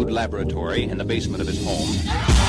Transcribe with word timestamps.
crude 0.00 0.12
laboratory 0.14 0.84
in 0.84 0.96
the 0.96 1.04
basement 1.04 1.42
of 1.42 1.46
his 1.46 1.62
home. 1.62 2.39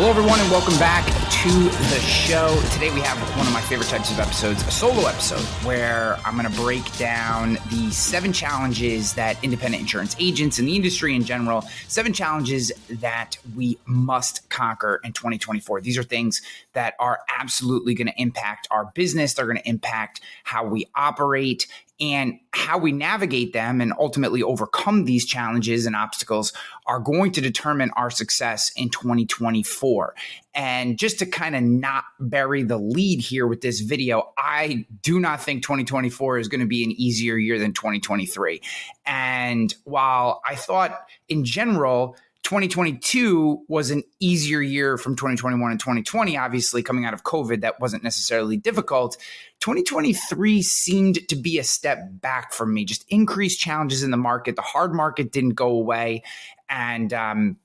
Hello, 0.00 0.08
everyone, 0.08 0.40
and 0.40 0.50
welcome 0.50 0.78
back 0.78 1.04
to 1.42 1.50
the 1.50 2.00
show. 2.00 2.58
Today, 2.72 2.90
we 2.90 3.02
have 3.02 3.18
one 3.36 3.46
of 3.46 3.52
my 3.52 3.60
favorite 3.60 3.88
types 3.88 4.10
of 4.10 4.18
episodes, 4.18 4.62
a 4.66 4.70
solo 4.70 5.06
episode, 5.06 5.42
where 5.62 6.16
I'm 6.24 6.38
going 6.38 6.50
to 6.50 6.58
break 6.58 6.90
down 6.96 7.58
the 7.68 7.90
seven 7.90 8.32
challenges 8.32 9.12
that 9.12 9.36
independent 9.44 9.82
insurance 9.82 10.16
agents 10.18 10.58
and 10.58 10.66
the 10.66 10.74
industry 10.74 11.14
in 11.14 11.22
general, 11.22 11.66
seven 11.86 12.14
challenges 12.14 12.72
that 12.88 13.36
we 13.54 13.78
must 13.84 14.48
conquer 14.48 15.02
in 15.04 15.12
2024. 15.12 15.82
These 15.82 15.98
are 15.98 16.02
things 16.02 16.40
that 16.72 16.94
are 16.98 17.20
absolutely 17.38 17.92
going 17.92 18.06
to 18.06 18.18
impact 18.18 18.68
our 18.70 18.86
business, 18.94 19.34
they're 19.34 19.44
going 19.44 19.58
to 19.58 19.68
impact 19.68 20.22
how 20.44 20.64
we 20.64 20.86
operate 20.94 21.66
and 22.00 22.38
how 22.52 22.78
we 22.78 22.92
navigate 22.92 23.52
them 23.52 23.80
and 23.80 23.92
ultimately 23.98 24.42
overcome 24.42 25.04
these 25.04 25.26
challenges 25.26 25.86
and 25.86 25.94
obstacles 25.94 26.52
are 26.86 26.98
going 26.98 27.32
to 27.32 27.40
determine 27.40 27.90
our 27.90 28.10
success 28.10 28.72
in 28.74 28.88
2024. 28.88 30.14
And 30.54 30.98
just 30.98 31.18
to 31.18 31.26
kind 31.26 31.54
of 31.54 31.62
not 31.62 32.04
bury 32.18 32.62
the 32.62 32.78
lead 32.78 33.20
here 33.20 33.46
with 33.46 33.60
this 33.60 33.80
video, 33.80 34.32
I 34.38 34.86
do 35.02 35.20
not 35.20 35.42
think 35.42 35.62
2024 35.62 36.38
is 36.38 36.48
going 36.48 36.60
to 36.60 36.66
be 36.66 36.82
an 36.84 36.90
easier 36.92 37.36
year 37.36 37.58
than 37.58 37.72
2023. 37.72 38.60
And 39.04 39.74
while 39.84 40.40
I 40.48 40.54
thought 40.54 40.98
in 41.28 41.44
general, 41.44 42.16
2022 42.42 43.64
was 43.68 43.90
an 43.90 44.02
easier 44.18 44.60
year 44.60 44.96
from 44.96 45.14
2021 45.14 45.70
and 45.70 45.78
2020. 45.78 46.36
Obviously, 46.36 46.82
coming 46.82 47.04
out 47.04 47.14
of 47.14 47.22
COVID, 47.22 47.60
that 47.60 47.80
wasn't 47.80 48.02
necessarily 48.02 48.56
difficult. 48.56 49.16
2023 49.60 50.62
seemed 50.62 51.28
to 51.28 51.36
be 51.36 51.58
a 51.58 51.64
step 51.64 51.98
back 52.10 52.52
for 52.52 52.66
me, 52.66 52.84
just 52.84 53.04
increased 53.08 53.60
challenges 53.60 54.02
in 54.02 54.10
the 54.10 54.16
market. 54.16 54.56
The 54.56 54.62
hard 54.62 54.94
market 54.94 55.32
didn't 55.32 55.54
go 55.54 55.68
away. 55.68 56.22
And, 56.68 57.12
um, 57.12 57.56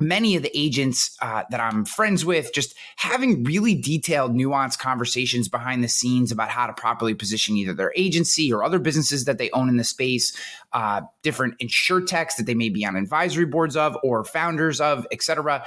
many 0.00 0.36
of 0.36 0.42
the 0.42 0.56
agents 0.56 1.16
uh, 1.20 1.44
that 1.50 1.60
I'm 1.60 1.84
friends 1.84 2.24
with 2.24 2.52
just 2.52 2.74
having 2.96 3.44
really 3.44 3.74
detailed, 3.74 4.34
nuanced 4.34 4.78
conversations 4.78 5.48
behind 5.48 5.82
the 5.82 5.88
scenes 5.88 6.32
about 6.32 6.50
how 6.50 6.66
to 6.66 6.72
properly 6.72 7.14
position 7.14 7.56
either 7.56 7.74
their 7.74 7.92
agency 7.96 8.52
or 8.52 8.64
other 8.64 8.78
businesses 8.78 9.24
that 9.24 9.38
they 9.38 9.50
own 9.50 9.68
in 9.68 9.76
the 9.76 9.84
space, 9.84 10.36
uh, 10.72 11.02
different 11.22 11.58
insurtechs 11.58 12.36
that 12.36 12.46
they 12.46 12.54
may 12.54 12.68
be 12.68 12.84
on 12.84 12.96
advisory 12.96 13.46
boards 13.46 13.76
of 13.76 13.96
or 14.02 14.24
founders 14.24 14.80
of, 14.80 15.06
etc. 15.10 15.64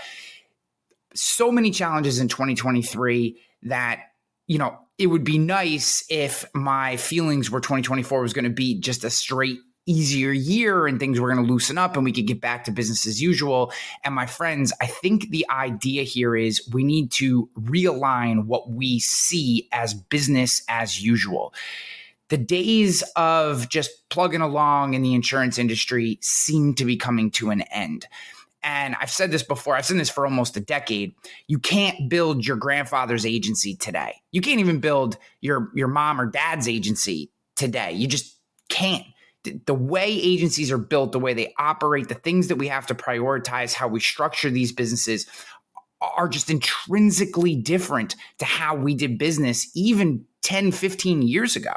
So 1.13 1.51
many 1.51 1.71
challenges 1.71 2.19
in 2.19 2.27
2023 2.27 3.37
that 3.63 3.99
you 4.47 4.57
know 4.57 4.77
it 4.97 5.07
would 5.07 5.23
be 5.23 5.37
nice 5.37 6.05
if 6.09 6.45
my 6.53 6.95
feelings 6.97 7.49
were 7.49 7.59
2024 7.59 8.21
was 8.21 8.33
going 8.33 8.43
to 8.45 8.51
be 8.51 8.79
just 8.79 9.03
a 9.03 9.09
straight 9.09 9.59
easier 9.85 10.31
year 10.31 10.85
and 10.85 10.99
things 10.99 11.19
were 11.19 11.31
going 11.31 11.43
to 11.43 11.51
loosen 11.51 11.77
up 11.77 11.95
and 11.95 12.03
we 12.05 12.11
could 12.11 12.27
get 12.27 12.39
back 12.39 12.63
to 12.65 12.71
business 12.71 13.07
as 13.07 13.21
usual. 13.21 13.71
And 14.03 14.13
my 14.13 14.25
friends, 14.25 14.71
I 14.79 14.85
think 14.85 15.29
the 15.29 15.45
idea 15.49 16.03
here 16.03 16.35
is 16.35 16.67
we 16.71 16.83
need 16.83 17.11
to 17.13 17.49
realign 17.59 18.45
what 18.45 18.69
we 18.69 18.99
see 18.99 19.67
as 19.71 19.93
business 19.93 20.63
as 20.69 21.01
usual. 21.01 21.53
The 22.29 22.37
days 22.37 23.03
of 23.15 23.67
just 23.69 24.07
plugging 24.09 24.41
along 24.41 24.93
in 24.93 25.01
the 25.01 25.13
insurance 25.13 25.57
industry 25.57 26.17
seem 26.21 26.75
to 26.75 26.85
be 26.85 26.95
coming 26.95 27.31
to 27.31 27.49
an 27.49 27.61
end. 27.63 28.07
And 28.63 28.95
I've 29.01 29.09
said 29.09 29.31
this 29.31 29.43
before, 29.43 29.75
I've 29.75 29.85
said 29.85 29.97
this 29.97 30.09
for 30.09 30.25
almost 30.25 30.55
a 30.55 30.61
decade. 30.61 31.15
You 31.47 31.57
can't 31.57 32.09
build 32.09 32.45
your 32.45 32.57
grandfather's 32.57 33.25
agency 33.25 33.75
today. 33.75 34.21
You 34.31 34.41
can't 34.41 34.59
even 34.59 34.79
build 34.79 35.17
your, 35.41 35.71
your 35.73 35.87
mom 35.87 36.21
or 36.21 36.27
dad's 36.27 36.67
agency 36.67 37.31
today. 37.55 37.93
You 37.93 38.07
just 38.07 38.37
can't 38.69 39.03
the 39.43 39.73
way 39.73 40.07
agencies 40.07 40.71
are 40.71 40.77
built, 40.77 41.11
the 41.11 41.19
way 41.19 41.33
they 41.33 41.53
operate, 41.57 42.07
the 42.07 42.15
things 42.15 42.47
that 42.47 42.57
we 42.57 42.67
have 42.67 42.85
to 42.87 42.95
prioritize, 42.95 43.73
how 43.73 43.87
we 43.87 43.99
structure 43.99 44.49
these 44.49 44.71
businesses 44.71 45.25
are 46.01 46.27
just 46.27 46.49
intrinsically 46.49 47.55
different 47.55 48.15
to 48.39 48.45
how 48.45 48.75
we 48.75 48.95
did 48.95 49.17
business 49.17 49.69
even 49.75 50.25
10, 50.41 50.71
15 50.71 51.21
years 51.21 51.55
ago. 51.55 51.73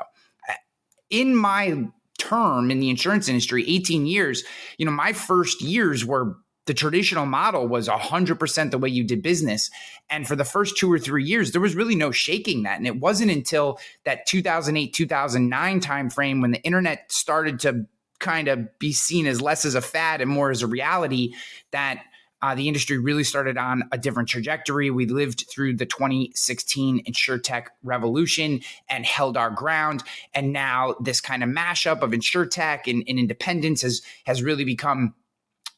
In 1.10 1.36
my 1.36 1.84
term 2.18 2.70
in 2.70 2.80
the 2.80 2.90
insurance 2.90 3.28
industry, 3.28 3.64
18 3.68 4.06
years, 4.06 4.44
you 4.78 4.86
know, 4.86 4.92
my 4.92 5.12
first 5.12 5.60
years 5.60 6.04
were 6.04 6.36
the 6.66 6.74
traditional 6.74 7.26
model 7.26 7.68
was 7.68 7.88
100% 7.88 8.70
the 8.70 8.78
way 8.78 8.88
you 8.88 9.04
did 9.04 9.22
business 9.22 9.70
and 10.10 10.26
for 10.26 10.36
the 10.36 10.44
first 10.44 10.76
two 10.76 10.90
or 10.92 10.98
three 10.98 11.24
years 11.24 11.52
there 11.52 11.60
was 11.60 11.74
really 11.74 11.96
no 11.96 12.10
shaking 12.10 12.62
that 12.62 12.78
and 12.78 12.86
it 12.86 13.00
wasn't 13.00 13.30
until 13.30 13.78
that 14.04 14.26
2008 14.26 14.92
2009 14.92 15.80
timeframe 15.80 16.40
when 16.40 16.50
the 16.50 16.62
internet 16.62 17.10
started 17.10 17.60
to 17.60 17.86
kind 18.20 18.48
of 18.48 18.78
be 18.78 18.92
seen 18.92 19.26
as 19.26 19.42
less 19.42 19.64
as 19.64 19.74
a 19.74 19.80
fad 19.80 20.20
and 20.20 20.30
more 20.30 20.50
as 20.50 20.62
a 20.62 20.66
reality 20.66 21.34
that 21.72 22.02
uh, 22.44 22.54
the 22.54 22.68
industry 22.68 22.98
really 22.98 23.24
started 23.24 23.56
on 23.56 23.84
a 23.90 23.96
different 23.96 24.28
trajectory. 24.28 24.90
We 24.90 25.06
lived 25.06 25.46
through 25.48 25.76
the 25.76 25.86
2016 25.86 27.02
insurtech 27.04 27.68
revolution 27.82 28.60
and 28.90 29.06
held 29.06 29.38
our 29.38 29.48
ground. 29.48 30.02
And 30.34 30.52
now 30.52 30.94
this 31.00 31.22
kind 31.22 31.42
of 31.42 31.48
mashup 31.48 32.02
of 32.02 32.10
insurtech 32.10 32.80
and, 32.86 33.02
and 33.08 33.18
independence 33.18 33.80
has 33.80 34.02
has 34.26 34.42
really 34.42 34.64
become 34.66 35.14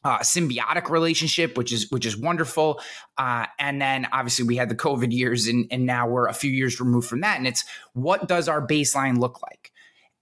uh, 0.07 0.19
symbiotic 0.19 0.89
relationship, 0.89 1.57
which 1.57 1.73
is 1.73 1.91
which 1.91 2.05
is 2.05 2.15
wonderful. 2.15 2.79
Uh, 3.17 3.45
and 3.59 3.81
then 3.81 4.07
obviously 4.13 4.45
we 4.45 4.55
had 4.55 4.69
the 4.69 4.75
COVID 4.75 5.11
years, 5.11 5.47
and, 5.47 5.67
and 5.69 5.85
now 5.85 6.07
we're 6.07 6.29
a 6.29 6.33
few 6.33 6.49
years 6.49 6.79
removed 6.79 7.09
from 7.09 7.19
that. 7.19 7.37
And 7.37 7.45
it's 7.45 7.65
what 7.91 8.25
does 8.25 8.47
our 8.47 8.65
baseline 8.65 9.17
look 9.17 9.41
like? 9.41 9.73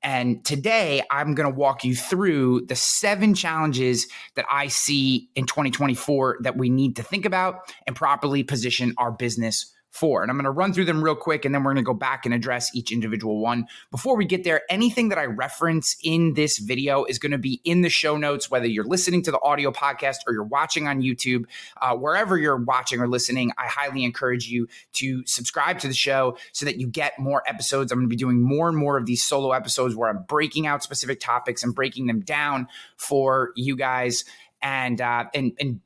And 0.02 0.44
today 0.44 1.04
I'm 1.12 1.36
going 1.36 1.48
to 1.48 1.56
walk 1.56 1.84
you 1.84 1.96
through 1.96 2.66
the 2.66 2.76
seven 2.76 3.36
challenges 3.36 4.08
that 4.34 4.46
I 4.52 4.70
see 4.70 5.30
in 5.36 5.46
2024 5.46 6.40
that 6.42 6.58
we 6.58 6.72
need 6.72 6.96
to 6.96 7.04
think 7.04 7.26
about 7.26 7.72
and 7.86 7.96
properly 7.96 8.42
position 8.42 8.96
our 8.98 9.12
business 9.12 9.72
four. 9.96 10.22
And 10.22 10.30
I'm 10.30 10.36
going 10.36 10.44
to 10.44 10.52
run 10.52 10.74
through 10.74 10.86
them 10.86 11.02
real 11.02 11.16
quick 11.16 11.46
and 11.46 11.56
then 11.56 11.64
we're 11.64 11.74
going 11.74 11.84
to 11.84 11.88
go 11.88 11.94
back 11.94 12.26
and 12.26 12.34
address 12.34 12.76
each 12.76 12.92
individual 12.92 13.40
one. 13.40 13.66
Before 13.92 14.18
we 14.18 14.26
get 14.26 14.44
there, 14.44 14.64
anything 14.70 15.08
that 15.10 15.18
I 15.18 15.24
reference 15.24 15.96
in 16.04 16.34
this 16.34 16.58
video 16.58 17.06
is 17.06 17.18
going 17.18 17.32
to 17.32 17.38
be 17.38 17.62
in 17.64 17.82
the 17.82 17.90
show 17.90 18.18
notes, 18.18 18.52
whether 18.52 18.68
you're 18.68 18.84
listening 18.84 19.24
to 19.24 19.32
the 19.32 19.40
audio 19.40 19.72
podcast 19.72 20.18
or 20.28 20.34
you're 20.34 20.44
watching 20.44 20.86
on 20.86 21.02
YouTube. 21.02 21.46
Uh, 21.82 21.96
wherever 21.96 22.38
you're 22.38 22.58
watching 22.58 23.00
or 23.00 23.08
listening, 23.08 23.54
I 23.58 23.68
highly 23.68 24.04
encourage 24.04 24.50
you 24.50 24.68
to 24.94 25.26
subscribe 25.26 25.80
to 25.80 25.88
the 25.88 25.94
show 25.94 26.38
so 26.52 26.66
that 26.66 26.78
you 26.78 26.88
get 26.88 27.18
more 27.18 27.42
episodes. 27.48 27.94
I'm 27.94 28.00
going 28.00 28.10
to 28.10 28.14
be 28.14 28.18
doing 28.18 28.42
more 28.42 28.68
and 28.68 28.78
more 28.78 28.98
of 28.98 29.06
these 29.06 29.24
solo 29.24 29.54
episodes 29.54 29.96
where 29.96 30.10
I'm 30.10 30.24
breaking 30.24 30.68
out 30.68 30.84
specific 30.84 31.22
topics 31.22 31.64
and 31.64 31.74
breaking 31.74 32.08
them 32.08 32.20
down 32.20 32.68
for 32.98 33.52
you 33.56 33.78
guys 33.78 34.26
and 34.62 35.00
uh, 35.00 35.26
and 35.34 35.54
and 35.60 35.80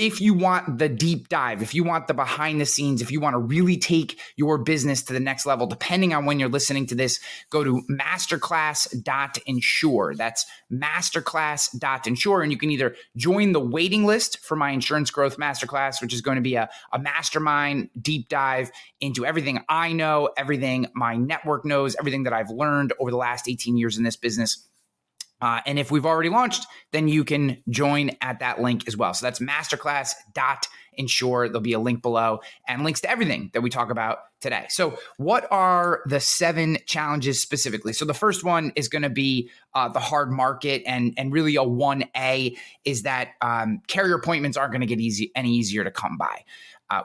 if 0.00 0.18
you 0.18 0.32
want 0.32 0.78
the 0.78 0.88
deep 0.88 1.28
dive, 1.28 1.60
if 1.60 1.74
you 1.74 1.84
want 1.84 2.08
the 2.08 2.14
behind 2.14 2.58
the 2.58 2.64
scenes, 2.64 3.02
if 3.02 3.12
you 3.12 3.20
want 3.20 3.34
to 3.34 3.38
really 3.38 3.76
take 3.76 4.18
your 4.34 4.56
business 4.56 5.02
to 5.02 5.12
the 5.12 5.20
next 5.20 5.44
level, 5.44 5.66
depending 5.66 6.14
on 6.14 6.24
when 6.24 6.40
you're 6.40 6.48
listening 6.48 6.86
to 6.86 6.94
this, 6.94 7.20
go 7.50 7.62
to 7.62 7.82
masterclass.insure. 7.90 10.14
That's 10.14 10.46
masterclass.insure. 10.72 12.42
And 12.42 12.50
you 12.50 12.56
can 12.56 12.70
either 12.70 12.96
join 13.14 13.52
the 13.52 13.60
waiting 13.60 14.06
list 14.06 14.38
for 14.38 14.56
my 14.56 14.70
insurance 14.70 15.10
growth 15.10 15.36
masterclass, 15.36 16.00
which 16.00 16.14
is 16.14 16.22
going 16.22 16.36
to 16.36 16.40
be 16.40 16.54
a, 16.54 16.70
a 16.94 16.98
mastermind 16.98 17.90
deep 18.00 18.30
dive 18.30 18.70
into 19.02 19.26
everything 19.26 19.60
I 19.68 19.92
know, 19.92 20.30
everything 20.34 20.86
my 20.94 21.16
network 21.16 21.66
knows, 21.66 21.94
everything 21.96 22.22
that 22.22 22.32
I've 22.32 22.48
learned 22.48 22.94
over 22.98 23.10
the 23.10 23.18
last 23.18 23.50
18 23.50 23.76
years 23.76 23.98
in 23.98 24.04
this 24.04 24.16
business 24.16 24.66
uh, 25.40 25.60
and 25.66 25.78
if 25.78 25.90
we've 25.90 26.06
already 26.06 26.28
launched, 26.28 26.66
then 26.92 27.08
you 27.08 27.24
can 27.24 27.62
join 27.68 28.10
at 28.20 28.40
that 28.40 28.60
link 28.60 28.86
as 28.86 28.96
well. 28.96 29.14
So 29.14 29.26
that's 29.26 29.38
masterclass.insure. 29.38 31.48
There'll 31.48 31.60
be 31.60 31.72
a 31.72 31.80
link 31.80 32.02
below 32.02 32.40
and 32.68 32.84
links 32.84 33.00
to 33.02 33.10
everything 33.10 33.50
that 33.54 33.62
we 33.62 33.70
talk 33.70 33.90
about 33.90 34.18
today. 34.40 34.66
So, 34.68 34.98
what 35.16 35.46
are 35.50 36.02
the 36.06 36.20
seven 36.20 36.78
challenges 36.86 37.40
specifically? 37.40 37.92
So, 37.92 38.04
the 38.04 38.14
first 38.14 38.44
one 38.44 38.72
is 38.74 38.88
going 38.88 39.02
to 39.02 39.10
be 39.10 39.50
uh, 39.74 39.88
the 39.88 40.00
hard 40.00 40.30
market, 40.30 40.82
and 40.86 41.14
and 41.16 41.32
really 41.32 41.56
a 41.56 41.62
one 41.62 42.04
A 42.16 42.56
is 42.84 43.02
that 43.02 43.30
um, 43.40 43.82
carrier 43.86 44.14
appointments 44.14 44.56
aren't 44.56 44.72
going 44.72 44.80
to 44.80 44.86
get 44.86 45.00
easy 45.00 45.30
any 45.34 45.52
easier 45.52 45.84
to 45.84 45.90
come 45.90 46.16
by. 46.16 46.44
Uh, 46.88 47.02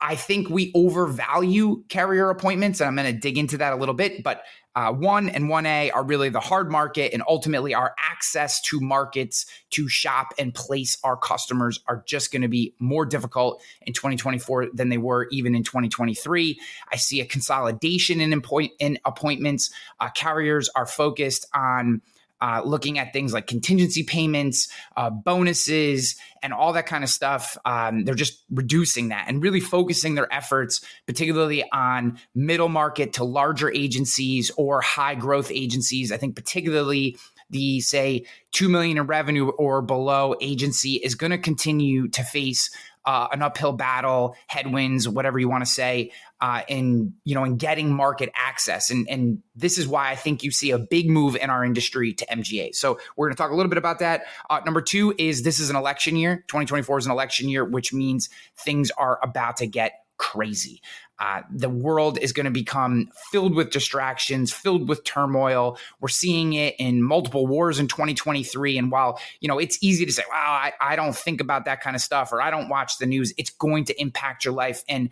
I 0.00 0.14
think 0.14 0.50
we 0.50 0.72
overvalue 0.74 1.82
carrier 1.88 2.30
appointments, 2.30 2.80
and 2.80 2.88
I'm 2.88 2.96
going 2.96 3.12
to 3.12 3.18
dig 3.18 3.38
into 3.38 3.58
that 3.58 3.72
a 3.72 3.76
little 3.76 3.94
bit. 3.94 4.22
But 4.22 4.42
uh, 4.76 4.92
one 4.92 5.30
and 5.30 5.44
1A 5.46 5.90
are 5.94 6.04
really 6.04 6.28
the 6.28 6.38
hard 6.38 6.70
market, 6.70 7.14
and 7.14 7.22
ultimately 7.26 7.74
our 7.74 7.94
access 7.98 8.60
to 8.60 8.78
markets 8.78 9.46
to 9.70 9.88
shop 9.88 10.34
and 10.38 10.54
place 10.54 10.98
our 11.02 11.16
customers 11.16 11.80
are 11.88 12.04
just 12.06 12.30
going 12.30 12.42
to 12.42 12.48
be 12.48 12.74
more 12.78 13.06
difficult 13.06 13.62
in 13.80 13.94
2024 13.94 14.68
than 14.74 14.90
they 14.90 14.98
were 14.98 15.28
even 15.32 15.54
in 15.54 15.62
2023. 15.62 16.60
I 16.92 16.96
see 16.96 17.22
a 17.22 17.24
consolidation 17.24 18.20
in, 18.20 18.42
in 18.78 18.98
appointments. 19.06 19.70
Uh, 19.98 20.10
carriers 20.10 20.68
are 20.76 20.86
focused 20.86 21.46
on 21.54 22.02
uh, 22.40 22.62
looking 22.64 22.98
at 22.98 23.12
things 23.12 23.32
like 23.32 23.46
contingency 23.46 24.02
payments, 24.02 24.68
uh, 24.96 25.10
bonuses, 25.10 26.16
and 26.42 26.52
all 26.52 26.72
that 26.74 26.86
kind 26.86 27.02
of 27.02 27.10
stuff. 27.10 27.56
Um, 27.64 28.04
they're 28.04 28.14
just 28.14 28.42
reducing 28.50 29.08
that 29.08 29.26
and 29.28 29.42
really 29.42 29.60
focusing 29.60 30.14
their 30.14 30.32
efforts, 30.32 30.84
particularly 31.06 31.64
on 31.72 32.18
middle 32.34 32.68
market 32.68 33.14
to 33.14 33.24
larger 33.24 33.70
agencies 33.70 34.50
or 34.56 34.80
high 34.80 35.14
growth 35.14 35.50
agencies. 35.50 36.12
I 36.12 36.16
think 36.16 36.36
particularly 36.36 37.16
the 37.50 37.80
say 37.80 38.26
2 38.52 38.68
million 38.68 38.98
in 38.98 39.06
revenue 39.06 39.48
or 39.48 39.82
below 39.82 40.34
agency 40.40 40.94
is 40.94 41.14
going 41.14 41.30
to 41.30 41.38
continue 41.38 42.08
to 42.08 42.22
face 42.22 42.70
uh, 43.04 43.28
an 43.32 43.40
uphill 43.40 43.72
battle, 43.72 44.36
headwinds, 44.48 45.08
whatever 45.08 45.38
you 45.38 45.48
want 45.48 45.64
to 45.64 45.70
say, 45.70 46.10
uh, 46.40 46.62
in 46.68 47.14
you 47.24 47.34
know 47.34 47.44
in 47.44 47.56
getting 47.56 47.94
market 47.94 48.30
access, 48.36 48.90
and 48.90 49.08
and 49.08 49.42
this 49.54 49.78
is 49.78 49.88
why 49.88 50.10
I 50.10 50.16
think 50.16 50.42
you 50.42 50.50
see 50.50 50.70
a 50.70 50.78
big 50.78 51.08
move 51.08 51.36
in 51.36 51.50
our 51.50 51.64
industry 51.64 52.12
to 52.14 52.26
MGA. 52.26 52.74
So 52.74 52.98
we're 53.16 53.28
going 53.28 53.36
to 53.36 53.42
talk 53.42 53.50
a 53.50 53.54
little 53.54 53.70
bit 53.70 53.78
about 53.78 54.00
that. 54.00 54.24
Uh, 54.50 54.60
number 54.64 54.82
two 54.82 55.14
is 55.18 55.42
this 55.42 55.58
is 55.58 55.70
an 55.70 55.76
election 55.76 56.16
year. 56.16 56.44
2024 56.48 56.98
is 56.98 57.06
an 57.06 57.12
election 57.12 57.48
year, 57.48 57.64
which 57.64 57.92
means 57.92 58.28
things 58.58 58.90
are 58.92 59.18
about 59.22 59.56
to 59.58 59.66
get 59.66 60.06
crazy. 60.18 60.80
Uh, 61.18 61.40
the 61.50 61.68
world 61.68 62.18
is 62.18 62.32
going 62.32 62.44
to 62.44 62.50
become 62.50 63.10
filled 63.30 63.54
with 63.54 63.70
distractions, 63.70 64.52
filled 64.52 64.88
with 64.88 65.02
turmoil. 65.04 65.78
We're 66.00 66.08
seeing 66.08 66.52
it 66.52 66.74
in 66.78 67.02
multiple 67.02 67.46
wars 67.46 67.78
in 67.78 67.88
2023. 67.88 68.76
And 68.76 68.90
while, 68.90 69.18
you 69.40 69.48
know, 69.48 69.58
it's 69.58 69.82
easy 69.82 70.04
to 70.04 70.12
say, 70.12 70.24
wow, 70.28 70.60
I, 70.62 70.72
I 70.80 70.96
don't 70.96 71.16
think 71.16 71.40
about 71.40 71.64
that 71.64 71.80
kind 71.80 71.96
of 71.96 72.02
stuff 72.02 72.32
or 72.32 72.42
I 72.42 72.50
don't 72.50 72.68
watch 72.68 72.98
the 72.98 73.06
news, 73.06 73.32
it's 73.38 73.50
going 73.50 73.86
to 73.86 73.98
impact 74.00 74.44
your 74.44 74.52
life. 74.52 74.84
And 74.88 75.10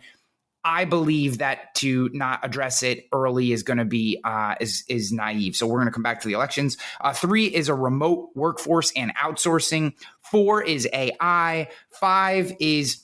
I 0.65 0.83
believe 0.83 1.37
that 1.37 1.75
to 1.75 2.09
not 2.11 2.39
address 2.43 2.81
it 2.81 3.07
early 3.13 3.51
is 3.51 3.61
going 3.61 3.77
to 3.77 3.85
be 3.85 4.19
uh, 4.23 4.55
is 4.59 4.83
is 4.89 5.11
naive. 5.11 5.55
So 5.55 5.67
we're 5.67 5.77
going 5.77 5.87
to 5.87 5.93
come 5.93 6.03
back 6.03 6.19
to 6.21 6.27
the 6.27 6.33
elections. 6.33 6.77
Uh, 6.99 7.13
three 7.13 7.45
is 7.45 7.69
a 7.69 7.75
remote 7.75 8.31
workforce 8.33 8.91
and 8.95 9.15
outsourcing. 9.15 9.93
Four 10.21 10.63
is 10.63 10.89
AI. 10.91 11.69
Five 11.91 12.53
is 12.59 13.03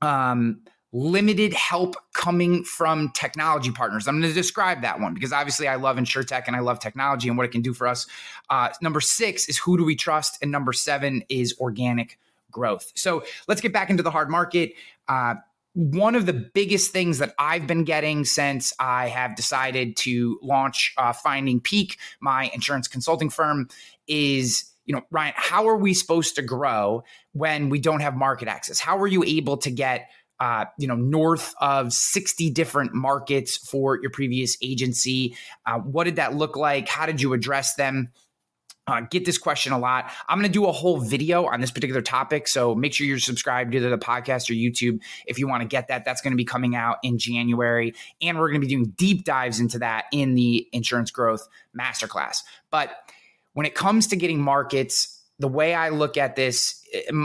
um, 0.00 0.60
limited 0.92 1.52
help 1.54 1.96
coming 2.14 2.62
from 2.62 3.10
technology 3.14 3.72
partners. 3.72 4.06
I'm 4.06 4.20
going 4.20 4.32
to 4.32 4.34
describe 4.34 4.82
that 4.82 5.00
one 5.00 5.12
because 5.12 5.32
obviously 5.32 5.66
I 5.66 5.74
love 5.74 5.96
InsurTech 5.96 6.44
and 6.46 6.54
I 6.54 6.60
love 6.60 6.78
technology 6.78 7.28
and 7.28 7.36
what 7.36 7.44
it 7.44 7.52
can 7.52 7.62
do 7.62 7.74
for 7.74 7.88
us. 7.88 8.06
Uh, 8.48 8.68
number 8.80 9.00
six 9.00 9.48
is 9.48 9.58
who 9.58 9.76
do 9.76 9.84
we 9.84 9.96
trust? 9.96 10.38
And 10.40 10.52
number 10.52 10.72
seven 10.72 11.24
is 11.28 11.54
organic 11.58 12.18
growth. 12.52 12.92
So 12.94 13.24
let's 13.48 13.60
get 13.60 13.72
back 13.72 13.90
into 13.90 14.02
the 14.02 14.10
hard 14.10 14.30
market. 14.30 14.72
Uh, 15.08 15.34
one 15.76 16.14
of 16.14 16.24
the 16.24 16.32
biggest 16.32 16.90
things 16.90 17.18
that 17.18 17.34
I've 17.38 17.66
been 17.66 17.84
getting 17.84 18.24
since 18.24 18.72
I 18.80 19.08
have 19.08 19.36
decided 19.36 19.94
to 19.98 20.38
launch 20.42 20.94
uh, 20.96 21.12
Finding 21.12 21.60
Peak, 21.60 21.98
my 22.18 22.50
insurance 22.54 22.88
consulting 22.88 23.28
firm, 23.28 23.68
is 24.08 24.72
you 24.86 24.94
know, 24.94 25.02
Ryan, 25.10 25.34
how 25.36 25.68
are 25.68 25.76
we 25.76 25.92
supposed 25.92 26.36
to 26.36 26.42
grow 26.42 27.04
when 27.32 27.68
we 27.68 27.78
don't 27.78 28.00
have 28.00 28.14
market 28.14 28.48
access? 28.48 28.80
How 28.80 28.96
are 28.98 29.06
you 29.06 29.22
able 29.24 29.58
to 29.58 29.70
get 29.70 30.08
uh, 30.38 30.66
you 30.78 30.86
know, 30.86 30.94
north 30.94 31.54
of 31.60 31.92
60 31.92 32.50
different 32.50 32.92
markets 32.92 33.56
for 33.56 33.98
your 34.02 34.10
previous 34.10 34.58
agency. 34.62 35.34
Uh, 35.64 35.78
what 35.78 36.04
did 36.04 36.16
that 36.16 36.34
look 36.34 36.56
like? 36.56 36.88
How 36.88 37.06
did 37.06 37.22
you 37.22 37.32
address 37.32 37.74
them? 37.76 38.12
Uh, 38.86 39.00
get 39.10 39.24
this 39.24 39.36
question 39.36 39.72
a 39.72 39.78
lot. 39.78 40.10
I'm 40.28 40.38
going 40.38 40.48
to 40.48 40.52
do 40.52 40.66
a 40.66 40.72
whole 40.72 41.00
video 41.00 41.46
on 41.46 41.60
this 41.60 41.72
particular 41.72 42.02
topic. 42.02 42.46
So 42.46 42.74
make 42.74 42.94
sure 42.94 43.06
you're 43.06 43.18
subscribed 43.18 43.72
to 43.72 43.80
the 43.80 43.98
podcast 43.98 44.48
or 44.48 44.54
YouTube 44.54 45.00
if 45.26 45.40
you 45.40 45.48
want 45.48 45.62
to 45.62 45.66
get 45.68 45.88
that. 45.88 46.04
That's 46.04 46.20
going 46.20 46.32
to 46.32 46.36
be 46.36 46.44
coming 46.44 46.76
out 46.76 46.98
in 47.02 47.18
January. 47.18 47.94
And 48.22 48.38
we're 48.38 48.48
going 48.48 48.60
to 48.60 48.66
be 48.66 48.72
doing 48.72 48.92
deep 48.96 49.24
dives 49.24 49.58
into 49.58 49.80
that 49.80 50.04
in 50.12 50.34
the 50.34 50.68
insurance 50.72 51.10
growth 51.10 51.48
masterclass. 51.76 52.44
But 52.70 52.96
when 53.54 53.66
it 53.66 53.74
comes 53.74 54.06
to 54.08 54.16
getting 54.16 54.40
markets, 54.40 55.20
the 55.38 55.48
way 55.48 55.74
I 55.74 55.88
look 55.88 56.16
at 56.16 56.36
this, 56.36 56.82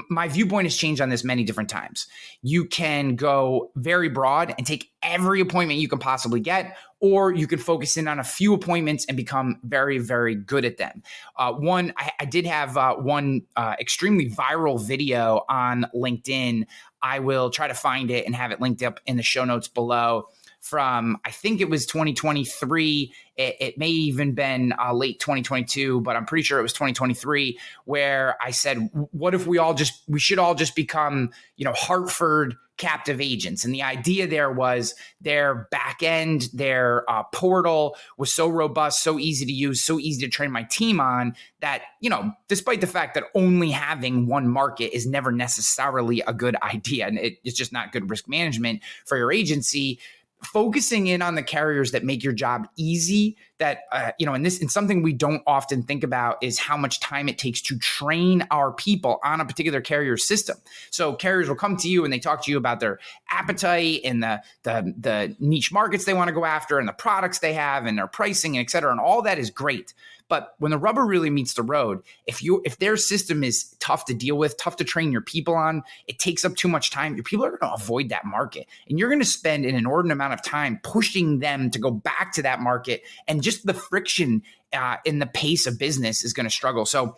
my 0.10 0.28
viewpoint 0.28 0.66
has 0.66 0.76
changed 0.76 1.02
on 1.02 1.10
this 1.10 1.24
many 1.24 1.44
different 1.44 1.70
times. 1.70 2.08
You 2.42 2.66
can 2.66 3.16
go 3.16 3.72
very 3.76 4.10
broad 4.10 4.54
and 4.58 4.66
take 4.66 4.92
every 5.04 5.42
appointment 5.42 5.80
you 5.80 5.88
can 5.88 6.00
possibly 6.00 6.40
get, 6.40 6.78
or 7.00 7.32
you 7.32 7.48
can 7.48 7.60
focus 7.60 7.98
in 7.98 8.08
on 8.08 8.20
a 8.20 8.24
few 8.24 8.54
appointments 8.54 9.06
and 9.06 9.18
become 9.18 9.60
very, 9.64 9.98
very 9.98 10.36
good 10.36 10.66
at 10.66 10.78
them. 10.78 11.02
Uh, 11.36 11.52
one, 11.54 11.94
I, 11.98 12.12
I, 12.20 12.26
did 12.26 12.46
have 12.46 12.78
uh, 12.78 12.96
one 12.96 13.42
uh, 13.56 13.76
extremely 13.80 14.30
viral 14.30 14.80
video 14.80 15.44
on 15.50 15.88
LinkedIn. 15.96 16.68
I 17.02 17.20
will 17.20 17.50
try 17.50 17.68
to 17.68 17.74
find 17.74 18.12
it 18.12 18.26
and 18.26 18.36
have 18.36 18.52
it 18.52 18.62
linked 18.62 18.84
up 18.84 19.00
in 19.08 19.18
the 19.18 19.24
show 19.24 19.44
notes 19.44 19.68
below 19.68 20.28
from 20.62 21.18
I 21.26 21.32
think 21.32 21.60
it 21.60 21.70
was 21.70 21.86
2023. 21.86 23.14
It, 23.36 23.56
it 23.60 23.78
may 23.78 23.90
even 23.90 24.34
been 24.34 24.74
uh, 24.80 24.94
late 24.94 25.20
2022, 25.20 26.02
but 26.02 26.16
I'm 26.16 26.26
pretty 26.26 26.44
sure 26.44 26.60
it 26.60 26.64
was 26.64 26.74
2023 26.74 27.60
where 27.86 28.38
I 28.42 28.52
said, 28.52 28.90
"What 29.12 29.34
if 29.34 29.48
we 29.48 29.58
all 29.58 29.74
just 29.74 30.04
we 30.08 30.20
should 30.20 30.40
all 30.40 30.56
just 30.56 30.76
become 30.76 31.32
you 31.58 31.66
know 31.66 31.74
Hartford." 31.74 32.56
captive 32.78 33.22
agents. 33.22 33.64
And 33.64 33.76
the 33.76 33.84
idea 33.84 34.26
there 34.26 34.52
was 34.52 34.96
their 35.22 35.68
back 35.70 36.02
end, 36.02 36.50
their 36.52 37.08
uh, 37.08 37.22
portal 37.32 37.96
was 38.18 38.34
so 38.34 38.48
robust, 38.48 39.04
so 39.04 39.20
easy 39.20 39.46
to 39.46 39.52
use, 39.52 39.84
so 39.84 40.00
easy 40.00 40.26
to 40.26 40.32
train 40.32 40.52
my 40.52 40.64
team 40.64 41.00
on 41.00 41.36
that, 41.60 41.84
you 42.00 42.10
know, 42.10 42.34
despite 42.48 42.82
the 42.82 42.88
fact 42.88 43.14
that 43.14 43.26
only 43.36 43.70
having 43.70 44.26
one 44.26 44.48
market 44.48 44.96
is 44.96 45.06
never 45.06 45.32
necessarily 45.32 46.24
a 46.26 46.34
good 46.34 46.56
idea 46.64 47.06
and 47.06 47.20
it, 47.20 47.38
it's 47.44 47.56
just 47.56 47.72
not 47.72 47.92
good 47.92 48.10
risk 48.10 48.28
management 48.28 48.82
for 49.06 49.16
your 49.16 49.32
agency 49.32 50.00
focusing 50.44 51.08
in 51.08 51.22
on 51.22 51.36
the 51.36 51.44
carriers 51.44 51.92
that 51.92 52.04
make 52.04 52.24
your 52.24 52.34
job 52.34 52.68
easy 52.78 53.38
that 53.62 53.84
uh, 53.92 54.12
you 54.18 54.26
know 54.26 54.34
and 54.34 54.44
this 54.44 54.60
and 54.60 54.72
something 54.72 55.04
we 55.04 55.14
don't 55.14 55.44
often 55.46 55.84
think 55.84 56.04
about 56.04 56.44
is 56.44 56.58
how 56.58 56.76
much 56.76 57.00
time 57.00 57.30
it 57.30 57.38
takes 57.38 57.62
to 57.62 57.78
train 57.78 58.44
our 58.50 58.74
people 58.74 59.20
on 59.24 59.40
a 59.40 59.46
particular 59.46 59.80
carrier 59.80 60.18
system 60.18 60.58
so 60.90 61.14
carriers 61.14 61.48
will 61.48 61.56
come 61.56 61.78
to 61.78 61.88
you 61.88 62.04
and 62.04 62.12
they 62.12 62.18
talk 62.18 62.44
to 62.44 62.50
you 62.50 62.58
about 62.58 62.80
their 62.80 63.00
appetite 63.30 64.02
and 64.04 64.24
the 64.24 64.42
the, 64.64 64.94
the 64.98 65.36
niche 65.40 65.72
markets 65.72 66.06
they 66.06 66.14
want 66.14 66.28
to 66.28 66.34
go 66.34 66.44
after 66.44 66.80
and 66.80 66.88
the 66.88 66.94
products 66.94 67.38
they 67.38 67.54
have 67.54 67.86
and 67.86 68.00
their 68.00 68.08
pricing 68.08 68.58
and 68.58 68.66
et 68.66 68.70
cetera 68.72 68.92
and 68.92 69.00
all 69.00 69.22
that 69.22 69.38
is 69.38 69.52
great 69.52 69.94
but 70.32 70.56
when 70.60 70.72
the 70.72 70.78
rubber 70.78 71.06
really 71.06 71.30
meets 71.30 71.56
the 71.56 71.62
road, 71.62 72.04
if 72.26 72.42
you 72.42 72.62
if 72.64 72.80
their 72.80 72.96
system 72.96 73.44
is 73.44 73.76
tough 73.82 74.06
to 74.06 74.14
deal 74.14 74.38
with, 74.38 74.56
tough 74.56 74.78
to 74.78 74.86
train 74.86 75.12
your 75.12 75.20
people 75.20 75.56
on, 75.56 75.84
it 76.08 76.20
takes 76.20 76.46
up 76.46 76.56
too 76.56 76.70
much 76.70 76.90
time. 76.90 77.16
Your 77.16 77.26
people 77.26 77.44
are 77.44 77.50
going 77.50 77.70
to 77.70 77.74
avoid 77.74 78.08
that 78.10 78.24
market, 78.24 78.66
and 78.88 78.98
you're 78.98 79.10
going 79.10 79.20
to 79.20 79.26
spend 79.26 79.66
an 79.66 79.76
inordinate 79.76 80.16
amount 80.16 80.32
of 80.32 80.42
time 80.42 80.80
pushing 80.84 81.40
them 81.40 81.70
to 81.72 81.80
go 81.80 81.92
back 81.92 82.32
to 82.36 82.44
that 82.44 82.62
market, 82.62 83.04
and 83.28 83.44
just 83.44 83.51
the 83.60 83.74
friction 83.74 84.42
uh, 84.74 84.98
in 85.06 85.20
the 85.20 85.26
pace 85.26 85.68
of 85.68 85.78
business 85.78 86.24
is 86.24 86.34
going 86.34 86.46
to 86.46 86.52
struggle. 86.52 86.86
So. 86.86 87.18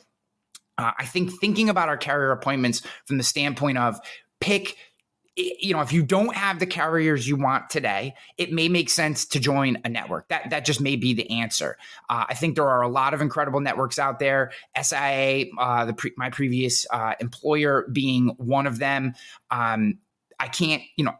Uh, 0.75 0.91
I 0.97 1.05
think 1.05 1.29
thinking 1.39 1.69
about 1.69 1.87
our 1.87 1.97
carrier 1.97 2.31
appointments 2.31 2.81
from 3.05 3.19
the 3.19 3.23
standpoint 3.23 3.77
of 3.77 3.99
pick 4.41 4.75
you 5.35 5.73
know, 5.73 5.81
if 5.81 5.91
you 5.91 6.03
don't 6.03 6.35
have 6.35 6.59
the 6.59 6.67
carriers 6.67 7.27
you 7.27 7.35
want 7.35 7.69
today, 7.69 8.13
it 8.37 8.51
may 8.51 8.69
make 8.69 8.89
sense 8.89 9.25
to 9.25 9.39
join 9.39 9.79
a 9.83 9.89
network. 9.89 10.27
That 10.27 10.51
that 10.51 10.63
just 10.63 10.79
may 10.79 10.95
be 10.95 11.13
the 11.13 11.39
answer. 11.39 11.77
Uh, 12.07 12.25
I 12.29 12.35
think 12.35 12.55
there 12.55 12.69
are 12.69 12.81
a 12.81 12.87
lot 12.87 13.13
of 13.13 13.21
incredible 13.21 13.59
networks 13.59 13.97
out 13.97 14.19
there. 14.19 14.51
SIA, 14.79 15.45
uh, 15.57 15.85
the 15.85 15.93
pre- 15.93 16.13
my 16.17 16.29
previous 16.29 16.85
uh, 16.91 17.15
employer, 17.19 17.87
being 17.91 18.27
one 18.37 18.67
of 18.67 18.77
them. 18.77 19.13
Um, 19.49 19.97
I 20.39 20.47
can't, 20.49 20.83
you 20.97 21.05
know, 21.05 21.15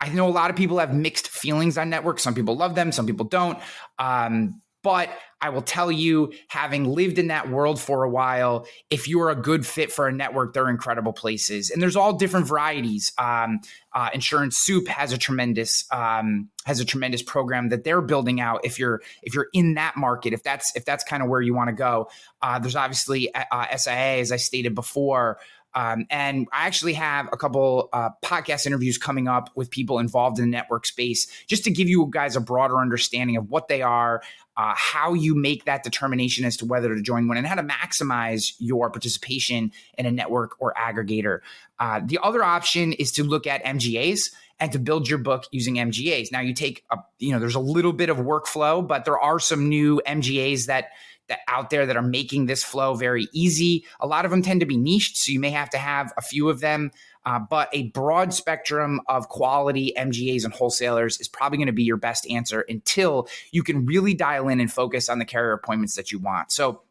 I 0.00 0.08
know 0.10 0.28
a 0.28 0.30
lot 0.30 0.50
of 0.50 0.56
people 0.56 0.78
have 0.78 0.94
mixed 0.94 1.28
feelings 1.28 1.78
on 1.78 1.90
networks. 1.90 2.22
Some 2.22 2.34
people 2.34 2.56
love 2.56 2.74
them, 2.74 2.92
some 2.92 3.06
people 3.06 3.26
don't. 3.26 3.58
Um, 3.98 4.60
but 4.86 5.10
I 5.40 5.48
will 5.48 5.62
tell 5.62 5.90
you, 5.90 6.32
having 6.46 6.84
lived 6.84 7.18
in 7.18 7.26
that 7.26 7.50
world 7.50 7.80
for 7.80 8.04
a 8.04 8.08
while, 8.08 8.66
if 8.88 9.08
you're 9.08 9.30
a 9.30 9.34
good 9.34 9.66
fit 9.66 9.90
for 9.90 10.06
a 10.06 10.12
network, 10.12 10.54
they're 10.54 10.68
incredible 10.68 11.12
places, 11.12 11.70
and 11.70 11.82
there's 11.82 11.96
all 11.96 12.12
different 12.12 12.46
varieties. 12.46 13.12
Um, 13.18 13.58
uh, 13.92 14.10
Insurance 14.14 14.58
Soup 14.58 14.86
has 14.86 15.12
a 15.12 15.18
tremendous 15.18 15.84
um, 15.90 16.50
has 16.66 16.78
a 16.78 16.84
tremendous 16.84 17.20
program 17.20 17.70
that 17.70 17.82
they're 17.82 18.00
building 18.00 18.40
out. 18.40 18.60
If 18.64 18.78
you're 18.78 19.02
if 19.22 19.34
you're 19.34 19.48
in 19.52 19.74
that 19.74 19.96
market, 19.96 20.32
if 20.32 20.44
that's 20.44 20.74
if 20.76 20.84
that's 20.84 21.02
kind 21.02 21.20
of 21.20 21.28
where 21.28 21.40
you 21.40 21.52
want 21.52 21.68
to 21.68 21.74
go, 21.74 22.08
uh, 22.40 22.60
there's 22.60 22.76
obviously 22.76 23.34
uh, 23.34 23.76
SIA, 23.76 24.20
as 24.20 24.30
I 24.30 24.36
stated 24.36 24.74
before. 24.76 25.38
Um, 25.76 26.06
and 26.08 26.48
I 26.52 26.66
actually 26.66 26.94
have 26.94 27.28
a 27.32 27.36
couple 27.36 27.90
uh, 27.92 28.08
podcast 28.24 28.66
interviews 28.66 28.96
coming 28.96 29.28
up 29.28 29.50
with 29.54 29.70
people 29.70 29.98
involved 29.98 30.38
in 30.38 30.46
the 30.46 30.50
network 30.50 30.86
space 30.86 31.26
just 31.46 31.64
to 31.64 31.70
give 31.70 31.86
you 31.86 32.08
guys 32.10 32.34
a 32.34 32.40
broader 32.40 32.78
understanding 32.78 33.36
of 33.36 33.50
what 33.50 33.68
they 33.68 33.82
are, 33.82 34.22
uh, 34.56 34.72
how 34.74 35.12
you 35.12 35.34
make 35.34 35.66
that 35.66 35.84
determination 35.84 36.46
as 36.46 36.56
to 36.56 36.64
whether 36.64 36.94
to 36.94 37.02
join 37.02 37.28
one, 37.28 37.36
and 37.36 37.46
how 37.46 37.54
to 37.54 37.62
maximize 37.62 38.54
your 38.58 38.88
participation 38.88 39.70
in 39.98 40.06
a 40.06 40.10
network 40.10 40.56
or 40.60 40.72
aggregator. 40.74 41.40
Uh, 41.78 42.00
the 42.02 42.18
other 42.22 42.42
option 42.42 42.94
is 42.94 43.12
to 43.12 43.22
look 43.22 43.46
at 43.46 43.62
MGAs 43.62 44.32
and 44.58 44.72
to 44.72 44.78
build 44.78 45.06
your 45.10 45.18
book 45.18 45.44
using 45.50 45.74
MGAs. 45.74 46.32
Now 46.32 46.40
you 46.40 46.54
take 46.54 46.84
a, 46.90 46.96
you 47.18 47.32
know, 47.32 47.38
there's 47.38 47.54
a 47.54 47.60
little 47.60 47.92
bit 47.92 48.08
of 48.08 48.16
workflow, 48.16 48.86
but 48.86 49.04
there 49.04 49.18
are 49.18 49.38
some 49.38 49.68
new 49.68 50.00
MGAs 50.06 50.66
that 50.68 50.86
that 51.28 51.40
out 51.48 51.70
there 51.70 51.86
that 51.86 51.96
are 51.96 52.02
making 52.02 52.46
this 52.46 52.62
flow 52.62 52.94
very 52.94 53.28
easy. 53.32 53.84
A 54.00 54.06
lot 54.06 54.24
of 54.24 54.30
them 54.30 54.42
tend 54.42 54.60
to 54.60 54.66
be 54.66 54.76
niched, 54.76 55.16
so 55.16 55.32
you 55.32 55.40
may 55.40 55.50
have 55.50 55.70
to 55.70 55.78
have 55.78 56.12
a 56.16 56.22
few 56.22 56.48
of 56.48 56.60
them. 56.60 56.90
Uh, 57.24 57.40
but 57.40 57.68
a 57.72 57.88
broad 57.90 58.32
spectrum 58.32 59.00
of 59.08 59.28
quality 59.28 59.92
MGAs 59.96 60.44
and 60.44 60.54
wholesalers 60.54 61.18
is 61.20 61.26
probably 61.26 61.58
going 61.58 61.66
to 61.66 61.72
be 61.72 61.82
your 61.82 61.96
best 61.96 62.28
answer 62.30 62.64
until 62.68 63.26
you 63.50 63.64
can 63.64 63.84
really 63.84 64.14
dial 64.14 64.48
in 64.48 64.60
and 64.60 64.72
focus 64.72 65.08
on 65.08 65.18
the 65.18 65.24
carrier 65.24 65.52
appointments 65.52 65.96
that 65.96 66.12
you 66.12 66.20
want. 66.20 66.52
So 66.52 66.82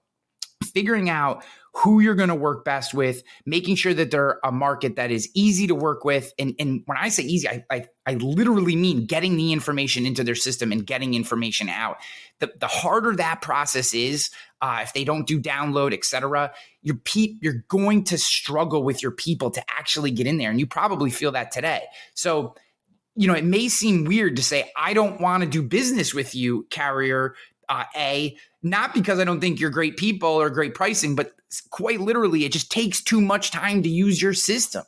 figuring 0.64 1.10
out 1.10 1.44
who 1.78 2.00
you're 2.00 2.16
going 2.16 2.30
to 2.30 2.36
work 2.36 2.64
best 2.64 2.94
with, 2.94 3.22
making 3.46 3.76
sure 3.76 3.94
that 3.94 4.10
they're 4.10 4.40
a 4.46 4.52
market 4.52 4.96
that 4.96 5.12
is 5.12 5.30
easy 5.34 5.68
to 5.68 5.76
work 5.76 6.06
with. 6.06 6.34
And, 6.40 6.56
and 6.58 6.82
when 6.86 6.98
I 6.98 7.10
say 7.10 7.24
easy, 7.24 7.50
I, 7.50 7.66
I, 7.70 7.86
I 8.06 8.14
literally 8.14 8.78
mean 8.78 9.06
getting 9.06 9.36
the 9.36 9.52
information 9.52 10.06
into 10.06 10.24
their 10.24 10.36
system 10.36 10.72
and 10.72 10.88
getting 10.88 11.14
information 11.14 11.68
out. 11.68 11.98
The, 12.40 12.54
the 12.60 12.68
harder 12.68 13.14
that 13.18 13.42
process 13.42 13.94
is, 13.94 14.30
uh, 14.62 14.80
if 14.84 14.94
they 14.94 15.04
don't 15.04 15.28
do 15.28 15.40
download, 15.40 15.94
et 15.94 16.06
cetera, 16.06 16.54
your 16.82 16.96
pe- 16.96 17.36
you're 17.42 17.66
going 17.68 18.06
to 18.06 18.18
struggle 18.18 18.82
with 18.82 19.04
your 19.04 19.12
people 19.12 19.52
to 19.52 19.64
actually 19.70 20.12
get 20.12 20.28
in 20.28 20.38
there. 20.38 20.52
And 20.52 20.60
you 20.62 20.68
probably 20.68 21.12
feel 21.12 21.34
that 21.34 21.52
today. 21.52 21.84
So, 22.14 22.56
you 23.18 23.28
know, 23.28 23.34
it 23.34 23.44
may 23.44 23.68
seem 23.68 24.06
weird 24.06 24.38
to 24.38 24.44
say, 24.44 24.72
I 24.78 24.94
don't 24.94 25.20
want 25.20 25.44
to 25.44 25.50
do 25.50 25.62
business 25.62 26.14
with 26.14 26.36
you, 26.36 26.68
carrier 26.70 27.36
uh, 27.68 27.84
A, 27.98 28.38
not 28.64 28.94
because 28.94 29.20
I 29.20 29.26
don't 29.26 29.42
think 29.42 29.60
you're 29.60 29.70
great 29.70 29.98
people 29.98 30.30
or 30.30 30.50
great 30.50 30.74
pricing, 30.74 31.16
but 31.16 31.34
quite 31.62 32.00
literally, 32.00 32.46
it 32.46 32.52
just 32.52 32.72
takes 32.72 33.02
too 33.02 33.22
much 33.22 33.52
time 33.52 33.84
to 33.84 33.90
use 33.90 34.22
your 34.22 34.34
system. 34.34 34.84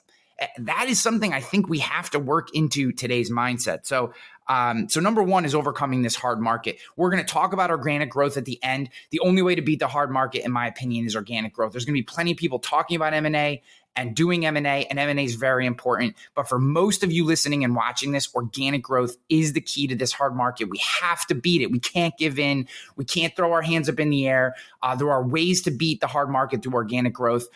That 0.59 0.87
is 0.87 0.99
something 0.99 1.33
I 1.33 1.41
think 1.41 1.67
we 1.67 1.79
have 1.79 2.11
to 2.11 2.19
work 2.19 2.53
into 2.53 2.91
today's 2.91 3.31
mindset. 3.31 3.87
So, 3.87 4.13
um, 4.47 4.87
so 4.87 4.99
number 4.99 5.23
one 5.23 5.45
is 5.45 5.55
overcoming 5.55 6.03
this 6.03 6.15
hard 6.15 6.39
market. 6.39 6.77
We're 6.95 7.09
going 7.09 7.25
to 7.25 7.31
talk 7.31 7.53
about 7.53 7.71
organic 7.71 8.09
growth 8.09 8.37
at 8.37 8.45
the 8.45 8.63
end. 8.63 8.89
The 9.09 9.19
only 9.21 9.41
way 9.41 9.55
to 9.55 9.61
beat 9.61 9.79
the 9.79 9.87
hard 9.87 10.11
market, 10.11 10.45
in 10.45 10.51
my 10.51 10.67
opinion, 10.67 11.05
is 11.05 11.15
organic 11.15 11.53
growth. 11.53 11.71
There's 11.71 11.85
going 11.85 11.95
to 11.95 11.99
be 11.99 12.03
plenty 12.03 12.31
of 12.31 12.37
people 12.37 12.59
talking 12.59 12.95
about 12.95 13.13
M 13.13 13.25
and 13.25 13.35
A 13.35 13.63
and 13.97 14.15
doing 14.15 14.45
M&A 14.45 14.85
and 14.85 14.97
M&A 14.97 15.23
is 15.23 15.35
very 15.35 15.65
important 15.65 16.15
but 16.35 16.47
for 16.47 16.59
most 16.59 17.03
of 17.03 17.11
you 17.11 17.25
listening 17.25 17.63
and 17.63 17.75
watching 17.75 18.13
this 18.13 18.33
organic 18.33 18.81
growth 18.81 19.17
is 19.27 19.53
the 19.53 19.61
key 19.61 19.87
to 19.87 19.95
this 19.95 20.13
hard 20.13 20.35
market 20.35 20.69
we 20.69 20.77
have 20.77 21.25
to 21.27 21.35
beat 21.35 21.61
it 21.61 21.71
we 21.71 21.79
can't 21.79 22.17
give 22.17 22.39
in 22.39 22.67
we 22.95 23.03
can't 23.03 23.35
throw 23.35 23.51
our 23.51 23.61
hands 23.61 23.89
up 23.89 23.99
in 23.99 24.09
the 24.09 24.27
air 24.27 24.55
uh, 24.83 24.95
there 24.95 25.11
are 25.11 25.25
ways 25.25 25.61
to 25.63 25.71
beat 25.71 25.99
the 25.99 26.07
hard 26.07 26.29
market 26.29 26.63
through 26.63 26.73
organic 26.73 27.11
growth 27.11 27.47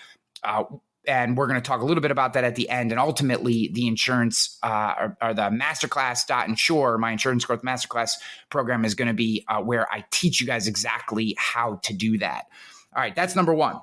uh, 0.44 0.64
and 1.08 1.36
we're 1.36 1.48
going 1.48 1.60
to 1.60 1.66
talk 1.68 1.82
a 1.82 1.86
little 1.86 2.02
bit 2.02 2.12
about 2.12 2.34
that 2.34 2.44
at 2.44 2.56
the 2.56 2.70
end. 2.70 2.92
And 2.92 3.00
ultimately, 3.00 3.70
the 3.74 3.88
insurance 3.88 4.58
uh, 4.62 4.94
or, 5.00 5.18
or, 5.22 5.34
the 5.34 5.50
masterclass.insure, 5.50 6.98
my 6.98 7.12
insurance 7.12 7.46
growth 7.46 7.64
masterclass 7.64 8.14
program, 8.50 8.86
is 8.86 8.94
going 8.94 9.08
to 9.08 9.14
be 9.14 9.44
uh, 9.48 9.62
where 9.62 9.92
I 9.92 10.06
teach 10.12 10.40
you 10.40 10.48
guys 10.48 10.68
exactly 10.68 11.36
how 11.38 11.80
to 11.84 11.94
do 11.94 12.18
that. 12.20 12.46
All 12.96 13.02
right, 13.02 13.16
that's 13.16 13.36
number 13.36 13.54
one. 13.54 13.80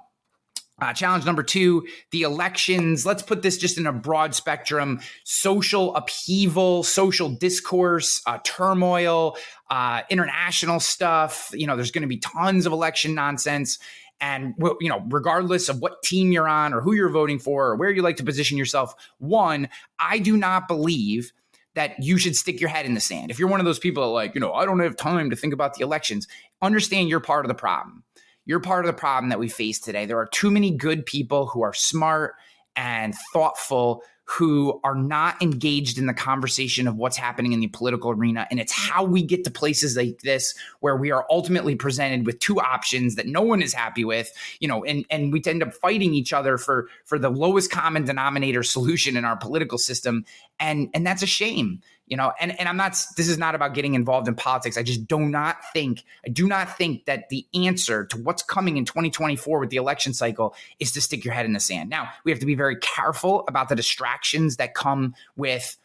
Uh, 0.80 0.92
challenge 0.92 1.24
number 1.24 1.42
two, 1.42 1.86
the 2.12 2.22
elections. 2.22 3.04
Let's 3.04 3.22
put 3.22 3.42
this 3.42 3.56
just 3.56 3.78
in 3.78 3.86
a 3.86 3.92
broad 3.92 4.34
spectrum 4.34 5.00
social 5.24 5.94
upheaval, 5.96 6.84
social 6.84 7.30
discourse, 7.30 8.22
uh, 8.26 8.38
turmoil, 8.44 9.36
uh, 9.70 10.02
international 10.08 10.78
stuff. 10.78 11.50
You 11.52 11.66
know, 11.66 11.74
there's 11.74 11.90
going 11.90 12.02
to 12.02 12.08
be 12.08 12.18
tons 12.18 12.64
of 12.64 12.72
election 12.72 13.14
nonsense. 13.14 13.78
And, 14.20 14.54
you 14.80 14.88
know, 14.88 15.04
regardless 15.08 15.68
of 15.68 15.80
what 15.80 16.02
team 16.02 16.32
you're 16.32 16.48
on 16.48 16.74
or 16.74 16.80
who 16.80 16.92
you're 16.92 17.08
voting 17.08 17.38
for 17.38 17.68
or 17.68 17.76
where 17.76 17.90
you 17.90 18.02
like 18.02 18.16
to 18.16 18.24
position 18.24 18.58
yourself, 18.58 18.94
one, 19.18 19.68
I 20.00 20.18
do 20.18 20.36
not 20.36 20.66
believe 20.66 21.32
that 21.74 22.02
you 22.02 22.18
should 22.18 22.34
stick 22.34 22.60
your 22.60 22.70
head 22.70 22.86
in 22.86 22.94
the 22.94 23.00
sand. 23.00 23.30
If 23.30 23.38
you're 23.38 23.48
one 23.48 23.60
of 23.60 23.66
those 23.66 23.78
people 23.78 24.02
that 24.02 24.08
like, 24.08 24.34
you 24.34 24.40
know, 24.40 24.52
I 24.52 24.64
don't 24.64 24.80
have 24.80 24.96
time 24.96 25.30
to 25.30 25.36
think 25.36 25.52
about 25.52 25.74
the 25.74 25.84
elections, 25.84 26.26
understand 26.60 27.08
you're 27.08 27.20
part 27.20 27.44
of 27.44 27.48
the 27.48 27.54
problem 27.54 28.02
you're 28.48 28.60
part 28.60 28.84
of 28.84 28.86
the 28.88 28.98
problem 28.98 29.28
that 29.28 29.38
we 29.38 29.48
face 29.48 29.78
today. 29.78 30.06
There 30.06 30.18
are 30.18 30.26
too 30.26 30.50
many 30.50 30.70
good 30.70 31.04
people 31.04 31.46
who 31.46 31.62
are 31.62 31.74
smart 31.74 32.34
and 32.74 33.14
thoughtful 33.32 34.02
who 34.24 34.78
are 34.84 34.94
not 34.94 35.40
engaged 35.42 35.98
in 35.98 36.06
the 36.06 36.14
conversation 36.14 36.86
of 36.86 36.96
what's 36.96 37.16
happening 37.16 37.52
in 37.52 37.60
the 37.60 37.66
political 37.68 38.10
arena. 38.10 38.46
And 38.50 38.58
it's 38.58 38.72
how 38.72 39.04
we 39.04 39.22
get 39.22 39.44
to 39.44 39.50
places 39.50 39.96
like 39.96 40.20
this 40.20 40.54
where 40.80 40.96
we 40.96 41.10
are 41.10 41.26
ultimately 41.30 41.76
presented 41.76 42.26
with 42.26 42.38
two 42.38 42.58
options 42.60 43.16
that 43.16 43.26
no 43.26 43.40
one 43.42 43.62
is 43.62 43.72
happy 43.72 44.04
with, 44.04 44.30
you 44.60 44.68
know, 44.68 44.84
and, 44.84 45.04
and 45.10 45.32
we 45.32 45.42
end 45.46 45.62
up 45.62 45.72
fighting 45.74 46.14
each 46.14 46.32
other 46.32 46.58
for 46.58 46.88
for 47.04 47.18
the 47.18 47.30
lowest 47.30 47.70
common 47.70 48.04
denominator 48.04 48.62
solution 48.62 49.16
in 49.16 49.24
our 49.24 49.36
political 49.36 49.78
system. 49.78 50.24
And 50.58 50.88
and 50.94 51.06
that's 51.06 51.22
a 51.22 51.26
shame 51.26 51.80
you 52.08 52.16
know 52.16 52.32
and, 52.40 52.58
and 52.58 52.68
i'm 52.68 52.76
not 52.76 52.92
this 53.16 53.28
is 53.28 53.38
not 53.38 53.54
about 53.54 53.74
getting 53.74 53.94
involved 53.94 54.28
in 54.28 54.34
politics 54.34 54.76
i 54.76 54.82
just 54.82 55.06
do 55.06 55.18
not 55.18 55.56
think 55.72 56.04
i 56.26 56.28
do 56.28 56.46
not 56.46 56.76
think 56.76 57.04
that 57.04 57.28
the 57.28 57.46
answer 57.54 58.04
to 58.04 58.16
what's 58.18 58.42
coming 58.42 58.76
in 58.76 58.84
2024 58.84 59.58
with 59.60 59.70
the 59.70 59.76
election 59.76 60.12
cycle 60.12 60.54
is 60.78 60.92
to 60.92 61.00
stick 61.00 61.24
your 61.24 61.34
head 61.34 61.46
in 61.46 61.52
the 61.52 61.60
sand 61.60 61.90
now 61.90 62.08
we 62.24 62.30
have 62.30 62.40
to 62.40 62.46
be 62.46 62.54
very 62.54 62.76
careful 62.76 63.44
about 63.48 63.68
the 63.68 63.76
distractions 63.76 64.56
that 64.56 64.74
come 64.74 65.14
with 65.36 65.76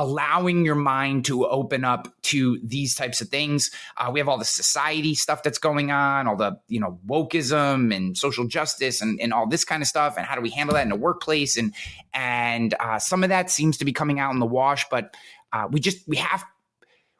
allowing 0.00 0.64
your 0.64 0.74
mind 0.74 1.26
to 1.26 1.46
open 1.46 1.84
up 1.84 2.08
to 2.22 2.58
these 2.62 2.94
types 2.94 3.20
of 3.20 3.28
things. 3.28 3.70
Uh, 3.98 4.10
we 4.10 4.18
have 4.18 4.30
all 4.30 4.38
the 4.38 4.46
society 4.46 5.14
stuff 5.14 5.42
that's 5.42 5.58
going 5.58 5.90
on, 5.90 6.26
all 6.26 6.36
the 6.36 6.58
you 6.68 6.80
know 6.80 6.98
wokeism 7.06 7.94
and 7.94 8.16
social 8.16 8.46
justice 8.46 9.02
and, 9.02 9.20
and 9.20 9.34
all 9.34 9.46
this 9.46 9.62
kind 9.62 9.82
of 9.82 9.88
stuff, 9.88 10.16
and 10.16 10.24
how 10.24 10.34
do 10.34 10.40
we 10.40 10.48
handle 10.48 10.74
that 10.74 10.82
in 10.82 10.88
the 10.88 10.96
workplace? 10.96 11.58
And 11.58 11.74
and 12.14 12.74
uh, 12.80 12.98
some 12.98 13.22
of 13.22 13.28
that 13.28 13.50
seems 13.50 13.76
to 13.76 13.84
be 13.84 13.92
coming 13.92 14.18
out 14.18 14.32
in 14.32 14.40
the 14.40 14.46
wash, 14.46 14.88
but 14.88 15.14
uh, 15.52 15.68
we 15.70 15.80
just 15.80 16.06
we 16.08 16.16
have 16.16 16.44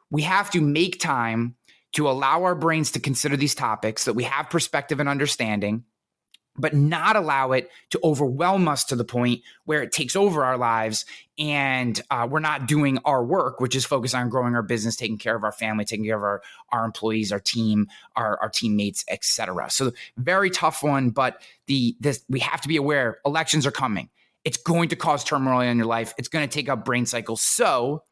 we 0.09 0.23
have 0.23 0.49
to 0.51 0.61
make 0.61 0.99
time 0.99 1.55
to 1.93 2.09
allow 2.09 2.43
our 2.43 2.55
brains 2.55 2.91
to 2.91 2.99
consider 2.99 3.35
these 3.35 3.55
topics 3.55 4.05
that 4.05 4.13
we 4.13 4.23
have 4.23 4.49
perspective 4.49 4.99
and 4.99 5.09
understanding 5.09 5.83
but 6.57 6.73
not 6.73 7.15
allow 7.15 7.53
it 7.53 7.71
to 7.91 7.99
overwhelm 8.03 8.67
us 8.67 8.83
to 8.83 8.95
the 8.97 9.05
point 9.05 9.41
where 9.63 9.81
it 9.81 9.93
takes 9.93 10.17
over 10.17 10.43
our 10.43 10.57
lives 10.57 11.05
and 11.39 12.01
uh, 12.11 12.27
we're 12.29 12.41
not 12.41 12.67
doing 12.67 12.97
our 13.05 13.23
work 13.23 13.61
which 13.61 13.73
is 13.73 13.85
focused 13.85 14.13
on 14.13 14.27
growing 14.27 14.53
our 14.53 14.61
business 14.61 14.97
taking 14.97 15.17
care 15.17 15.35
of 15.35 15.45
our 15.45 15.51
family 15.53 15.85
taking 15.85 16.05
care 16.05 16.17
of 16.17 16.23
our, 16.23 16.41
our 16.71 16.83
employees 16.83 17.31
our 17.31 17.39
team 17.39 17.87
our, 18.17 18.37
our 18.41 18.49
teammates 18.49 19.05
etc 19.07 19.69
so 19.69 19.91
very 20.17 20.49
tough 20.49 20.83
one 20.83 21.09
but 21.09 21.41
the 21.67 21.95
this 22.01 22.23
we 22.27 22.39
have 22.39 22.59
to 22.59 22.67
be 22.67 22.75
aware 22.75 23.19
elections 23.25 23.65
are 23.65 23.71
coming. 23.71 24.09
It's 24.43 24.57
going 24.57 24.89
to 24.89 24.95
cause 24.95 25.23
turmoil 25.23 25.61
in 25.61 25.77
your 25.77 25.85
life. 25.85 26.13
It's 26.17 26.27
going 26.27 26.47
to 26.47 26.53
take 26.53 26.67
up 26.67 26.83
brain 26.83 27.05
cycles. 27.05 27.41
So 27.41 28.03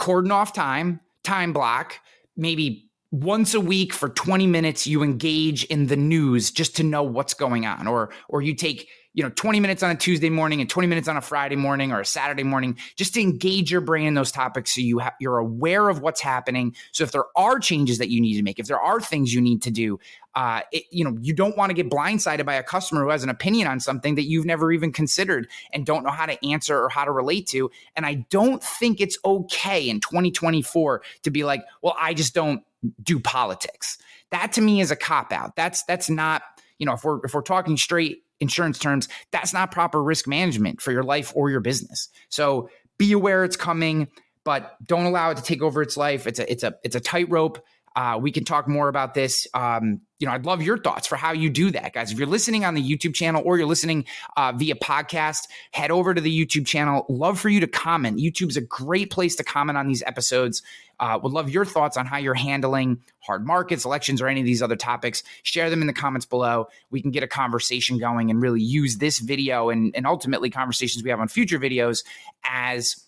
cordon 0.00 0.32
off 0.32 0.54
time, 0.54 0.98
time 1.22 1.52
block, 1.52 2.00
maybe 2.34 2.90
once 3.12 3.52
a 3.52 3.60
week 3.60 3.92
for 3.92 4.08
20 4.08 4.46
minutes 4.46 4.86
you 4.86 5.02
engage 5.02 5.64
in 5.64 5.88
the 5.88 5.96
news 5.96 6.50
just 6.50 6.74
to 6.76 6.82
know 6.82 7.02
what's 7.02 7.34
going 7.34 7.66
on 7.66 7.86
or 7.86 8.10
or 8.28 8.40
you 8.40 8.54
take 8.54 8.88
you 9.12 9.24
know 9.24 9.30
20 9.30 9.58
minutes 9.58 9.82
on 9.82 9.90
a 9.90 9.96
Tuesday 9.96 10.30
morning 10.30 10.60
and 10.60 10.70
20 10.70 10.86
minutes 10.86 11.08
on 11.08 11.16
a 11.16 11.20
Friday 11.20 11.56
morning 11.56 11.90
or 11.90 12.00
a 12.00 12.04
Saturday 12.04 12.44
morning 12.44 12.76
just 12.96 13.14
to 13.14 13.20
engage 13.20 13.70
your 13.70 13.80
brain 13.80 14.06
in 14.06 14.14
those 14.14 14.30
topics 14.30 14.74
so 14.74 14.80
you 14.80 15.00
ha- 15.00 15.14
you're 15.18 15.38
aware 15.38 15.88
of 15.88 16.00
what's 16.00 16.20
happening. 16.20 16.74
So 16.92 17.02
if 17.04 17.10
there 17.10 17.24
are 17.36 17.58
changes 17.58 17.98
that 17.98 18.08
you 18.08 18.20
need 18.20 18.36
to 18.36 18.42
make 18.42 18.58
if 18.58 18.66
there 18.66 18.80
are 18.80 19.00
things 19.00 19.34
you 19.34 19.40
need 19.40 19.62
to 19.62 19.70
do 19.70 19.98
uh, 20.36 20.60
it, 20.70 20.84
you 20.90 21.04
know 21.04 21.16
you 21.20 21.34
don't 21.34 21.56
want 21.56 21.70
to 21.70 21.74
get 21.74 21.90
blindsided 21.90 22.46
by 22.46 22.54
a 22.54 22.62
customer 22.62 23.02
who 23.02 23.10
has 23.10 23.24
an 23.24 23.30
opinion 23.30 23.66
on 23.66 23.80
something 23.80 24.14
that 24.14 24.24
you've 24.24 24.46
never 24.46 24.70
even 24.70 24.92
considered 24.92 25.48
and 25.72 25.84
don't 25.84 26.04
know 26.04 26.10
how 26.10 26.26
to 26.26 26.46
answer 26.46 26.78
or 26.80 26.88
how 26.88 27.04
to 27.04 27.10
relate 27.10 27.48
to. 27.48 27.70
And 27.96 28.06
I 28.06 28.26
don't 28.30 28.62
think 28.62 29.00
it's 29.00 29.18
okay 29.24 29.88
in 29.88 29.98
2024 30.00 31.02
to 31.22 31.30
be 31.30 31.42
like 31.42 31.62
well 31.82 31.96
I 32.00 32.14
just 32.14 32.34
don't 32.34 32.62
do 33.02 33.18
politics. 33.18 33.98
That 34.30 34.52
to 34.52 34.60
me 34.60 34.80
is 34.80 34.92
a 34.92 34.96
cop 34.96 35.32
out 35.32 35.56
that's 35.56 35.82
that's 35.82 36.08
not 36.08 36.42
you 36.78 36.86
know 36.86 36.92
if 36.92 37.02
we're 37.02 37.18
if 37.24 37.34
we're 37.34 37.42
talking 37.42 37.76
straight 37.76 38.22
insurance 38.40 38.78
terms, 38.78 39.08
that's 39.30 39.52
not 39.52 39.70
proper 39.70 40.02
risk 40.02 40.26
management 40.26 40.80
for 40.80 40.92
your 40.92 41.02
life 41.02 41.32
or 41.34 41.50
your 41.50 41.60
business. 41.60 42.08
So 42.28 42.68
be 42.98 43.12
aware 43.12 43.44
it's 43.44 43.56
coming, 43.56 44.08
but 44.44 44.76
don't 44.84 45.04
allow 45.06 45.30
it 45.30 45.36
to 45.36 45.42
take 45.42 45.62
over 45.62 45.82
its 45.82 45.96
life. 45.96 46.26
It's 46.26 46.38
a 46.38 46.50
it's 46.50 46.62
a 46.62 46.74
it's 46.82 46.96
a 46.96 47.00
tightrope. 47.00 47.62
Uh, 47.96 48.18
we 48.20 48.30
can 48.30 48.44
talk 48.44 48.68
more 48.68 48.88
about 48.88 49.14
this. 49.14 49.46
Um, 49.52 50.00
you 50.18 50.26
know, 50.26 50.32
I'd 50.32 50.44
love 50.44 50.62
your 50.62 50.78
thoughts 50.78 51.06
for 51.06 51.16
how 51.16 51.32
you 51.32 51.50
do 51.50 51.70
that, 51.72 51.92
guys. 51.92 52.12
If 52.12 52.18
you're 52.18 52.28
listening 52.28 52.64
on 52.64 52.74
the 52.74 52.82
YouTube 52.82 53.14
channel 53.14 53.42
or 53.44 53.56
you're 53.56 53.66
listening 53.66 54.04
uh, 54.36 54.52
via 54.54 54.74
podcast, 54.76 55.48
head 55.72 55.90
over 55.90 56.14
to 56.14 56.20
the 56.20 56.46
YouTube 56.46 56.66
channel. 56.66 57.06
Love 57.08 57.40
for 57.40 57.48
you 57.48 57.58
to 57.60 57.66
comment. 57.66 58.18
YouTube's 58.18 58.56
a 58.56 58.60
great 58.60 59.10
place 59.10 59.34
to 59.36 59.44
comment 59.44 59.76
on 59.78 59.88
these 59.88 60.02
episodes. 60.06 60.62
Uh, 61.00 61.18
would 61.22 61.32
love 61.32 61.48
your 61.48 61.64
thoughts 61.64 61.96
on 61.96 62.04
how 62.04 62.18
you're 62.18 62.34
handling 62.34 63.00
hard 63.20 63.46
markets, 63.46 63.86
elections, 63.86 64.20
or 64.20 64.28
any 64.28 64.40
of 64.40 64.46
these 64.46 64.62
other 64.62 64.76
topics. 64.76 65.22
Share 65.42 65.70
them 65.70 65.80
in 65.80 65.86
the 65.86 65.94
comments 65.94 66.26
below. 66.26 66.68
We 66.90 67.00
can 67.00 67.10
get 67.10 67.22
a 67.22 67.28
conversation 67.28 67.98
going 67.98 68.30
and 68.30 68.42
really 68.42 68.60
use 68.60 68.98
this 68.98 69.18
video 69.18 69.70
and, 69.70 69.96
and 69.96 70.06
ultimately 70.06 70.50
conversations 70.50 71.02
we 71.02 71.10
have 71.10 71.20
on 71.20 71.28
future 71.28 71.58
videos 71.58 72.04
as 72.44 73.02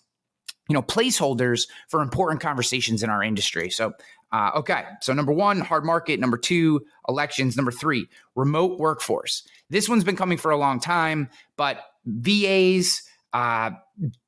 you 0.69 0.73
know 0.73 0.81
placeholders 0.81 1.67
for 1.89 2.01
important 2.01 2.41
conversations 2.41 3.03
in 3.03 3.09
our 3.09 3.21
industry 3.21 3.69
so 3.69 3.91
uh, 4.33 4.51
okay 4.55 4.83
so 4.99 5.13
number 5.13 5.31
one 5.31 5.61
hard 5.61 5.85
market. 5.85 6.19
Number 6.19 6.37
two 6.37 6.81
elections. 7.07 7.55
Number 7.55 7.71
three 7.71 8.07
remote 8.35 8.79
workforce. 8.79 9.47
This 9.69 9.87
one's 9.87 10.03
been 10.03 10.17
coming 10.17 10.37
for 10.37 10.51
a 10.51 10.57
long 10.57 10.79
time 10.79 11.29
but 11.55 11.85
vas 12.05 13.01
uh, 13.33 13.71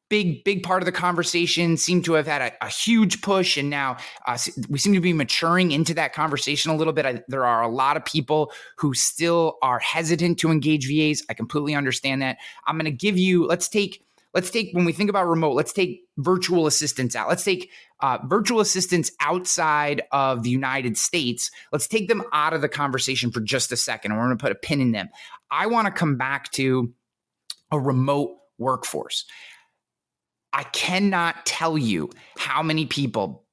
big 0.10 0.44
big 0.44 0.64
part 0.64 0.82
of 0.82 0.86
the 0.86 0.92
conversation 0.92 1.78
seem 1.78 2.02
to 2.04 2.14
have 2.14 2.28
had 2.28 2.42
a, 2.42 2.66
a 2.66 2.70
huge 2.70 3.22
push 3.22 3.58
and 3.58 3.70
now 3.70 3.98
uh, 4.28 4.38
we 4.70 4.78
seem 4.78 4.94
to 4.94 5.00
be 5.00 5.14
maturing 5.14 5.72
into 5.72 5.94
that 5.94 6.14
conversation 6.14 6.72
a 6.72 6.76
little 6.76 6.94
bit. 6.94 7.06
I, 7.06 7.24
there 7.28 7.46
are 7.46 7.64
a 7.64 7.68
lot 7.68 7.98
of 7.98 8.06
people 8.06 8.52
who 8.78 8.94
still 8.94 9.58
are 9.62 9.80
hesitant 9.80 10.38
to 10.40 10.52
engage 10.52 10.88
vas 10.88 11.24
i 11.30 11.34
completely 11.34 11.74
understand 11.76 12.22
that. 12.22 12.38
I'm 12.68 12.78
going 12.78 12.86
to 12.86 12.92
give 12.92 13.18
you 13.18 13.46
let's 13.48 13.68
take 13.68 14.05
let's 14.36 14.52
take 14.52 14.70
when 14.74 14.86
we 14.86 14.92
think 14.92 15.10
about 15.10 15.28
remote, 15.28 15.54
let's 15.54 15.74
take 15.74 16.02
virtual 16.18 16.68
assistants 16.68 17.16
out. 17.16 17.30
Let's 17.30 17.46
take 17.46 17.72
uh, 18.02 18.20
virtual 18.26 18.60
assistants 18.60 19.10
outside 19.22 20.04
of 20.12 20.44
the 20.44 20.50
United 20.50 20.98
States. 20.98 21.50
Let's 21.72 21.88
take 21.88 22.10
them 22.10 22.22
out 22.34 22.54
of 22.54 22.62
the 22.62 22.70
conversation 22.70 23.32
for 23.32 23.40
just 23.40 23.72
a 23.72 23.78
second. 23.78 24.14
We're 24.14 24.26
going 24.26 24.38
to 24.38 24.42
put 24.44 24.52
a 24.52 24.56
pin 24.56 24.82
in 24.82 24.92
them. 24.92 25.08
I 25.50 25.68
want 25.68 25.88
to 25.88 25.92
come 25.92 26.18
back 26.18 26.52
to 26.52 26.94
a 27.72 27.80
remote 27.80 28.36
workforce. 28.58 29.26
I 30.52 30.64
cannot 30.64 31.46
tell 31.46 31.78
you 31.78 32.12
how 32.38 32.62
many 32.62 32.86
people 32.86 33.45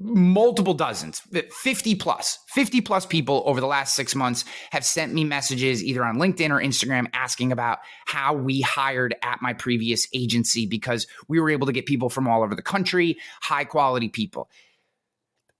multiple 0.00 0.72
dozens 0.72 1.20
50 1.52 1.94
plus 1.96 2.38
50 2.48 2.80
plus 2.80 3.04
people 3.04 3.42
over 3.44 3.60
the 3.60 3.66
last 3.66 3.94
six 3.94 4.14
months 4.14 4.46
have 4.70 4.84
sent 4.84 5.12
me 5.12 5.24
messages 5.24 5.84
either 5.84 6.02
on 6.04 6.16
linkedin 6.16 6.50
or 6.50 6.58
instagram 6.58 7.06
asking 7.12 7.52
about 7.52 7.80
how 8.06 8.32
we 8.32 8.62
hired 8.62 9.14
at 9.22 9.42
my 9.42 9.52
previous 9.52 10.08
agency 10.14 10.66
because 10.66 11.06
we 11.28 11.38
were 11.38 11.50
able 11.50 11.66
to 11.66 11.72
get 11.72 11.84
people 11.84 12.08
from 12.08 12.26
all 12.26 12.42
over 12.42 12.54
the 12.54 12.62
country 12.62 13.18
high 13.42 13.64
quality 13.64 14.08
people 14.08 14.48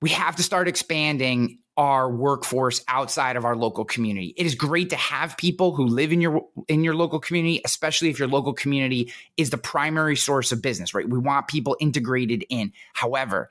we 0.00 0.08
have 0.08 0.36
to 0.36 0.42
start 0.42 0.68
expanding 0.68 1.58
our 1.76 2.10
workforce 2.10 2.84
outside 2.88 3.36
of 3.36 3.44
our 3.44 3.56
local 3.56 3.84
community. 3.84 4.34
It 4.36 4.44
is 4.44 4.54
great 4.54 4.90
to 4.90 4.96
have 4.96 5.36
people 5.38 5.74
who 5.74 5.86
live 5.86 6.12
in 6.12 6.20
your 6.20 6.46
in 6.68 6.84
your 6.84 6.94
local 6.94 7.18
community, 7.18 7.60
especially 7.64 8.10
if 8.10 8.18
your 8.18 8.28
local 8.28 8.52
community 8.52 9.12
is 9.36 9.50
the 9.50 9.56
primary 9.56 10.16
source 10.16 10.52
of 10.52 10.60
business, 10.60 10.92
right? 10.92 11.08
We 11.08 11.18
want 11.18 11.48
people 11.48 11.76
integrated 11.80 12.44
in. 12.50 12.72
However, 12.92 13.50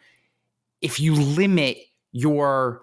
if 0.81 1.00
you 1.00 1.15
limit 1.15 1.77
your 2.12 2.81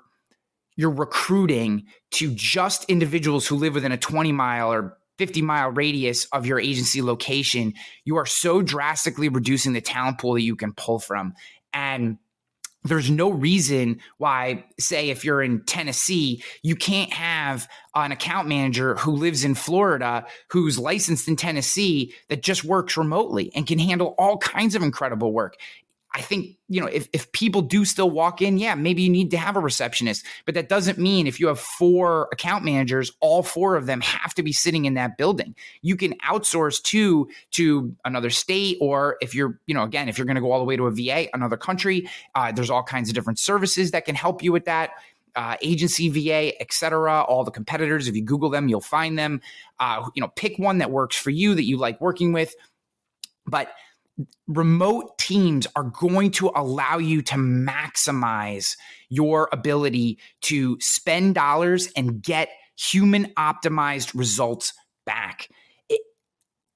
your 0.77 0.91
recruiting 0.91 1.87
to 2.11 2.31
just 2.35 2.85
individuals 2.85 3.47
who 3.47 3.57
live 3.57 3.75
within 3.75 3.93
a 3.93 3.97
20 3.97 4.31
mile 4.33 4.71
or 4.71 4.99
50 5.19 5.41
mile 5.41 5.71
radius 5.71 6.27
of 6.27 6.45
your 6.45 6.61
agency 6.61 7.01
location, 7.01 7.73
you 8.05 8.17
are 8.17 8.27
so 8.27 8.61
drastically 8.61 9.31
reducing 9.31 9.73
the 9.73 9.81
talent 9.81 10.19
pool 10.19 10.35
that 10.35 10.43
you 10.43 10.55
can 10.55 10.75
pull 10.75 10.99
from. 10.99 11.33
And 11.73 12.19
there's 12.85 13.11
no 13.11 13.31
reason 13.31 14.01
why, 14.19 14.65
say, 14.79 15.11
if 15.11 15.25
you're 15.25 15.43
in 15.43 15.65
Tennessee, 15.65 16.43
you 16.63 16.77
can't 16.77 17.13
have 17.13 17.69
an 17.95 18.13
account 18.13 18.47
manager 18.47 18.95
who 18.97 19.13
lives 19.13 19.45
in 19.45 19.55
Florida 19.55 20.27
who's 20.51 20.79
licensed 20.79 21.27
in 21.27 21.37
Tennessee 21.37 22.15
that 22.29 22.43
just 22.43 22.65
works 22.65 22.97
remotely 22.97 23.51
and 23.55 23.67
can 23.67 23.79
handle 23.79 24.15
all 24.19 24.39
kinds 24.39 24.75
of 24.75 24.83
incredible 24.83 25.33
work. 25.33 25.57
I 26.17 26.23
think, 26.23 26.57
you 26.71 26.81
know, 26.81 26.87
if, 26.87 27.11
if 27.13 27.31
people 27.33 27.61
do 27.61 27.85
still 27.85 28.09
walk 28.09 28.41
in, 28.41 28.57
yeah, 28.57 28.75
maybe 28.75 29.03
you 29.03 29.11
need 29.11 29.31
to 29.33 29.37
have 29.37 29.55
a 29.55 29.61
receptionist. 29.61 30.25
But 30.47 30.55
that 30.55 30.71
doesn't 30.71 30.97
mean 30.97 31.27
if 31.27 31.39
you 31.39 31.49
have 31.49 31.61
four 31.61 32.31
account 32.33 32.65
managers, 32.65 33.13
all 33.21 33.43
four 33.43 33.77
of 33.77 33.85
them 33.85 34.01
have 34.01 34.33
to 34.35 34.43
be 34.43 34.51
sitting 34.51 34.87
in 34.87 34.95
that 34.95 35.19
building. 35.19 35.55
You 35.83 35.95
can 35.95 36.15
outsource 36.21 36.83
to 36.85 37.29
to 37.53 37.95
another 38.07 38.31
state, 38.31 38.79
or 38.81 39.19
if 39.21 39.35
you're, 39.35 39.61
you 39.67 39.75
know, 39.75 39.83
again, 39.83 40.09
if 40.09 40.17
you're 40.17 40.25
going 40.25 40.37
to 40.37 40.41
go 40.41 40.53
all 40.53 40.59
the 40.59 40.65
way 40.65 40.77
to 40.77 40.87
a 40.87 40.91
VA, 40.91 41.29
another 41.35 41.59
country, 41.59 42.09
uh, 42.35 42.51
there's 42.51 42.71
all 42.71 42.83
kinds 42.83 43.11
of 43.11 43.15
different 43.15 43.39
services 43.39 43.91
that 43.91 44.07
can 44.07 44.15
help 44.15 44.43
you 44.43 44.53
with 44.53 44.65
that. 44.65 44.93
Uh, 45.35 45.55
agency 45.61 46.09
VA, 46.09 46.59
etc. 46.63 47.23
All 47.25 47.45
the 47.45 47.51
competitors, 47.51 48.09
if 48.09 48.17
you 48.17 48.25
Google 48.25 48.49
them, 48.49 48.69
you'll 48.69 48.81
find 48.81 49.19
them. 49.19 49.43
Uh, 49.79 50.09
you 50.15 50.23
know, 50.23 50.29
pick 50.29 50.59
one 50.59 50.79
that 50.79 50.91
works 50.91 51.15
for 51.15 51.29
you 51.29 51.55
that 51.55 51.65
you 51.65 51.77
like 51.77 52.01
working 52.01 52.33
with. 52.33 52.55
But 53.47 53.71
remote 54.47 55.19
teams 55.19 55.67
are 55.77 55.85
going 55.85 56.31
to 56.33 56.51
allow 56.55 56.99
you 56.99 57.23
to 57.23 57.35
maximize 57.35 58.77
your 59.09 59.49
ability 59.53 60.19
to 60.43 60.79
spend 60.81 61.35
dollars 61.35 61.89
and 61.97 62.23
get 62.23 62.49
human 62.79 63.27
optimized 63.35 64.13
results 64.15 64.73
back. 65.05 65.49
It, 65.89 66.01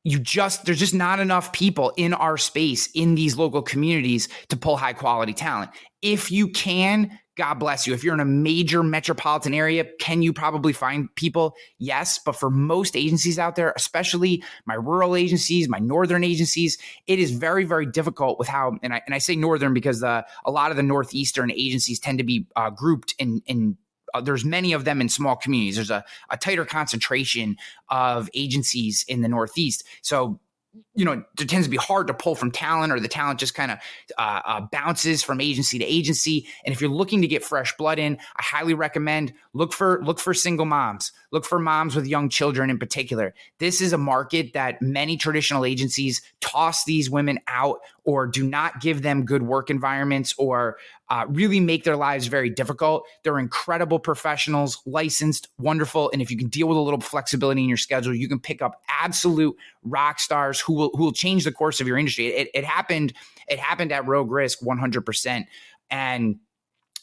you 0.05 0.19
just, 0.19 0.65
there's 0.65 0.79
just 0.79 0.95
not 0.95 1.21
enough 1.21 1.53
people 1.53 1.93
in 1.97 2.15
our 2.15 2.37
space 2.37 2.89
in 2.95 3.15
these 3.15 3.37
local 3.37 3.63
communities 3.63 4.29
to 4.49 4.57
pull 4.57 4.77
high 4.77 4.93
quality 4.93 5.33
talent. 5.33 5.71
If 6.03 6.31
you 6.31 6.49
can, 6.49 7.19
God 7.41 7.55
bless 7.55 7.87
you. 7.87 7.95
If 7.95 8.05
you're 8.05 8.13
in 8.13 8.21
a 8.21 8.27
major 8.27 8.83
metropolitan 8.83 9.55
area, 9.55 9.87
can 9.99 10.21
you 10.21 10.31
probably 10.31 10.75
find 10.75 11.09
people? 11.15 11.57
Yes. 11.79 12.19
But 12.19 12.37
for 12.37 12.51
most 12.51 12.95
agencies 12.95 13.39
out 13.39 13.57
there, 13.57 13.73
especially 13.77 14.45
my 14.67 14.75
rural 14.75 15.17
agencies, 15.17 15.67
my 15.67 15.79
northern 15.79 16.23
agencies, 16.23 16.77
it 17.07 17.19
is 17.19 17.31
very, 17.31 17.65
very 17.65 17.87
difficult 17.87 18.39
with 18.39 18.47
how, 18.47 18.77
and 18.83 18.93
I, 18.93 19.01
and 19.07 19.15
I 19.15 19.19
say 19.19 19.37
northern 19.37 19.73
because 19.73 20.01
the, 20.01 20.27
a 20.45 20.51
lot 20.51 20.71
of 20.71 20.77
the 20.77 20.83
northeastern 20.83 21.51
agencies 21.51 21.99
tend 21.99 22.19
to 22.19 22.25
be 22.25 22.47
uh, 22.57 22.69
grouped 22.69 23.15
in, 23.19 23.41
in 23.47 23.79
uh, 24.13 24.21
there's 24.21 24.45
many 24.45 24.75
of 24.75 24.85
them 24.85 25.01
in 25.01 25.09
small 25.09 25.35
communities. 25.35 25.77
There's 25.77 25.91
a, 25.91 26.05
a 26.29 26.37
tighter 26.37 26.67
concentration 26.67 27.57
of 27.89 28.29
agencies 28.35 29.03
in 29.09 29.23
the 29.23 29.29
Northeast. 29.29 29.87
So 30.03 30.41
you 30.95 31.05
know, 31.05 31.25
it 31.41 31.49
tends 31.49 31.67
to 31.67 31.71
be 31.71 31.77
hard 31.77 32.07
to 32.07 32.15
pull 32.15 32.35
from 32.35 32.51
talent, 32.51 32.93
or 32.93 33.01
the 33.01 33.09
talent 33.09 33.41
just 33.41 33.55
kind 33.55 33.73
of 33.73 33.79
uh, 34.19 34.41
uh, 34.45 34.61
bounces 34.71 35.23
from 35.23 35.41
agency 35.41 35.79
to 35.79 35.85
agency. 35.85 36.47
And 36.65 36.73
if 36.73 36.81
you're 36.81 36.91
looking 36.91 37.23
to 37.23 37.29
get 37.29 37.45
fresh 37.45 37.77
blood 37.77 37.99
in, 37.99 38.19
I 38.37 38.43
highly 38.43 38.75
recommend 38.75 39.33
look 39.53 39.73
for 39.73 40.01
look 40.05 40.21
for 40.21 40.35
single 40.35 40.67
moms, 40.67 41.13
look 41.31 41.45
for 41.45 41.59
moms 41.59 41.95
with 41.95 42.07
young 42.07 42.29
children 42.29 42.71
in 42.71 42.79
particular. 42.79 43.35
This 43.59 43.81
is 43.81 43.93
a 43.93 43.99
market 43.99 44.53
that 44.53 44.81
many 44.83 45.17
traditional 45.17 45.65
agencies 45.65 46.23
toss 46.41 46.85
these 46.85 47.11
women 47.11 47.39
out 47.47 47.81
or 48.05 48.27
do 48.27 48.45
not 48.45 48.81
give 48.81 49.03
them 49.03 49.25
good 49.25 49.43
work 49.43 49.71
environments 49.71 50.35
or 50.39 50.77
uh, 51.09 51.27
really 51.29 51.61
make 51.61 51.85
their 51.85 51.97
lives 51.97 52.27
very 52.27 52.51
difficult. 52.51 53.05
They're 53.25 53.39
incredible 53.39 53.99
professionals, 53.99 54.81
licensed, 54.87 55.49
wonderful. 55.59 56.11
And 56.13 56.23
if 56.23 56.31
you 56.31 56.37
can 56.37 56.49
deal 56.49 56.69
with 56.69 56.77
a 56.77 56.81
little 56.81 57.01
flexibility 57.01 57.63
in 57.63 57.69
your 57.69 57.77
schedule, 57.77 58.15
you 58.15 58.29
can 58.29 58.41
pick 58.41 58.63
up 58.63 58.81
absolute 58.89 59.57
rock 59.83 60.21
stars 60.21 60.61
who 60.61 60.75
will 60.75 60.91
who 60.95 61.05
will 61.05 61.13
change 61.13 61.45
the 61.45 61.53
course 61.53 61.81
of 61.81 61.87
your 61.87 61.99
industry. 61.99 62.27
It, 62.29 62.49
it 62.55 62.65
happened. 62.65 63.13
It 63.49 63.59
happened 63.59 63.93
at 63.93 64.07
Rogue 64.07 64.31
Risk 64.31 64.63
100 64.63 65.03
percent. 65.03 65.47
And 65.91 66.39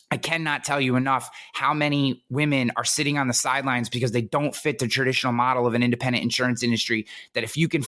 I 0.10 0.18
cannot 0.18 0.64
tell 0.64 0.80
you 0.80 0.96
enough 0.96 1.30
how 1.54 1.74
many 1.74 2.24
women 2.30 2.72
are 2.78 2.86
sitting 2.86 3.18
on 3.18 3.28
the 3.28 3.34
sidelines 3.34 3.90
because 3.90 4.12
they 4.12 4.22
don't 4.22 4.56
fit 4.56 4.80
the 4.80 4.88
traditional 4.88 5.34
model 5.34 5.68
of 5.68 5.74
an 5.74 5.84
independent 5.84 6.24
insurance 6.24 6.64
industry. 6.64 7.08
That 7.34 7.44
if 7.44 7.58
you 7.58 7.68
can 7.68 7.84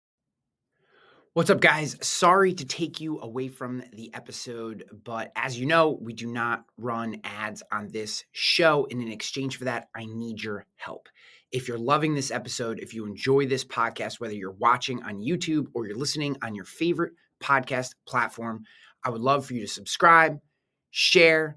What's 1.35 1.51
up, 1.51 1.61
guys? 1.61 1.97
Sorry 2.01 2.55
to 2.55 2.65
take 2.65 3.01
you 3.01 3.19
away 3.19 3.49
from 3.49 3.83
the 3.93 4.15
episode, 4.15 4.85
but 5.03 5.33
as 5.35 5.59
you 5.59 5.67
know, 5.67 5.99
we 6.01 6.13
do 6.13 6.29
not 6.29 6.65
run 6.79 7.21
ads 7.25 7.61
on 7.73 7.89
this 7.89 8.25
show. 8.31 8.87
And 8.89 9.03
in 9.03 9.11
exchange 9.11 9.57
for 9.57 9.65
that, 9.65 9.89
I 9.97 10.05
need 10.05 10.41
your 10.41 10.65
help. 10.77 11.09
If 11.51 11.67
you're 11.67 11.77
loving 11.77 12.15
this 12.15 12.31
episode, 12.31 12.79
if 12.79 12.95
you 12.95 13.05
enjoy 13.05 13.47
this 13.47 13.65
podcast, 13.65 14.21
whether 14.21 14.33
you're 14.33 14.53
watching 14.53 15.03
on 15.03 15.21
YouTube 15.21 15.67
or 15.75 15.89
you're 15.89 15.99
listening 15.99 16.37
on 16.41 16.55
your 16.55 16.67
favorite 16.67 17.15
podcast 17.43 17.97
platform, 18.07 18.63
I 19.05 19.11
would 19.11 19.21
love 19.21 19.45
for 19.45 19.55
you 19.55 19.61
to 19.63 19.67
subscribe, 19.67 20.39
share, 20.93 21.57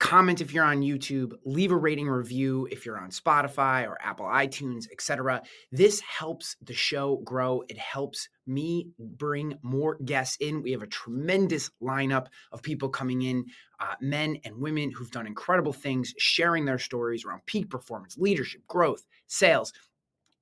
comment 0.00 0.40
if 0.40 0.52
you're 0.52 0.64
on 0.64 0.80
YouTube, 0.80 1.34
leave 1.44 1.70
a 1.70 1.76
rating 1.76 2.08
review 2.08 2.66
if 2.70 2.84
you're 2.84 2.98
on 2.98 3.10
Spotify 3.10 3.86
or 3.86 3.98
Apple 4.02 4.26
iTunes, 4.26 4.86
etc. 4.90 5.42
This 5.70 6.00
helps 6.00 6.56
the 6.62 6.72
show 6.72 7.18
grow. 7.18 7.62
It 7.68 7.78
helps 7.78 8.28
me 8.46 8.88
bring 8.98 9.58
more 9.62 9.98
guests 10.04 10.38
in. 10.40 10.62
We 10.62 10.72
have 10.72 10.82
a 10.82 10.86
tremendous 10.86 11.70
lineup 11.82 12.26
of 12.50 12.62
people 12.62 12.88
coming 12.88 13.22
in, 13.22 13.44
uh, 13.78 13.94
men 14.00 14.38
and 14.44 14.56
women 14.56 14.90
who've 14.90 15.10
done 15.10 15.26
incredible 15.26 15.74
things, 15.74 16.14
sharing 16.18 16.64
their 16.64 16.78
stories 16.78 17.24
around 17.24 17.44
peak 17.44 17.68
performance, 17.68 18.16
leadership, 18.16 18.66
growth, 18.66 19.06
sales, 19.26 19.72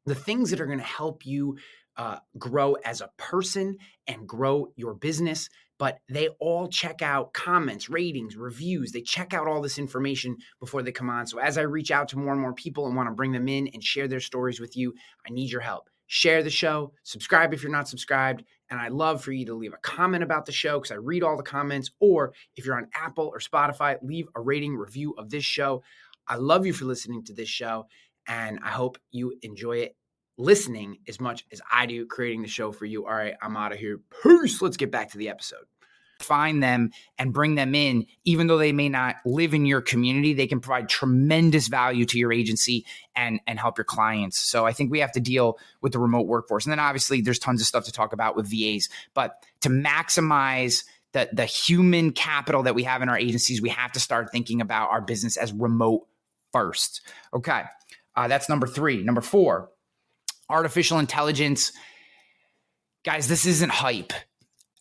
the 0.07 0.15
things 0.15 0.51
that 0.51 0.61
are 0.61 0.67
going 0.67 0.79
to 0.79 0.85
help 0.85 1.27
you 1.27 1.59
uh, 1.97 2.19
grow 2.39 2.75
as 2.85 3.01
a 3.01 3.11
person 3.17 3.77
and 4.07 4.27
grow 4.27 4.69
your 4.77 4.95
business 4.95 5.49
but 5.79 6.01
they 6.09 6.29
all 6.41 6.69
check 6.69 7.03
out 7.03 7.33
comments, 7.33 7.89
ratings, 7.89 8.37
reviews. 8.37 8.93
They 8.93 9.01
check 9.01 9.33
out 9.33 9.47
all 9.47 9.63
this 9.63 9.79
information 9.79 10.37
before 10.61 10.83
they 10.83 10.93
come 10.93 11.09
on. 11.09 11.27
So 11.27 11.39
as 11.39 11.57
I 11.57 11.63
reach 11.63 11.91
out 11.91 12.09
to 12.09 12.19
more 12.19 12.33
and 12.33 12.41
more 12.41 12.53
people 12.53 12.87
and 12.87 12.97
want 12.97 13.09
to 13.09 13.15
bring 13.15 13.33
them 13.33 13.49
in 13.49 13.69
and 13.69 13.83
share 13.83 14.09
their 14.09 14.21
stories 14.21 14.61
with 14.61 14.77
you, 14.77 14.95
I 15.27 15.31
need 15.31 15.51
your 15.51 15.61
help. 15.61 15.89
Share 16.09 16.43
the 16.43 16.51
show, 16.51 16.93
subscribe 17.03 17.53
if 17.53 17.63
you're 17.63 17.71
not 17.71 17.87
subscribed, 17.87 18.43
and 18.71 18.81
I'd 18.81 18.93
love 18.93 19.23
for 19.23 19.33
you 19.33 19.45
to 19.47 19.55
leave 19.55 19.75
a 19.75 19.79
comment 19.79 20.25
about 20.25 20.47
the 20.47 20.53
show 20.53 20.79
because 20.79 20.91
I 20.91 20.97
read 20.97 21.23
all 21.23 21.37
the 21.37 21.43
comments. 21.43 21.91
Or 22.01 22.33
if 22.57 22.65
you're 22.65 22.79
on 22.79 22.89
Apple 22.95 23.31
or 23.33 23.39
Spotify, 23.41 23.99
leave 24.03 24.27
a 24.35 24.41
rating 24.41 24.75
review 24.75 25.15
of 25.19 25.29
this 25.31 25.45
show. 25.45 25.83
I 26.27 26.37
love 26.37 26.67
you 26.67 26.73
for 26.73 26.87
listening 26.87 27.25
to 27.25 27.35
this 27.35 27.49
show, 27.49 27.87
and 28.27 28.59
I 28.65 28.71
hope 28.71 28.99
you 29.11 29.35
enjoy 29.43 29.79
it 29.79 29.97
listening 30.39 30.99
as 31.09 31.21
much 31.21 31.45
as 31.53 31.61
I 31.71 31.87
do 31.87 32.07
creating 32.07 32.43
the 32.43 32.49
show 32.49 32.73
for 32.73 32.87
you. 32.87 33.07
All 33.07 33.15
right, 33.15 33.35
I'm 33.43 33.57
out 33.57 33.73
of 33.73 33.79
here. 33.79 34.01
Peace. 34.23 34.63
Let's 34.63 34.77
get 34.77 34.91
back 34.91 35.11
to 35.11 35.19
the 35.19 35.29
episode. 35.29 35.65
Find 36.21 36.61
them 36.61 36.91
and 37.17 37.33
bring 37.33 37.55
them 37.55 37.77
in, 37.77 38.07
even 38.25 38.49
though 38.49 38.59
they 38.59 38.73
may 38.73 38.89
not 38.89 39.17
live 39.25 39.55
in 39.55 39.67
your 39.67 39.81
community, 39.81 40.35
they 40.35 40.49
can 40.49 40.59
provide 40.59 40.89
tremendous 40.89 41.69
value 41.69 42.05
to 42.07 42.19
your 42.19 42.33
agency 42.33 42.85
and 43.15 43.39
and 43.47 43.59
help 43.59 43.79
your 43.79 43.85
clients. 43.85 44.39
So 44.39 44.67
I 44.67 44.73
think 44.73 44.91
we 44.91 44.99
have 44.99 45.13
to 45.13 45.21
deal 45.21 45.59
with 45.81 45.93
the 45.93 46.01
remote 46.01 46.27
workforce. 46.27 46.65
And 46.65 46.73
then 46.73 46.81
obviously 46.81 47.21
there's 47.21 47.39
tons 47.39 47.61
of 47.61 47.69
stuff 47.69 47.85
to 47.85 47.93
talk 47.93 48.13
about 48.13 48.35
with 48.35 48.51
VAs, 48.51 48.89
but 49.15 49.45
to 49.61 49.69
maximize 49.69 50.83
the 51.13 51.29
the 51.33 51.45
human 51.45 52.11
capital 52.11 52.65
that 52.65 52.75
we 52.75 52.83
have 52.83 53.01
in 53.01 53.09
our 53.09 53.19
agencies, 53.19 53.63
we 53.63 53.69
have 53.69 53.93
to 53.93 54.01
start 54.01 54.33
thinking 54.33 54.61
about 54.61 54.91
our 54.91 55.01
business 55.01 55.37
as 55.37 55.53
remote 55.53 56.07
first. 56.53 57.01
Okay. 57.33 57.63
Uh, 58.17 58.27
that's 58.27 58.49
number 58.49 58.67
three. 58.67 59.05
Number 59.05 59.21
four, 59.21 59.71
artificial 60.49 60.99
intelligence. 60.99 61.73
Guys, 63.05 63.29
this 63.29 63.47
isn't 63.47 63.71
hype 63.71 64.13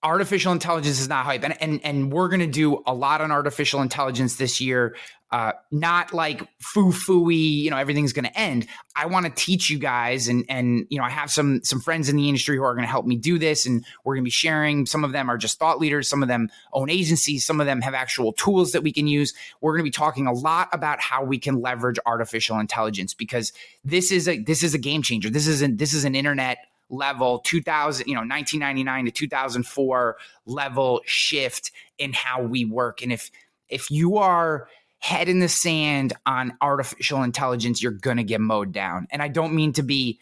artificial 0.04 0.52
intelligence 0.52 1.00
is 1.00 1.10
not 1.10 1.26
hype 1.26 1.44
and 1.44 1.60
and 1.62 1.82
and 1.84 2.14
we're 2.14 2.28
going 2.28 2.40
to 2.40 2.48
do 2.48 2.84
a 2.86 2.94
lot 2.94 3.20
on 3.22 3.32
artificial 3.32 3.82
intelligence 3.82 4.36
this 4.36 4.62
year 4.62 4.96
uh, 5.30 5.52
not 5.72 6.14
like 6.14 6.48
foo 6.62 6.92
fooey, 6.92 7.36
you 7.36 7.70
know, 7.70 7.76
everything's 7.78 8.14
going 8.14 8.26
to 8.26 8.40
end. 8.40 8.66
I 8.96 9.08
want 9.08 9.26
to 9.26 9.32
teach 9.32 9.70
you 9.70 9.78
guys, 9.78 10.30
and 10.30 10.46
and 10.48 10.86
you 10.90 10.98
know, 10.98 11.04
I 11.04 11.10
have 11.10 11.30
some 11.30 11.62
some 11.64 11.82
friends 11.82 12.08
in 12.08 12.16
the 12.16 12.30
industry 12.30 12.56
who 12.56 12.64
are 12.64 12.74
going 12.74 12.86
to 12.86 12.90
help 12.90 13.06
me 13.06 13.18
do 13.18 13.38
this, 13.38 13.66
and 13.66 13.86
we're 14.04 14.16
going 14.16 14.24
to 14.24 14.28
be 14.28 14.32
sharing. 14.32 14.86
Some 14.86 15.04
of 15.04 15.12
them 15.12 15.30
are 15.30 15.38
just 15.38 15.60
thought 15.60 15.80
leaders, 15.80 16.08
some 16.08 16.22
of 16.22 16.30
them 16.30 16.50
own 16.72 16.90
agencies, 16.90 17.46
some 17.46 17.60
of 17.60 17.66
them 17.66 17.82
have 17.82 17.94
actual 17.94 18.32
tools 18.34 18.72
that 18.72 18.84
we 18.84 18.94
can 18.94 19.08
use. 19.08 19.34
We're 19.60 19.74
going 19.74 19.82
to 19.82 19.88
be 19.88 19.92
talking 19.92 20.28
a 20.28 20.34
lot 20.34 20.70
about 20.72 21.02
how 21.02 21.26
we 21.26 21.40
can 21.40 21.60
leverage 21.60 22.00
artificial 22.06 22.60
intelligence 22.60 23.14
because 23.14 23.52
this 23.84 24.14
is 24.14 24.30
a 24.30 24.40
this 24.40 24.64
is 24.64 24.74
a 24.74 24.80
game 24.80 25.02
changer. 25.02 25.30
This 25.30 25.48
is 25.48 25.62
not 25.62 25.78
this 25.78 25.94
is 25.94 26.06
an 26.06 26.16
internet 26.16 26.60
level 26.89 27.39
2000 27.39 28.08
you 28.08 28.13
know 28.13 28.21
1999 28.21 29.06
to 29.06 29.12
2004 29.12 30.17
level 30.45 31.02
shift 31.06 31.71
in 31.97 32.13
how 32.13 32.41
we 32.41 32.63
work 32.63 33.02
and 33.02 33.12
if 33.12 33.30
if 33.69 33.91
you 33.91 34.17
are 34.17 34.69
head 35.00 35.30
in 35.30 35.39
the 35.39 35.50
sand 35.50 36.13
on 36.26 36.54
artificial 36.62 37.23
intelligence, 37.23 37.82
you're 37.82 37.91
going 37.91 38.17
to 38.17 38.23
get 38.23 38.41
mowed 38.41 38.71
down. 38.71 39.08
And 39.12 39.21
I 39.21 39.28
don't 39.28 39.54
mean 39.54 39.73
to 39.73 39.84
be 39.84 40.19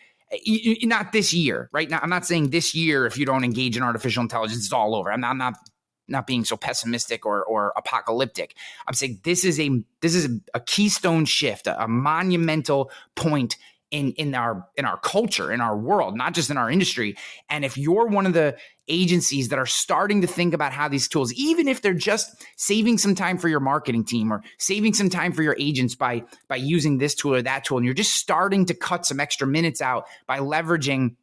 not 0.84 1.12
this 1.12 1.34
year, 1.34 1.70
right? 1.72 1.90
Now, 1.90 2.00
I'm 2.02 2.10
not 2.10 2.26
saying 2.26 2.50
this 2.50 2.76
year 2.76 3.06
if 3.06 3.18
you 3.18 3.26
don't 3.26 3.44
engage 3.44 3.78
in 3.78 3.84
artificial 3.84 4.22
intelligence, 4.22 4.66
it's 4.66 4.74
all 4.74 4.96
over. 4.96 5.12
I'm 5.12 5.22
not, 5.22 5.32
I'm 5.32 5.38
not 5.38 5.54
not 6.08 6.28
being 6.28 6.46
so 6.46 6.56
pessimistic 6.56 7.26
or 7.26 7.44
or 7.46 7.74
apocalyptic. 7.76 8.56
I'm 8.88 8.94
saying 8.94 9.22
this 9.24 9.44
is 9.44 9.60
a 9.60 9.82
this 10.02 10.14
is 10.14 10.30
a, 10.54 10.60
keystone 10.60 11.26
shift, 11.26 11.66
a, 11.68 11.84
a 11.84 11.88
monumental 11.88 12.92
point 13.16 13.58
in 13.92 14.12
in 14.14 14.34
our 14.34 14.68
in 14.76 14.86
our 14.86 15.00
culture 15.00 15.52
in 15.52 15.62
our 15.62 15.78
world 15.78 16.18
not 16.18 16.34
just 16.34 16.50
in 16.50 16.58
our 16.58 16.70
industry. 16.70 17.16
And 17.50 17.64
if 17.64 17.78
you're 17.78 18.08
one 18.08 18.26
of 18.26 18.34
the 18.34 18.58
agencies 18.88 19.50
that 19.50 19.60
are 19.60 19.66
starting 19.66 20.22
to 20.22 20.28
think 20.28 20.54
about 20.54 20.72
how 20.72 20.88
these 20.88 21.08
tools 21.08 21.34
even 21.34 21.68
if 21.68 21.82
they're 21.82 21.94
just 21.94 22.46
saving 22.56 22.98
some 22.98 23.16
time 23.16 23.38
for 23.38 23.48
your 23.48 23.60
marketing 23.60 24.04
team 24.04 24.32
or 24.32 24.44
saving 24.58 24.94
some 24.94 25.10
time 25.10 25.32
for 25.32 25.44
your 25.44 25.56
agents 25.60 25.96
by 25.96 26.24
by 26.48 26.56
using 26.56 26.98
this 26.98 27.16
tool 27.16 27.36
or 27.36 27.42
that 27.42 27.64
tool 27.64 27.78
and 27.78 27.86
you're 27.86 27.94
just 27.94 28.16
starting 28.16 28.66
to 28.66 28.74
cut 28.74 29.06
some 29.06 29.20
extra 29.20 29.48
minutes 29.48 29.82
out 29.82 30.06
by 30.28 30.40
leveraging 30.40 31.16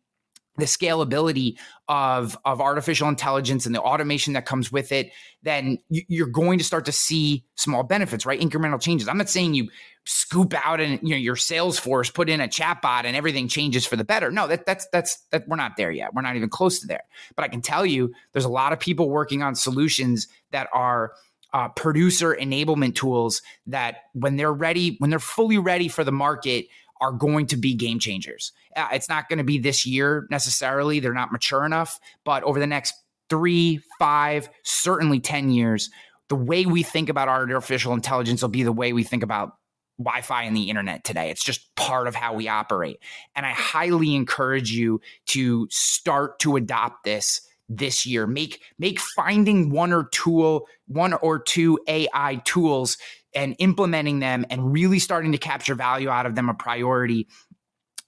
the 0.56 0.64
scalability 0.64 1.56
of 1.88 2.36
of 2.44 2.60
artificial 2.60 3.08
intelligence 3.08 3.66
and 3.66 3.74
the 3.74 3.80
automation 3.80 4.34
that 4.34 4.44
comes 4.46 4.70
with 4.70 4.92
it 4.92 5.10
then 5.42 5.78
you're 5.88 6.26
going 6.26 6.58
to 6.58 6.64
start 6.64 6.84
to 6.84 6.92
see 6.92 7.44
small 7.56 7.82
benefits 7.82 8.24
right? 8.24 8.40
Incremental 8.40 8.80
changes. 8.80 9.08
I'm 9.08 9.18
not 9.18 9.28
saying 9.28 9.54
you 9.54 9.68
scoop 10.04 10.54
out 10.66 10.80
and 10.80 10.98
you 11.02 11.10
know 11.10 11.16
your 11.16 11.36
sales 11.36 11.78
force 11.78 12.10
put 12.10 12.28
in 12.28 12.40
a 12.40 12.48
chatbot 12.48 13.04
and 13.04 13.16
everything 13.16 13.48
changes 13.48 13.86
for 13.86 13.96
the 13.96 14.04
better. 14.04 14.30
No 14.30 14.46
that 14.46 14.66
that's 14.66 14.86
that's 14.92 15.18
that 15.30 15.46
we're 15.48 15.56
not 15.56 15.76
there 15.76 15.90
yet. 15.90 16.14
We're 16.14 16.22
not 16.22 16.36
even 16.36 16.48
close 16.48 16.80
to 16.80 16.86
there. 16.86 17.04
But 17.36 17.44
i 17.44 17.48
can 17.48 17.62
tell 17.62 17.86
you 17.86 18.12
there's 18.32 18.44
a 18.44 18.50
lot 18.50 18.72
of 18.72 18.80
people 18.80 19.10
working 19.10 19.42
on 19.42 19.54
solutions 19.54 20.28
that 20.50 20.68
are 20.72 21.12
uh, 21.52 21.68
producer 21.68 22.36
enablement 22.40 22.94
tools 22.94 23.42
that 23.66 24.04
when 24.14 24.36
they're 24.36 24.52
ready 24.52 24.96
when 25.00 25.10
they're 25.10 25.18
fully 25.18 25.58
ready 25.58 25.88
for 25.88 26.02
the 26.02 26.12
market 26.12 26.66
are 27.02 27.12
going 27.12 27.46
to 27.46 27.56
be 27.56 27.74
game 27.74 27.98
changers. 27.98 28.52
Uh, 28.76 28.88
it's 28.92 29.08
not 29.08 29.28
going 29.28 29.38
to 29.38 29.44
be 29.44 29.58
this 29.58 29.84
year 29.84 30.26
necessarily. 30.30 31.00
They're 31.00 31.12
not 31.12 31.32
mature 31.32 31.66
enough, 31.66 31.98
but 32.24 32.44
over 32.44 32.60
the 32.60 32.66
next 32.66 32.94
three, 33.28 33.80
five, 33.98 34.48
certainly 34.62 35.18
10 35.18 35.50
years, 35.50 35.90
the 36.28 36.36
way 36.36 36.64
we 36.64 36.82
think 36.82 37.08
about 37.08 37.28
artificial 37.28 37.92
intelligence 37.92 38.40
will 38.40 38.48
be 38.48 38.62
the 38.62 38.72
way 38.72 38.92
we 38.92 39.02
think 39.02 39.24
about 39.24 39.56
Wi 39.98 40.22
Fi 40.22 40.44
and 40.44 40.56
the 40.56 40.70
internet 40.70 41.04
today. 41.04 41.30
It's 41.30 41.44
just 41.44 41.74
part 41.74 42.06
of 42.06 42.14
how 42.14 42.34
we 42.34 42.48
operate. 42.48 42.98
And 43.34 43.44
I 43.44 43.50
highly 43.50 44.14
encourage 44.14 44.70
you 44.70 45.00
to 45.26 45.66
start 45.70 46.38
to 46.40 46.56
adopt 46.56 47.04
this 47.04 47.40
this 47.68 48.06
year. 48.06 48.26
Make 48.26 48.62
make 48.78 49.00
finding 49.00 49.70
one 49.70 49.92
or 49.92 50.04
tool, 50.04 50.66
one 50.86 51.14
or 51.14 51.38
two 51.38 51.78
AI 51.88 52.40
tools 52.44 52.96
and 53.34 53.56
implementing 53.58 54.18
them 54.18 54.44
and 54.50 54.72
really 54.72 54.98
starting 54.98 55.32
to 55.32 55.38
capture 55.38 55.74
value 55.74 56.08
out 56.08 56.26
of 56.26 56.34
them 56.34 56.48
a 56.48 56.54
priority. 56.54 57.28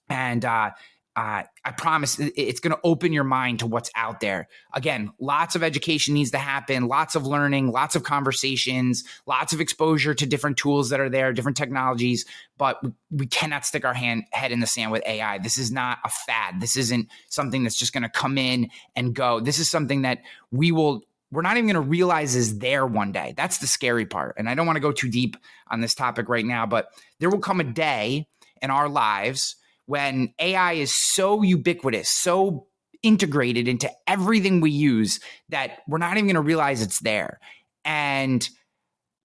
And 0.09 0.45
uh, 0.45 0.71
uh, 1.17 1.45
I 1.65 1.71
promise 1.71 2.19
it's 2.19 2.59
going 2.59 2.75
to 2.75 2.81
open 2.83 3.13
your 3.13 3.25
mind 3.25 3.61
to 3.61 3.67
what's 3.69 3.91
out 3.95 4.19
there. 4.19 4.49
Again, 4.73 5.13
lots 5.21 5.55
of 5.55 5.63
education 5.63 6.13
needs 6.13 6.33
to 6.33 6.39
happen, 6.39 6.89
lots 6.89 7.15
of 7.15 7.25
learning, 7.25 7.71
lots 7.71 7.95
of 7.95 8.03
conversations, 8.03 9.05
lots 9.25 9.53
of 9.53 9.61
exposure 9.61 10.13
to 10.13 10.27
different 10.27 10.57
tools 10.57 10.91
that 10.91 10.99
are 10.99 11.09
there, 11.09 11.33
different 11.33 11.57
technologies. 11.57 12.25
But 12.59 12.83
we 13.11 13.27
cannot 13.27 13.65
stick 13.65 13.85
our 13.85 13.95
hand 13.95 14.25
head 14.33 14.51
in 14.51 14.59
the 14.59 14.67
sand 14.67 14.91
with 14.91 15.07
AI. 15.07 15.39
This 15.39 15.57
is 15.57 15.71
not 15.71 15.99
a 16.05 16.09
fad. 16.09 16.61
This 16.61 16.77
isn't 16.77 17.09
something 17.29 17.63
that's 17.63 17.77
just 17.77 17.93
going 17.93 18.03
to 18.03 18.09
come 18.09 18.37
in 18.37 18.71
and 18.97 19.15
go. 19.15 19.39
This 19.39 19.61
is 19.61 19.71
something 19.71 20.03
that 20.03 20.23
we 20.51 20.73
will 20.73 21.03
we're 21.31 21.43
not 21.43 21.57
even 21.57 21.67
going 21.67 21.83
to 21.83 21.89
realize 21.89 22.37
is 22.37 22.59
there 22.59 22.87
one 22.87 23.13
day. 23.13 23.35
That's 23.37 23.59
the 23.59 23.67
scary 23.67 24.07
part. 24.07 24.37
And 24.39 24.49
I 24.49 24.55
don't 24.55 24.67
want 24.67 24.77
to 24.77 24.81
go 24.81 24.93
too 24.93 25.11
deep 25.11 25.37
on 25.69 25.81
this 25.81 25.95
topic 25.95 26.29
right 26.29 26.45
now, 26.45 26.67
but 26.67 26.89
there 27.19 27.31
will 27.31 27.41
come 27.41 27.61
a 27.61 27.65
day 27.65 28.29
in 28.63 28.71
our 28.71 28.89
lives 28.89 29.57
when 29.87 30.33
AI 30.39 30.75
is 30.75 30.95
so 30.95 31.43
ubiquitous, 31.43 32.11
so 32.11 32.67
integrated 33.03 33.69
into 33.69 33.91
everything 34.07 34.61
we 34.61 34.71
use 34.71 35.21
that 35.51 35.81
we're 35.87 35.99
not 35.99 36.17
even 36.17 36.27
going 36.27 36.35
to 36.35 36.41
realize 36.41 36.83
it's 36.83 37.01
there. 37.01 37.39
And 37.85 38.49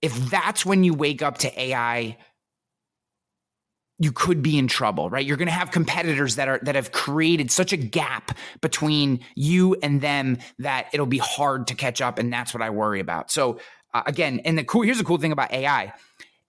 if 0.02 0.14
that's 0.30 0.66
when 0.66 0.84
you 0.84 0.94
wake 0.94 1.22
up 1.22 1.40
to 1.40 1.62
AI 1.62 2.18
you 4.00 4.14
could 4.14 4.42
be 4.42 4.58
in 4.58 4.68
trouble, 4.68 5.10
right? 5.10 5.26
You're 5.26 5.38
going 5.38 5.48
to 5.48 5.54
have 5.54 5.72
competitors 5.72 6.36
that 6.38 6.48
are 6.48 6.60
that 6.64 6.76
have 6.76 6.92
created 6.92 7.52
such 7.52 7.74
a 7.74 7.78
gap 7.78 8.38
between 8.62 9.20
you 9.36 9.76
and 9.84 10.02
them 10.02 10.38
that 10.60 10.88
it'll 10.94 11.06
be 11.06 11.18
hard 11.18 11.68
to 11.68 11.76
catch 11.76 12.02
up, 12.02 12.18
and 12.18 12.32
that's 12.32 12.54
what 12.54 12.64
I 12.64 12.70
worry 12.70 13.02
about. 13.02 13.30
So 13.30 13.60
uh, 13.94 14.04
again, 14.06 14.40
and 14.46 14.58
the 14.58 14.64
cool 14.64 14.82
here's 14.82 14.98
the 14.98 15.04
cool 15.04 15.18
thing 15.18 15.34
about 15.34 15.52
AI. 15.52 15.94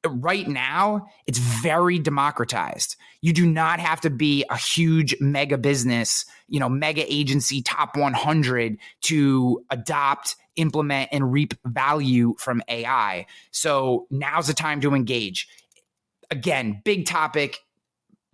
Right 0.07 0.49
now, 0.49 1.09
it's 1.27 1.39
very 1.39 1.99
democratized. 1.99 2.97
You 3.21 3.35
do 3.35 3.45
not 3.45 3.81
have 3.81 4.01
to 4.03 4.09
be 4.09 4.47
a 4.49 4.57
huge 4.57 5.15
mega 5.21 5.59
business, 5.59 6.25
you 6.49 6.59
know, 6.59 6.71
mega 6.71 7.05
agency, 7.13 7.61
top 7.61 7.99
100 7.99 8.79
to 9.03 9.63
adopt, 9.69 10.37
implement, 10.57 11.11
and 11.13 11.31
reap 11.31 11.53
value 11.67 12.35
from 12.39 12.63
AI. 12.67 13.27
So 13.51 14.07
now's 14.11 14.47
the 14.47 14.55
time 14.55 14.81
to 14.81 14.95
engage 14.95 15.47
again, 16.31 16.81
big 16.85 17.07
topic, 17.07 17.59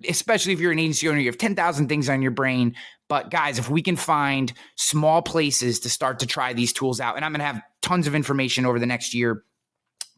especially 0.08 0.52
if 0.52 0.60
you're 0.60 0.72
an 0.72 0.78
agency 0.78 1.08
owner, 1.08 1.18
you 1.18 1.26
have 1.26 1.38
10,000 1.38 1.88
things 1.88 2.08
on 2.08 2.22
your 2.22 2.30
brain. 2.30 2.74
But 3.08 3.30
guys, 3.30 3.58
if 3.58 3.70
we 3.70 3.82
can 3.82 3.96
find 3.96 4.52
small 4.76 5.22
places 5.22 5.80
to 5.80 5.90
start 5.90 6.18
to 6.20 6.26
try 6.26 6.52
these 6.52 6.72
tools 6.72 7.00
out, 7.00 7.16
and 7.16 7.24
I'm 7.24 7.32
going 7.32 7.40
to 7.40 7.46
have 7.46 7.62
tons 7.82 8.06
of 8.06 8.14
information 8.14 8.66
over 8.66 8.78
the 8.78 8.86
next 8.86 9.14
year 9.14 9.44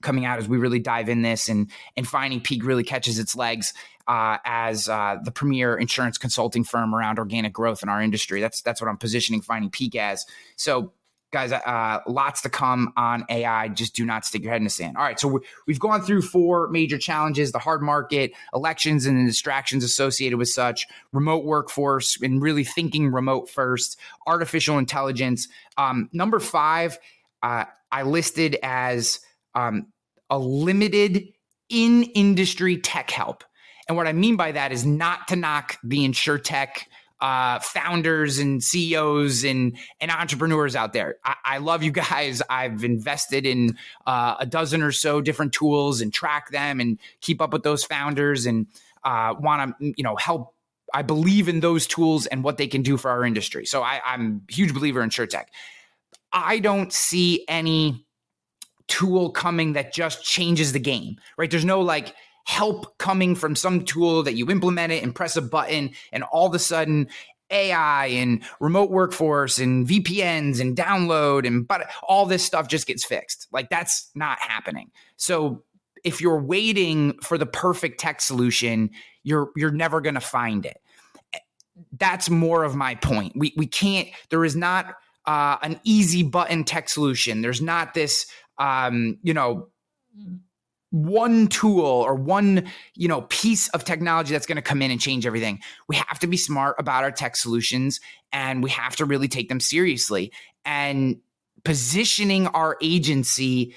coming 0.01 0.25
out 0.25 0.39
as 0.39 0.49
we 0.49 0.59
really 0.59 0.79
dive 0.79 1.09
in 1.09 1.23
this 1.23 1.49
and 1.49 1.69
and 1.97 2.07
finding 2.07 2.41
peak 2.41 2.65
really 2.65 2.85
catches 2.85 3.19
its 3.19 3.35
legs 3.35 3.75
uh, 4.07 4.39
as 4.45 4.89
uh, 4.89 5.17
the 5.25 5.31
premier 5.31 5.77
insurance 5.77 6.17
consulting 6.19 6.65
firm 6.65 6.95
around 6.95 7.19
organic 7.19 7.53
growth 7.53 7.83
in 7.83 7.89
our 7.89 8.01
industry. 8.01 8.41
That's 8.41 8.63
that's 8.63 8.81
what 8.81 8.89
I'm 8.89 8.97
positioning 8.97 9.43
finding 9.43 9.71
peak 9.71 9.97
as. 9.97 10.25
So 10.57 10.93
guys, 11.31 11.53
uh, 11.53 12.01
lots 12.07 12.43
to 12.43 12.49
come 12.49 12.93
on 12.97 13.25
AI. 13.29 13.69
Just 13.69 13.95
do 13.95 14.05
not 14.05 14.25
stick 14.25 14.43
your 14.43 14.53
head 14.53 14.61
in 14.61 14.65
the 14.65 14.71
sand. 14.71 14.97
All 14.97 15.03
right, 15.03 15.19
so 15.19 15.41
we've 15.67 15.81
gone 15.81 16.03
through 16.03 16.23
four 16.23 16.69
major 16.69 16.99
challenges: 16.99 17.53
the 17.53 17.59
hard 17.59 17.83
market, 17.83 18.33
elections, 18.55 19.07
and 19.07 19.21
the 19.21 19.27
distractions 19.27 19.85
associated 19.85 20.39
with 20.39 20.49
such, 20.49 20.87
remote 21.13 21.45
workforce, 21.45 22.21
and 22.21 22.43
really 22.43 22.65
thinking 22.65 23.11
remote 23.11 23.49
first, 23.51 23.99
artificial 24.27 24.79
intelligence. 24.79 25.49
Um, 25.77 26.09
number 26.13 26.41
five, 26.41 26.99
uh, 27.43 27.65
I 27.93 28.03
listed 28.03 28.57
as 28.63 29.21
um, 29.55 29.87
a 30.31 30.39
limited 30.39 31.29
in 31.69 32.05
industry 32.15 32.79
tech 32.79 33.11
help. 33.11 33.45
And 33.89 33.97
what 33.97 34.07
I 34.07 34.13
mean 34.13 34.37
by 34.37 34.53
that 34.53 34.73
is 34.73 34.85
not 34.85 35.29
to 35.29 35.37
knock 35.37 35.79
the 35.83 36.07
InsurTech 36.07 36.85
uh, 37.21 37.59
founders 37.61 38.39
and 38.39 38.63
CEOs 38.63 39.45
and 39.45 39.77
and 40.01 40.11
entrepreneurs 40.11 40.77
out 40.77 40.93
there. 40.93 41.17
I, 41.25 41.35
I 41.45 41.59
love 41.59 41.83
you 41.83 41.91
guys. 41.91 42.43
I've 42.49 42.85
invested 42.85 43.47
in 43.47 43.77
uh, 44.07 44.37
a 44.41 44.47
dozen 44.47 44.83
or 44.83 44.93
so 44.93 45.21
different 45.21 45.53
tools 45.53 46.01
and 46.01 46.13
track 46.13 46.51
them 46.51 46.81
and 46.81 46.99
keep 47.21 47.41
up 47.41 47.53
with 47.53 47.63
those 47.63 47.85
founders 47.85 48.47
and 48.47 48.67
uh, 49.05 49.35
want 49.39 49.79
to 49.79 49.93
you 49.97 50.05
know 50.05 50.17
help. 50.17 50.55
I 50.95 51.03
believe 51.03 51.49
in 51.49 51.61
those 51.61 51.87
tools 51.87 52.27
and 52.27 52.43
what 52.43 52.57
they 52.57 52.67
can 52.67 52.83
do 52.83 52.97
for 52.97 53.11
our 53.11 53.25
industry. 53.25 53.67
So 53.67 53.83
I, 53.83 54.01
I'm 54.07 54.43
a 54.49 54.53
huge 54.53 54.73
believer 54.73 55.03
in 55.03 55.11
InsurTech. 55.11 55.45
I 56.33 56.61
don't 56.61 56.93
see 56.93 57.45
any 57.47 58.07
tool 58.87 59.31
coming 59.31 59.75
that 59.75 59.93
just 59.93 60.25
changes 60.25 60.73
the 60.73 60.81
game, 60.81 61.17
right? 61.37 61.51
There's 61.51 61.65
no 61.65 61.83
like 61.83 62.15
help 62.49 62.97
coming 62.97 63.35
from 63.35 63.55
some 63.55 63.85
tool 63.85 64.23
that 64.23 64.33
you 64.33 64.51
implement 64.51 64.91
it 64.91 65.03
and 65.03 65.15
press 65.15 65.37
a 65.37 65.43
button, 65.43 65.91
and 66.13 66.23
all 66.23 66.47
of 66.47 66.55
a 66.55 66.59
sudden 66.59 67.07
AI 67.51 68.07
and 68.07 68.43
remote 68.59 68.91
workforce 68.91 69.59
and 69.59 69.87
VPNs 69.87 70.59
and 70.59 70.75
download 70.75 71.47
and 71.47 71.69
but 71.69 71.91
all 72.03 72.25
this 72.25 72.43
stuff 72.43 72.67
just 72.67 72.87
gets 72.87 73.05
fixed. 73.05 73.49
Like 73.53 73.69
that's 73.69 74.11
not 74.15 74.39
happening. 74.41 74.91
So 75.17 75.63
if 76.05 76.23
you're 76.23 76.41
waiting 76.41 77.19
for 77.19 77.37
the 77.37 77.45
perfect 77.45 78.01
tech 78.01 78.23
solution, 78.23 78.91
you're 79.25 79.51
you're 79.55 79.71
never 79.71 80.01
going 80.01 80.15
to 80.15 80.21
find 80.21 80.65
it. 80.65 80.81
that's 81.93 82.31
more 82.31 82.65
of 82.65 82.75
my 82.75 82.95
point. 82.95 83.35
We 83.37 83.53
we 83.59 83.67
can't. 83.67 84.09
There 84.31 84.45
is 84.45 84.57
not 84.57 84.95
uh, 85.27 85.59
an 85.61 85.79
easy 85.85 86.23
button 86.23 86.65
tech 86.65 86.89
solution. 86.89 87.43
There's 87.43 87.61
not 87.61 87.93
this, 87.93 88.27
um, 88.57 89.19
you 89.23 89.35
know, 89.35 89.69
one 90.91 91.49
tool 91.49 91.85
or 91.85 92.15
one 92.15 92.65
you 92.95 93.09
know 93.09 93.23
piece 93.23 93.69
of 93.69 93.85
technology 93.85 94.33
that's 94.33 94.47
going 94.47 94.57
to 94.57 94.63
come 94.63 94.83
in 94.83 94.91
and 94.91 95.01
change 95.01 95.27
everything. 95.27 95.61
We 95.89 95.97
have 95.97 96.19
to 96.21 96.27
be 96.27 96.37
smart 96.37 96.77
about 96.79 97.05
our 97.05 97.13
tech 97.13 97.37
solutions 97.37 98.01
and 98.33 98.63
we 98.63 98.71
have 98.71 98.97
to 98.97 99.05
really 99.05 99.29
take 99.29 99.49
them 99.49 99.61
seriously. 99.61 100.33
And 100.65 101.19
positioning 101.65 102.47
our 102.49 102.77
agency 102.83 103.75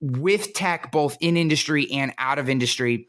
with 0.00 0.54
tech 0.54 0.90
both 0.92 1.16
in 1.20 1.36
industry 1.36 1.90
and 1.92 2.14
out 2.18 2.38
of 2.38 2.48
industry 2.48 3.06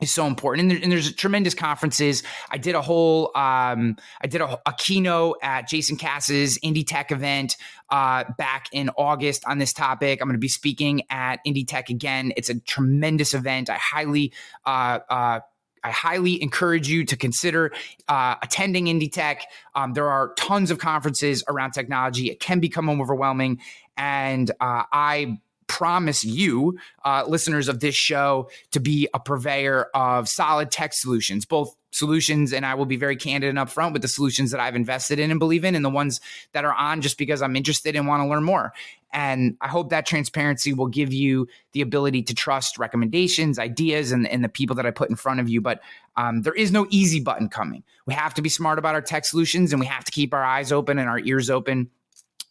is 0.00 0.12
so 0.12 0.26
important. 0.26 0.62
And, 0.62 0.70
there, 0.70 0.82
and, 0.82 0.92
there's 0.92 1.12
tremendous 1.14 1.54
conferences. 1.54 2.22
I 2.50 2.58
did 2.58 2.74
a 2.74 2.82
whole, 2.82 3.30
um, 3.34 3.96
I 4.20 4.26
did 4.26 4.40
a, 4.42 4.60
a, 4.66 4.74
keynote 4.76 5.38
at 5.42 5.68
Jason 5.68 5.96
Cass's 5.96 6.58
Indie 6.58 6.86
Tech 6.86 7.10
event 7.10 7.56
uh, 7.88 8.24
back 8.36 8.68
in 8.72 8.90
August 8.90 9.44
on 9.46 9.58
this 9.58 9.72
topic. 9.72 10.20
I'm 10.20 10.28
going 10.28 10.34
to 10.34 10.38
be 10.38 10.48
speaking 10.48 11.02
at 11.08 11.40
Indie 11.46 11.66
Tech 11.66 11.88
again. 11.88 12.32
It's 12.36 12.50
a 12.50 12.60
tremendous 12.60 13.32
event. 13.32 13.70
I 13.70 13.76
highly, 13.76 14.32
uh, 14.66 14.98
uh, 15.08 15.40
I 15.82 15.90
highly 15.90 16.42
encourage 16.42 16.88
you 16.88 17.04
to 17.06 17.16
consider 17.16 17.72
uh, 18.08 18.34
attending 18.42 18.86
Indie 18.86 19.10
Tech. 19.10 19.46
Um, 19.74 19.94
there 19.94 20.10
are 20.10 20.34
tons 20.34 20.70
of 20.70 20.78
conferences 20.78 21.42
around 21.48 21.72
technology. 21.72 22.30
It 22.30 22.40
can 22.40 22.60
become 22.60 22.90
overwhelming, 22.90 23.60
and 23.96 24.50
uh, 24.60 24.82
I 24.92 25.38
promise 25.66 26.24
you, 26.24 26.78
uh, 27.04 27.24
listeners 27.26 27.68
of 27.68 27.80
this 27.80 27.94
show, 27.94 28.48
to 28.72 28.80
be 28.80 29.08
a 29.14 29.20
purveyor 29.20 29.88
of 29.94 30.28
solid 30.28 30.70
tech 30.70 30.92
solutions, 30.92 31.44
both 31.44 31.76
solutions, 31.90 32.52
and 32.52 32.66
I 32.66 32.74
will 32.74 32.86
be 32.86 32.96
very 32.96 33.16
candid 33.16 33.50
and 33.50 33.58
upfront 33.58 33.92
with 33.92 34.02
the 34.02 34.08
solutions 34.08 34.50
that 34.50 34.60
I've 34.60 34.76
invested 34.76 35.18
in 35.18 35.30
and 35.30 35.40
believe 35.40 35.64
in, 35.64 35.74
and 35.74 35.84
the 35.84 35.90
ones 35.90 36.20
that 36.52 36.64
are 36.64 36.74
on 36.74 37.00
just 37.00 37.18
because 37.18 37.42
I'm 37.42 37.56
interested 37.56 37.96
and 37.96 38.06
want 38.06 38.22
to 38.22 38.28
learn 38.28 38.44
more. 38.44 38.72
And 39.12 39.56
I 39.60 39.68
hope 39.68 39.90
that 39.90 40.04
transparency 40.04 40.74
will 40.74 40.88
give 40.88 41.12
you 41.12 41.48
the 41.72 41.80
ability 41.80 42.22
to 42.24 42.34
trust 42.34 42.78
recommendations, 42.78 43.58
ideas, 43.58 44.12
and, 44.12 44.28
and 44.28 44.44
the 44.44 44.48
people 44.48 44.76
that 44.76 44.84
I 44.84 44.90
put 44.90 45.08
in 45.08 45.16
front 45.16 45.40
of 45.40 45.48
you. 45.48 45.62
But 45.62 45.80
um, 46.16 46.42
there 46.42 46.52
is 46.52 46.70
no 46.70 46.86
easy 46.90 47.20
button 47.20 47.48
coming. 47.48 47.82
We 48.04 48.12
have 48.14 48.34
to 48.34 48.42
be 48.42 48.48
smart 48.50 48.78
about 48.78 48.94
our 48.94 49.00
tech 49.00 49.24
solutions 49.24 49.72
and 49.72 49.80
we 49.80 49.86
have 49.86 50.04
to 50.04 50.12
keep 50.12 50.34
our 50.34 50.44
eyes 50.44 50.70
open 50.70 50.98
and 50.98 51.08
our 51.08 51.18
ears 51.20 51.48
open 51.48 51.90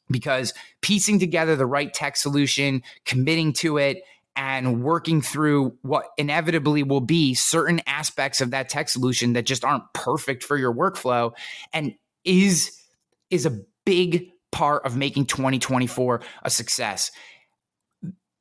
because 0.10 0.54
piecing 0.82 1.20
together 1.20 1.56
the 1.56 1.66
right 1.66 1.94
tech 1.94 2.18
solution, 2.18 2.84
committing 3.06 3.54
to 3.54 3.78
it, 3.78 4.04
and 4.36 4.84
working 4.84 5.22
through 5.22 5.78
what 5.82 6.08
inevitably 6.18 6.84
will 6.84 7.02
be 7.02 7.34
certain 7.34 7.82
aspects 7.88 8.42
of 8.42 8.52
that 8.52 8.70
tech 8.70 8.90
solution 8.90 9.34
that 9.34 9.46
just 9.46 9.64
aren't 9.64 9.84
perfect 9.94 10.44
for 10.44 10.58
your 10.58 10.74
workflow 10.74 11.32
and 11.72 11.96
is 12.26 12.82
is 13.30 13.46
a 13.46 13.62
big 13.86 14.30
part 14.52 14.86
of 14.86 14.98
making 14.98 15.26
2024 15.26 16.22
a 16.44 16.50
success. 16.50 17.12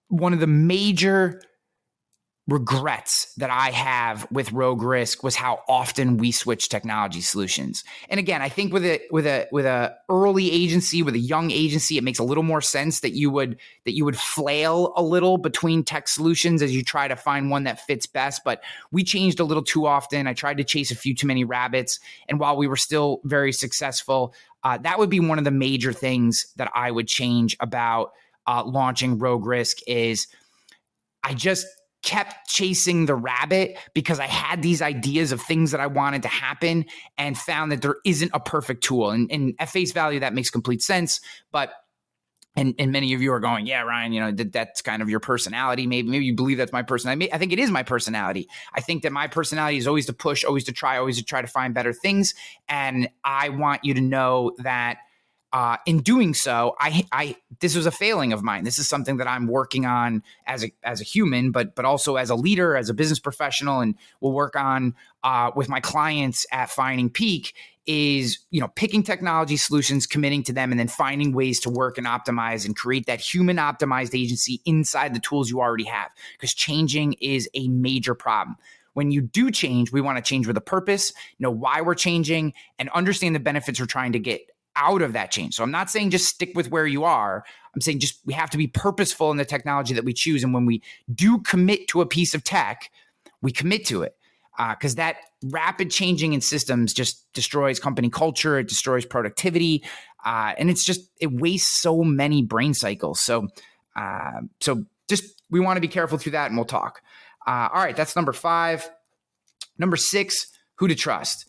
One 0.09 0.33
of 0.33 0.41
the 0.41 0.47
major 0.47 1.41
regrets 2.47 3.33
that 3.39 3.49
I 3.49 3.71
have 3.71 4.31
with 4.31 4.53
Rogue 4.53 4.83
Risk 4.83 5.23
was 5.23 5.35
how 5.35 5.63
often 5.67 6.19
we 6.19 6.31
switch 6.31 6.69
technology 6.69 7.23
solutions. 7.23 7.85
And 8.11 8.21
again, 8.21 8.43
I 8.43 8.51
think 8.51 8.71
with 8.71 8.85
a 8.85 9.01
with 9.11 9.27
a 9.27 9.49
with 9.51 9.65
a 9.65 9.95
early 10.11 10.53
agency, 10.53 11.03
with 11.03 11.15
a 11.15 11.21
young 11.21 11.51
agency, 11.51 11.97
it 11.97 12.05
makes 12.05 12.19
a 12.19 12.25
little 12.25 12.43
more 12.43 12.61
sense 12.61 13.01
that 13.01 13.13
you 13.13 13.31
would 13.31 13.59
that 13.87 13.95
you 13.95 14.05
would 14.05 14.19
flail 14.19 14.93
a 14.95 15.03
little 15.03 15.39
between 15.39 15.85
tech 15.85 16.07
solutions 16.07 16.61
as 16.61 16.75
you 16.75 16.85
try 16.85 17.09
to 17.09 17.17
find 17.17 17.51
one 17.51 17.65
that 17.65 17.81
fits 17.81 18.07
best. 18.07 18.43
But 18.45 18.63
we 18.93 19.05
changed 19.05 19.41
a 19.41 19.45
little 19.45 19.65
too 19.65 19.87
often. 19.87 20.27
I 20.27 20.35
tried 20.35 20.59
to 20.59 20.65
chase 20.65 20.91
a 20.91 20.97
few 20.97 21.15
too 21.15 21.27
many 21.27 21.45
rabbits, 21.45 21.99
and 22.29 22.39
while 22.39 22.59
we 22.59 22.67
were 22.67 22.77
still 22.77 23.21
very 23.25 23.53
successful, 23.53 24.35
uh, 24.65 24.77
that 24.79 24.99
would 24.99 25.11
be 25.11 25.21
one 25.21 25.39
of 25.39 25.45
the 25.45 25.51
major 25.51 25.95
things 25.95 26.47
that 26.57 26.71
I 26.75 26.91
would 26.91 27.09
change 27.09 27.57
about 27.61 28.13
uh, 28.47 28.63
launching 28.67 29.19
Rogue 29.19 29.47
Risk. 29.47 29.79
Is 29.87 30.27
I 31.23 31.33
just 31.33 31.67
kept 32.05 32.49
chasing 32.49 33.07
the 33.07 33.15
rabbit 33.15 33.79
because 33.95 34.21
I 34.21 34.27
had 34.27 34.63
these 34.63 34.83
ideas 34.83 35.33
of 35.33 35.41
things 35.41 35.71
that 35.71 35.81
I 35.81 35.87
wanted 35.87 36.23
to 36.23 36.29
happen 36.29 36.85
and 37.19 37.37
found 37.37 37.73
that 37.73 37.83
there 37.83 37.97
isn't 38.05 38.31
a 38.35 38.41
perfect 38.41 38.85
tool. 38.85 39.11
And, 39.11 39.31
and 39.33 39.55
at 39.59 39.71
face 39.71 39.93
value, 39.93 40.21
that 40.21 40.35
makes 40.35 40.51
complete 40.51 40.83
sense. 40.83 41.21
But 41.51 41.73
and, 42.57 42.75
and 42.79 42.93
many 42.93 43.15
of 43.15 43.23
you 43.23 43.33
are 43.33 43.41
going, 43.41 43.67
yeah, 43.67 43.83
Ryan, 43.83 44.13
you 44.13 44.21
know, 44.21 44.31
that, 44.31 44.53
that's 44.53 44.81
kind 44.81 45.03
of 45.03 45.09
your 45.09 45.19
personality. 45.19 45.87
Maybe, 45.87 46.09
maybe 46.09 46.25
you 46.25 46.37
believe 46.37 46.59
that's 46.59 46.73
my 46.73 46.83
personality. 46.83 47.33
I 47.33 47.39
think 47.39 47.53
it 47.53 47.59
is 47.59 47.71
my 47.71 47.83
personality. 47.83 48.49
I 48.73 48.81
think 48.81 49.03
that 49.03 49.11
my 49.11 49.27
personality 49.27 49.77
is 49.77 49.89
always 49.89 50.07
to 50.07 50.13
push, 50.13 50.45
always 50.45 50.63
to 50.65 50.73
try, 50.73 50.99
always 50.99 51.17
to 51.17 51.25
try 51.25 51.41
to 51.41 51.49
find 51.49 51.75
better 51.75 51.93
things. 51.93 52.33
And 52.69 53.09
I 53.25 53.49
want 53.49 53.85
you 53.85 53.95
to 53.95 54.01
know 54.01 54.53
that 54.59 54.99
uh, 55.55 55.77
in 55.87 56.01
doing 56.01 56.35
so, 56.35 56.75
I, 56.81 57.07
I 57.13 57.37
this 57.61 57.77
was 57.77 57.87
a 57.87 57.93
failing 57.93 58.33
of 58.33 58.43
mine. 58.43 58.65
This 58.65 58.81
is 58.81 58.89
something 58.89 59.19
that 59.19 59.29
I'm 59.29 59.47
working 59.47 59.87
on 59.87 60.25
as 60.49 60.65
a 60.65 60.73
as 60.83 61.01
a 61.01 61.05
human, 61.05 61.53
but 61.53 61.77
but 61.77 61.85
also 61.85 62.17
as 62.17 62.29
a 62.29 62.35
leader, 62.35 62.77
as 62.77 62.91
a 62.91 62.95
business 62.95 63.21
professional, 63.21 63.79
and 63.79 63.95
will 64.21 64.33
work 64.33 64.57
on 64.57 64.97
uh, 65.23 65.53
with 65.55 65.69
my 65.69 65.79
clients 65.79 66.45
at 66.51 66.71
Finding 66.71 67.09
Peak. 67.09 67.55
Is 67.87 68.39
you 68.51 68.61
know 68.61 68.69
picking 68.75 69.05
technology 69.05 69.57
solutions, 69.57 70.09
committing 70.09 70.43
to 70.45 70.53
them, 70.53 70.73
and 70.73 70.81
then 70.81 70.89
finding 70.89 71.33
ways 71.33 71.61
to 71.61 71.71
work 71.71 71.99
and 71.99 72.07
optimize 72.07 72.67
and 72.67 72.75
create 72.75 73.07
that 73.07 73.21
human 73.21 73.59
optimized 73.59 74.19
agency 74.19 74.61
inside 74.65 75.15
the 75.15 75.21
tools 75.21 75.51
you 75.51 75.61
already 75.61 75.85
have. 75.85 76.11
Because 76.33 76.53
changing 76.53 77.13
is 77.21 77.49
a 77.55 77.69
major 77.69 78.17
problem 78.17 78.57
when 78.95 79.11
you 79.11 79.21
do 79.21 79.51
change, 79.51 79.93
we 79.93 80.01
want 80.01 80.17
to 80.17 80.23
change 80.23 80.47
with 80.47 80.57
a 80.57 80.61
purpose, 80.61 81.13
know 81.39 81.51
why 81.51 81.81
we're 81.81 81.97
changing, 81.97 82.55
and 82.79 82.89
understand 82.91 83.35
the 83.35 83.41
benefits 83.41 83.81
we're 83.81 83.87
trying 83.87 84.13
to 84.13 84.21
get 84.21 84.41
out 84.77 85.03
of 85.03 85.13
that 85.13 85.31
change. 85.31 85.55
So 85.55 85.63
I'm 85.63 85.71
not 85.71 85.91
saying 85.91 86.11
just 86.11 86.27
stick 86.27 86.53
with 86.55 86.71
where 86.71 86.87
you 86.87 87.05
are. 87.05 87.45
I'm 87.75 87.81
saying 87.81 88.01
just 88.01 88.21
we 88.25 88.35
have 88.35 88.51
to 88.51 88.59
be 88.59 88.67
purposeful 88.67 89.31
in 89.31 89.37
the 89.37 89.45
technology 89.45 89.95
that 89.95 90.05
we 90.05 90.13
choose. 90.13 90.45
And 90.45 90.55
when 90.55 90.67
we 90.67 90.83
do 91.13 91.39
commit 91.41 91.89
to 91.89 92.01
a 92.01 92.07
piece 92.07 92.35
of 92.35 92.45
tech, 92.45 92.91
we 93.43 93.53
commit 93.53 93.85
to 93.87 94.03
it 94.03 94.17
because 94.57 94.95
uh, 94.95 94.97
that 94.97 95.17
rapid 95.45 95.91
changing 95.91 96.33
in 96.33 96.41
systems 96.41 96.95
just 96.95 97.33
destroys 97.33 97.81
company 97.81 98.09
culture, 98.09 98.59
it 98.59 98.69
destroys 98.69 99.05
productivity, 99.05 99.83
uh, 100.25 100.53
and 100.59 100.71
it's 100.71 100.85
just 100.85 101.11
it 101.21 101.33
wastes 101.33 101.81
so 101.81 102.03
many 102.03 102.43
brain 102.43 102.73
cycles. 102.73 103.21
So, 103.21 103.49
uh, 103.97 104.43
so 104.61 104.85
just 105.09 105.43
we 105.51 105.61
want 105.61 105.77
to 105.77 105.81
be 105.81 105.89
careful 105.89 106.19
through 106.19 106.33
that, 106.33 106.47
and 106.47 106.57
we'll 106.57 106.65
talk. 106.65 107.03
Uh, 107.47 107.69
all 107.73 107.83
right, 107.83 107.97
that's 107.97 108.17
number 108.17 108.33
five. 108.33 108.89
Number 109.77 109.97
six, 109.97 110.47
who 110.77 110.89
to 110.89 110.95
trust. 110.95 111.47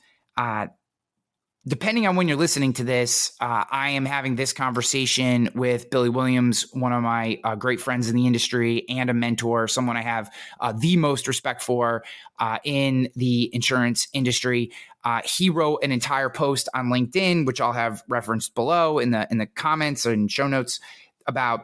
Depending 1.67 2.05
on 2.05 2.15
when 2.15 2.27
you're 2.27 2.37
listening 2.37 2.73
to 2.73 2.83
this, 2.83 3.31
uh, 3.41 3.63
I 3.71 3.89
am 3.89 4.05
having 4.05 4.35
this 4.35 4.53
conversation 4.53 5.49
with 5.55 5.89
Billy 5.89 6.09
Williams, 6.09 6.67
one 6.73 6.93
of 6.93 7.01
my 7.01 7.39
uh, 7.43 7.55
great 7.55 7.81
friends 7.81 8.07
in 8.07 8.15
the 8.15 8.27
industry 8.27 8.87
and 8.87 9.09
a 9.09 9.15
mentor, 9.15 9.67
someone 9.67 9.97
I 9.97 10.03
have 10.03 10.31
uh, 10.59 10.73
the 10.73 10.95
most 10.95 11.27
respect 11.27 11.63
for 11.63 12.03
uh, 12.37 12.59
in 12.63 13.09
the 13.15 13.49
insurance 13.51 14.07
industry. 14.13 14.71
Uh, 15.03 15.21
he 15.25 15.49
wrote 15.49 15.79
an 15.81 15.91
entire 15.91 16.29
post 16.29 16.69
on 16.75 16.89
LinkedIn, 16.89 17.47
which 17.47 17.59
I'll 17.59 17.73
have 17.73 18.03
referenced 18.07 18.53
below 18.53 18.99
in 18.99 19.09
the 19.09 19.27
in 19.31 19.39
the 19.39 19.47
comments 19.47 20.05
and 20.05 20.29
show 20.29 20.47
notes 20.47 20.79
about. 21.25 21.61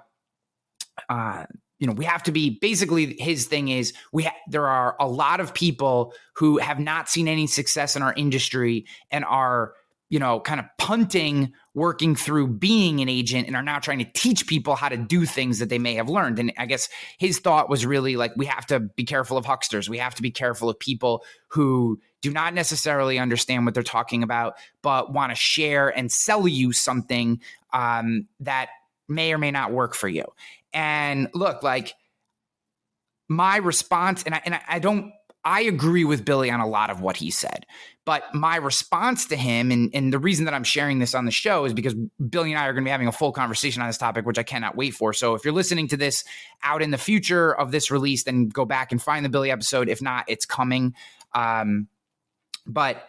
Uh, 1.09 1.45
you 1.77 1.87
know, 1.87 1.93
we 1.93 2.05
have 2.05 2.21
to 2.23 2.31
be 2.31 2.59
basically 2.61 3.15
his 3.17 3.47
thing 3.47 3.69
is 3.69 3.91
we 4.13 4.23
ha- 4.23 4.35
there 4.47 4.67
are 4.67 4.95
a 4.99 5.07
lot 5.07 5.39
of 5.39 5.51
people 5.51 6.13
who 6.35 6.59
have 6.59 6.79
not 6.79 7.09
seen 7.09 7.27
any 7.27 7.47
success 7.47 7.95
in 7.95 8.03
our 8.03 8.13
industry 8.13 8.85
and 9.09 9.25
are 9.25 9.73
you 10.11 10.19
know, 10.19 10.41
kind 10.41 10.59
of 10.59 10.65
punting 10.77 11.53
working 11.73 12.17
through 12.17 12.45
being 12.45 12.99
an 12.99 13.07
agent 13.07 13.47
and 13.47 13.55
are 13.55 13.63
now 13.63 13.79
trying 13.79 13.97
to 13.97 14.11
teach 14.13 14.45
people 14.45 14.75
how 14.75 14.89
to 14.89 14.97
do 14.97 15.25
things 15.25 15.59
that 15.59 15.69
they 15.69 15.79
may 15.79 15.95
have 15.95 16.09
learned. 16.09 16.37
And 16.37 16.51
I 16.57 16.65
guess 16.65 16.89
his 17.17 17.39
thought 17.39 17.69
was 17.69 17.85
really 17.85 18.17
like, 18.17 18.33
we 18.35 18.45
have 18.45 18.65
to 18.65 18.81
be 18.81 19.05
careful 19.05 19.37
of 19.37 19.45
hucksters. 19.45 19.89
We 19.89 19.99
have 19.99 20.13
to 20.15 20.21
be 20.21 20.29
careful 20.29 20.69
of 20.69 20.77
people 20.77 21.23
who 21.47 21.97
do 22.21 22.29
not 22.29 22.53
necessarily 22.53 23.19
understand 23.19 23.63
what 23.63 23.73
they're 23.73 23.83
talking 23.83 24.21
about, 24.21 24.55
but 24.81 25.13
want 25.13 25.31
to 25.31 25.35
share 25.35 25.87
and 25.87 26.11
sell 26.11 26.45
you 26.45 26.73
something 26.73 27.39
um, 27.71 28.27
that 28.41 28.67
may 29.07 29.31
or 29.31 29.37
may 29.37 29.51
not 29.51 29.71
work 29.71 29.95
for 29.95 30.09
you. 30.09 30.25
And 30.73 31.29
look, 31.33 31.63
like 31.63 31.93
my 33.29 33.55
response, 33.55 34.23
and 34.23 34.35
I, 34.35 34.41
and 34.43 34.55
I, 34.55 34.61
I 34.67 34.79
don't 34.79 35.13
I 35.43 35.61
agree 35.61 36.03
with 36.03 36.23
Billy 36.23 36.51
on 36.51 36.59
a 36.59 36.67
lot 36.67 36.89
of 36.89 37.01
what 37.01 37.17
he 37.17 37.31
said. 37.31 37.65
But 38.05 38.33
my 38.33 38.55
response 38.57 39.25
to 39.27 39.35
him, 39.35 39.71
and, 39.71 39.89
and 39.93 40.11
the 40.11 40.19
reason 40.19 40.45
that 40.45 40.53
I'm 40.53 40.63
sharing 40.63 40.99
this 40.99 41.15
on 41.15 41.25
the 41.25 41.31
show 41.31 41.65
is 41.65 41.73
because 41.73 41.93
Billy 42.29 42.51
and 42.51 42.59
I 42.59 42.67
are 42.67 42.73
going 42.73 42.83
to 42.83 42.87
be 42.87 42.91
having 42.91 43.07
a 43.07 43.11
full 43.11 43.31
conversation 43.31 43.81
on 43.81 43.87
this 43.87 43.97
topic, 43.97 44.25
which 44.25 44.39
I 44.39 44.43
cannot 44.43 44.75
wait 44.75 44.93
for. 44.93 45.13
So 45.13 45.35
if 45.35 45.45
you're 45.45 45.53
listening 45.53 45.87
to 45.89 45.97
this 45.97 46.23
out 46.63 46.81
in 46.81 46.91
the 46.91 46.97
future 46.97 47.53
of 47.53 47.71
this 47.71 47.91
release, 47.91 48.23
then 48.23 48.49
go 48.49 48.65
back 48.65 48.91
and 48.91 49.01
find 49.01 49.23
the 49.23 49.29
Billy 49.29 49.51
episode. 49.51 49.89
If 49.89 50.01
not, 50.01 50.25
it's 50.27 50.45
coming. 50.45 50.95
Um, 51.33 51.87
but 52.65 53.07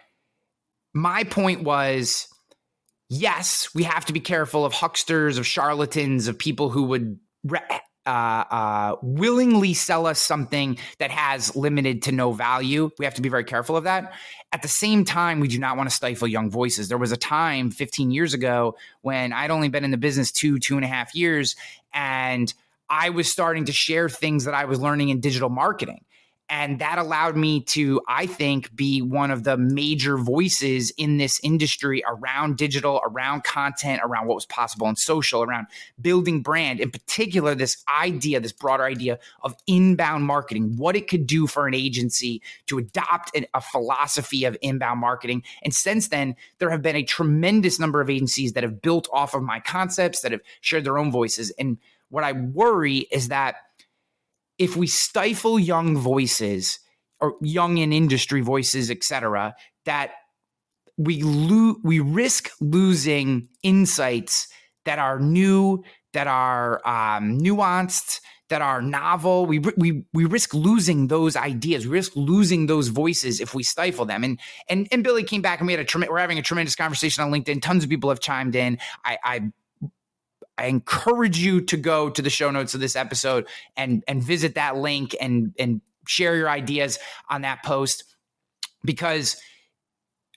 my 0.95 1.25
point 1.25 1.65
was 1.65 2.29
yes, 3.09 3.69
we 3.75 3.83
have 3.83 4.07
to 4.07 4.13
be 4.13 4.21
careful 4.21 4.65
of 4.65 4.73
hucksters, 4.73 5.39
of 5.39 5.47
charlatans, 5.47 6.29
of 6.29 6.39
people 6.39 6.71
who 6.71 6.85
would 6.85 7.19
re- 7.45 7.61
uh, 8.07 8.45
uh, 8.51 8.97
willingly 9.03 9.75
sell 9.75 10.07
us 10.07 10.19
something 10.19 10.79
that 10.99 11.11
has 11.11 11.55
limited 11.55 12.03
to 12.03 12.13
no 12.13 12.33
value. 12.33 12.91
We 12.99 13.05
have 13.05 13.15
to 13.15 13.23
be 13.23 13.29
very 13.29 13.45
careful 13.45 13.77
of 13.77 13.85
that. 13.85 14.13
At 14.53 14.63
the 14.63 14.69
same 14.69 15.05
time, 15.05 15.41
we 15.41 15.49
do 15.49 15.59
not 15.59 15.77
want 15.77 15.89
to 15.89 15.95
stifle 15.95 16.29
young 16.29 16.51
voices. 16.51 16.89
There 16.89 16.99
was 16.99 17.13
a 17.13 17.17
time 17.17 17.71
15 17.71 18.11
years 18.11 18.35
ago 18.35 18.77
when 19.03 19.33
I'd 19.33 19.51
only 19.51 19.69
been 19.69 19.85
in 19.85 19.91
the 19.91 19.97
business 19.97 20.31
two, 20.31 20.59
two 20.59 20.77
and 20.77 20.85
a 20.85 20.89
half 20.89 21.15
years, 21.15 21.57
and 21.95 22.53
I 22.91 23.11
was 23.11 23.31
starting 23.31 23.67
to 23.67 23.73
share 23.73 24.09
things 24.09 24.45
that 24.45 24.55
I 24.55 24.67
was 24.67 24.81
learning 24.81 25.09
in 25.09 25.21
digital 25.21 25.49
marketing. 25.49 26.05
And 26.53 26.81
that 26.81 26.99
allowed 26.99 27.35
me 27.35 27.63
to, 27.63 28.03
I 28.07 28.27
think, 28.27 28.77
be 28.77 29.01
one 29.01 29.31
of 29.31 29.43
the 29.43 29.57
major 29.57 30.19
voices 30.19 30.91
in 30.99 31.17
this 31.17 31.41
industry 31.43 32.05
around 32.07 32.59
digital, 32.59 33.01
around 33.09 33.43
content, 33.43 34.03
around 34.05 34.27
what 34.27 34.35
was 34.35 34.45
possible 34.45 34.87
in 34.87 34.97
social, 34.97 35.43
around 35.43 35.69
building 35.99 36.43
brand. 36.43 36.79
In 36.79 36.91
particular, 36.91 37.55
this 37.55 37.83
idea, 37.99 38.39
this 38.39 38.53
broader 38.53 38.85
idea 38.85 39.19
of 39.43 39.57
inbound 39.67 40.27
marketing, 40.27 40.77
what 40.77 40.95
it 40.95 41.09
could 41.09 41.27
do 41.27 41.47
for 41.47 41.67
an 41.67 41.73
agency 41.73 42.43
to 42.67 42.77
adopt 42.77 43.35
an, 43.35 43.47
a 43.55 43.63
philosophy 43.63 44.45
of 44.45 44.55
inbound 44.61 45.01
marketing. 45.01 45.45
And 45.63 45.73
since 45.73 46.09
then, 46.09 46.37
there 46.59 46.69
have 46.69 46.83
been 46.83 46.97
a 46.97 47.03
tremendous 47.03 47.81
number 47.81 48.03
of 48.03 48.11
agencies 48.11 48.53
that 48.53 48.63
have 48.63 48.83
built 48.83 49.09
off 49.11 49.33
of 49.33 49.43
my 49.43 49.59
concepts, 49.59 50.21
that 50.21 50.33
have 50.33 50.43
shared 50.61 50.85
their 50.85 50.99
own 50.99 51.11
voices. 51.11 51.51
And 51.59 51.79
what 52.11 52.25
I 52.25 52.33
worry 52.33 53.09
is 53.11 53.29
that 53.29 53.55
if 54.63 54.77
we 54.77 54.87
stifle 54.87 55.59
young 55.59 55.97
voices 55.97 56.79
or 57.21 57.35
young 57.41 57.79
in 57.79 57.93
industry 57.93 58.41
voices, 58.41 58.91
etc., 58.93 59.55
that 59.87 60.13
we 60.97 61.23
lo- 61.23 61.77
we 61.83 61.99
risk 61.99 62.49
losing 62.61 63.49
insights 63.65 64.47
that 64.85 65.01
are 65.01 65.19
new, 65.19 65.83
that 66.13 66.29
are 66.29 66.81
um, 66.87 67.39
nuanced, 67.39 68.21
that 68.51 68.63
are 68.63 68.81
novel. 68.81 69.47
We, 69.47 69.59
we 69.59 70.05
we 70.13 70.25
risk 70.27 70.55
losing 70.55 71.09
those 71.09 71.35
ideas. 71.35 71.85
We 71.85 71.93
risk 71.95 72.13
losing 72.15 72.67
those 72.67 72.87
voices 72.89 73.41
if 73.41 73.55
we 73.55 73.65
stifle 73.65 74.05
them. 74.05 74.23
And 74.23 74.39
and 74.69 74.87
and 74.93 75.03
Billy 75.03 75.25
came 75.25 75.43
back 75.43 75.59
and 75.59 75.67
we 75.67 75.73
had 75.73 75.81
a 75.81 75.99
we're 76.09 76.19
having 76.19 76.39
a 76.39 76.43
tremendous 76.43 76.77
conversation 76.77 77.25
on 77.25 77.33
LinkedIn. 77.33 77.63
Tons 77.63 77.83
of 77.83 77.91
people 77.91 78.11
have 78.11 78.21
chimed 78.21 78.55
in. 78.55 78.79
I, 79.05 79.19
I 79.25 79.41
I 80.59 80.67
encourage 80.67 81.39
you 81.39 81.63
to 81.63 81.77
go 81.77 82.11
to 82.11 82.23
the 82.23 82.31
show 82.31 82.51
notes 82.51 82.75
of 82.75 82.81
this 82.81 82.97
episode 82.97 83.47
and 83.77 84.05
and 84.07 84.23
visit 84.23 84.55
that 84.55 84.77
link 84.77 85.17
and 85.21 85.55
and 85.59 85.81
share 86.07 86.37
your 86.37 86.49
ideas 86.49 86.99
on 87.31 87.43
that 87.43 87.63
post 87.63 88.05
because 88.85 89.37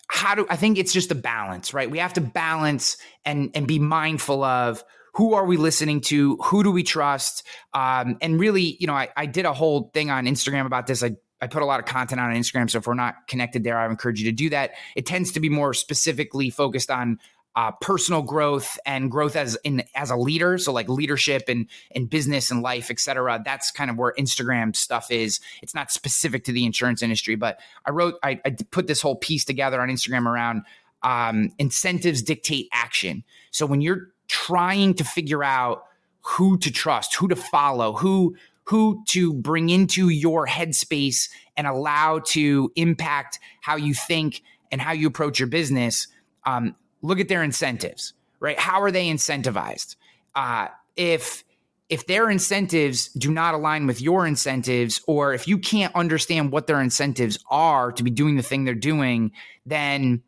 how 0.08 0.36
do 0.36 0.46
I 0.50 0.56
think 0.56 0.78
it's 0.78 0.94
just 0.94 1.12
a 1.12 1.16
balance, 1.16 1.74
right? 1.74 1.90
We 1.90 1.98
have 2.00 2.14
to 2.14 2.22
balance 2.22 2.98
and 3.26 3.52
and 3.56 3.68
be 3.68 3.80
mindful 3.80 4.44
of 4.44 4.84
who 5.14 5.34
are 5.34 5.46
we 5.46 5.58
listening 5.58 6.02
to, 6.02 6.36
who 6.38 6.64
do 6.64 6.72
we 6.72 6.84
trust, 6.84 7.48
um, 7.74 8.18
and 8.22 8.38
really, 8.40 8.76
you 8.80 8.88
know, 8.88 8.94
I, 8.94 9.08
I 9.16 9.26
did 9.26 9.46
a 9.46 9.54
whole 9.54 9.90
thing 9.94 10.12
on 10.12 10.26
Instagram 10.26 10.66
about 10.66 10.88
this. 10.88 11.04
I 11.04 11.16
I 11.42 11.48
put 11.48 11.62
a 11.62 11.66
lot 11.66 11.80
of 11.80 11.86
content 11.86 12.22
on 12.22 12.34
Instagram, 12.34 12.70
so 12.70 12.78
if 12.78 12.88
we're 12.88 12.94
not 12.94 13.28
connected 13.28 13.64
there, 13.64 13.78
I 13.78 13.86
encourage 13.86 14.22
you 14.22 14.30
to 14.30 14.36
do 14.36 14.50
that. 14.52 14.72
It 14.96 15.06
tends 15.06 15.32
to 15.34 15.40
be 15.40 15.50
more 15.50 15.74
specifically 15.74 16.50
focused 16.50 16.92
on 16.92 17.20
uh, 17.56 17.72
personal 17.82 18.22
growth 18.22 18.78
and 18.86 19.10
growth 19.10 19.36
as 19.36 19.58
in 19.64 19.84
as 19.96 20.10
a 20.10 20.16
leader. 20.16 20.58
So 20.58 20.74
like 20.74 20.90
leadership 20.90 21.44
and 21.48 21.68
in 21.92 22.08
business 22.08 22.52
and 22.52 22.62
life 22.62 22.92
etc 22.92 23.42
that's 23.44 23.72
kind 23.72 23.90
of 23.90 23.98
where 23.98 24.14
instagram 24.18 24.76
stuff 24.76 25.12
is. 25.12 25.40
It's 25.62 25.74
not 25.74 25.92
specific 25.92 26.44
to 26.46 26.52
the 26.52 26.66
insurance 26.66 27.02
industry 27.02 27.36
but 27.36 27.60
i 27.86 27.92
wrote 27.92 28.16
i, 28.24 28.40
I 28.46 28.56
put 28.72 28.88
this 28.88 29.02
whole 29.02 29.16
piece 29.16 29.46
together 29.46 29.82
on 29.82 29.90
instagram 29.90 30.26
around 30.26 30.64
um, 31.06 31.52
incentives 31.60 32.24
dictate 32.24 32.68
action. 32.74 33.24
So 33.52 33.66
when 33.66 33.80
you're 33.80 34.10
trying 34.28 34.96
to 34.96 35.04
figure 35.04 35.44
out 35.44 35.86
who 36.22 36.58
to 36.58 36.72
trust 36.72 37.14
who 37.16 37.28
to 37.28 37.36
follow 37.36 37.94
who 37.94 38.36
who 38.64 39.04
to 39.06 39.32
bring 39.32 39.70
into 39.70 40.10
your 40.10 40.48
headspace 40.48 41.30
and 41.56 41.68
allow 41.68 42.18
to 42.18 42.72
impact 42.76 43.38
how 43.62 43.76
you 43.76 43.94
think 43.94 44.42
and 44.72 44.82
how 44.82 44.92
you 44.92 45.08
approach 45.08 45.40
your 45.40 45.48
business 45.48 46.08
um, 46.48 46.76
look 47.06 47.20
at 47.20 47.28
their 47.28 47.44
incentives, 47.44 48.14
right? 48.40 48.60
How 48.60 48.82
are 48.82 48.92
they 48.92 49.08
incentivized? 49.08 49.96
Uh, 50.36 50.68
if 50.96 51.44
if 51.88 52.08
their 52.08 52.30
incentives 52.30 53.10
do 53.10 53.32
not 53.32 53.54
align 53.54 53.86
with 53.86 54.02
your 54.02 54.26
incentives, 54.26 55.02
or 55.06 55.34
if 55.34 55.48
you 55.48 55.60
can't 55.60 55.94
understand 55.94 56.52
what 56.52 56.66
their 56.66 56.82
incentives 56.82 57.38
are 57.50 57.92
to 57.92 58.04
be 58.04 58.10
doing 58.10 58.38
the 58.38 58.44
thing 58.44 58.66
they're 58.66 58.74
doing, 58.74 59.32
then 59.68 60.24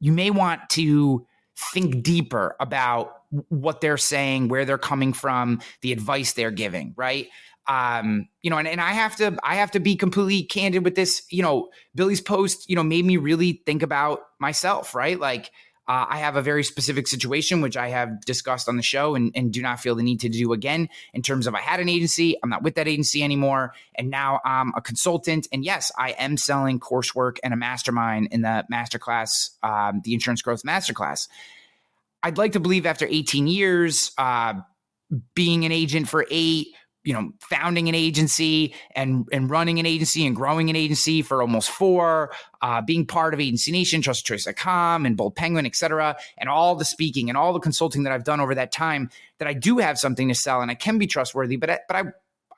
you 0.00 0.10
may 0.12 0.30
want 0.30 0.62
to 0.70 1.26
think 1.56 2.02
deeper 2.02 2.56
about 2.60 3.12
what 3.48 3.80
they're 3.80 3.98
saying, 3.98 4.48
where 4.48 4.64
they're 4.64 4.78
coming 4.78 5.12
from, 5.12 5.60
the 5.82 5.92
advice 5.92 6.32
they're 6.32 6.50
giving, 6.50 6.94
right? 6.96 7.28
Um, 7.66 8.28
you 8.42 8.50
know, 8.50 8.58
and, 8.58 8.68
and 8.68 8.80
I 8.80 8.92
have 8.92 9.16
to 9.16 9.36
I 9.42 9.56
have 9.56 9.70
to 9.72 9.80
be 9.80 9.96
completely 9.96 10.42
candid 10.42 10.84
with 10.84 10.94
this. 10.94 11.22
You 11.30 11.42
know, 11.42 11.70
Billy's 11.94 12.20
post, 12.20 12.68
you 12.68 12.76
know, 12.76 12.82
made 12.82 13.04
me 13.04 13.16
really 13.16 13.62
think 13.66 13.82
about 13.82 14.20
myself, 14.38 14.94
right? 14.94 15.18
Like 15.18 15.50
uh, 15.86 16.06
I 16.08 16.18
have 16.18 16.36
a 16.36 16.42
very 16.42 16.64
specific 16.64 17.06
situation, 17.06 17.60
which 17.60 17.76
I 17.76 17.88
have 17.88 18.22
discussed 18.22 18.68
on 18.68 18.76
the 18.76 18.82
show 18.82 19.14
and, 19.14 19.30
and, 19.34 19.52
do 19.52 19.60
not 19.60 19.80
feel 19.80 19.94
the 19.94 20.02
need 20.02 20.20
to 20.20 20.30
do 20.30 20.54
again 20.54 20.88
in 21.12 21.20
terms 21.20 21.46
of 21.46 21.54
I 21.54 21.60
had 21.60 21.78
an 21.78 21.90
agency, 21.90 22.38
I'm 22.42 22.48
not 22.48 22.62
with 22.62 22.76
that 22.76 22.88
agency 22.88 23.22
anymore, 23.22 23.74
and 23.94 24.08
now 24.08 24.40
I'm 24.44 24.72
a 24.74 24.80
consultant. 24.80 25.46
And 25.52 25.62
yes, 25.62 25.92
I 25.98 26.12
am 26.12 26.38
selling 26.38 26.80
coursework 26.80 27.36
and 27.44 27.52
a 27.52 27.56
mastermind 27.56 28.28
in 28.30 28.40
the 28.40 28.64
masterclass, 28.72 29.50
um, 29.62 30.00
the 30.04 30.14
Insurance 30.14 30.40
Growth 30.40 30.62
Masterclass. 30.62 31.28
I'd 32.22 32.38
like 32.38 32.52
to 32.52 32.60
believe 32.60 32.86
after 32.86 33.06
18 33.06 33.46
years, 33.46 34.12
uh, 34.16 34.54
being 35.34 35.66
an 35.66 35.72
agent 35.72 36.08
for 36.08 36.26
eight, 36.30 36.68
you 37.04 37.12
know, 37.12 37.32
founding 37.38 37.88
an 37.88 37.94
agency 37.94 38.74
and 38.96 39.28
and 39.30 39.50
running 39.50 39.78
an 39.78 39.86
agency 39.86 40.26
and 40.26 40.34
growing 40.34 40.70
an 40.70 40.76
agency 40.76 41.22
for 41.22 41.42
almost 41.42 41.70
four, 41.70 42.32
uh, 42.62 42.80
being 42.80 43.06
part 43.06 43.34
of 43.34 43.40
Agency 43.40 43.70
Nation, 43.70 44.00
TrustedChoice.com, 44.00 45.04
and 45.04 45.16
Bold 45.16 45.36
Penguin, 45.36 45.66
et 45.66 45.76
cetera, 45.76 46.16
and 46.38 46.48
all 46.48 46.74
the 46.74 46.84
speaking 46.84 47.28
and 47.28 47.36
all 47.36 47.52
the 47.52 47.60
consulting 47.60 48.04
that 48.04 48.12
I've 48.12 48.24
done 48.24 48.40
over 48.40 48.54
that 48.54 48.72
time, 48.72 49.10
that 49.38 49.46
I 49.46 49.52
do 49.52 49.78
have 49.78 49.98
something 49.98 50.28
to 50.28 50.34
sell 50.34 50.62
and 50.62 50.70
I 50.70 50.74
can 50.74 50.98
be 50.98 51.06
trustworthy. 51.06 51.56
But 51.56 51.70
I, 51.70 51.78
but 51.86 51.96
I 51.96 52.02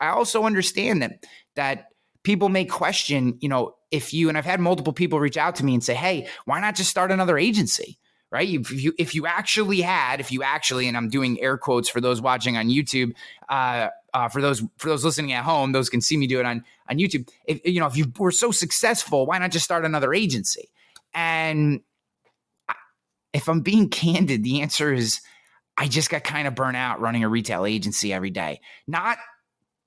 I 0.00 0.08
also 0.10 0.44
understand 0.44 1.02
that 1.02 1.26
that 1.56 1.88
people 2.22 2.48
may 2.48 2.64
question, 2.64 3.38
you 3.40 3.48
know, 3.48 3.74
if 3.90 4.14
you 4.14 4.28
and 4.28 4.38
I've 4.38 4.44
had 4.44 4.60
multiple 4.60 4.92
people 4.92 5.18
reach 5.18 5.36
out 5.36 5.56
to 5.56 5.64
me 5.64 5.74
and 5.74 5.82
say, 5.82 5.94
hey, 5.94 6.28
why 6.44 6.60
not 6.60 6.76
just 6.76 6.90
start 6.90 7.10
another 7.10 7.36
agency? 7.36 7.98
right? 8.30 8.48
If 8.48 8.72
you 8.72 8.92
if 8.98 9.14
you 9.14 9.26
actually 9.26 9.80
had, 9.80 10.20
if 10.20 10.32
you 10.32 10.42
actually, 10.42 10.88
and 10.88 10.96
I'm 10.96 11.08
doing 11.08 11.40
air 11.40 11.56
quotes 11.56 11.88
for 11.88 12.00
those 12.00 12.20
watching 12.20 12.56
on 12.56 12.68
YouTube, 12.68 13.12
uh, 13.48 13.88
uh, 14.16 14.28
for 14.28 14.40
those 14.40 14.62
for 14.78 14.88
those 14.88 15.04
listening 15.04 15.34
at 15.34 15.44
home, 15.44 15.72
those 15.72 15.90
can 15.90 16.00
see 16.00 16.16
me 16.16 16.26
do 16.26 16.40
it 16.40 16.46
on 16.46 16.64
on 16.88 16.96
YouTube. 16.96 17.28
If 17.44 17.60
you 17.66 17.80
know, 17.80 17.86
if 17.86 17.98
you 17.98 18.10
were 18.18 18.30
so 18.30 18.50
successful, 18.50 19.26
why 19.26 19.36
not 19.36 19.50
just 19.50 19.66
start 19.66 19.84
another 19.84 20.14
agency? 20.14 20.70
And 21.12 21.82
if 23.34 23.46
I'm 23.46 23.60
being 23.60 23.90
candid, 23.90 24.42
the 24.42 24.62
answer 24.62 24.90
is 24.90 25.20
I 25.76 25.86
just 25.86 26.08
got 26.08 26.24
kind 26.24 26.48
of 26.48 26.54
burnt 26.54 26.78
out 26.78 26.98
running 26.98 27.24
a 27.24 27.28
retail 27.28 27.66
agency 27.66 28.10
every 28.10 28.30
day. 28.30 28.62
Not 28.86 29.18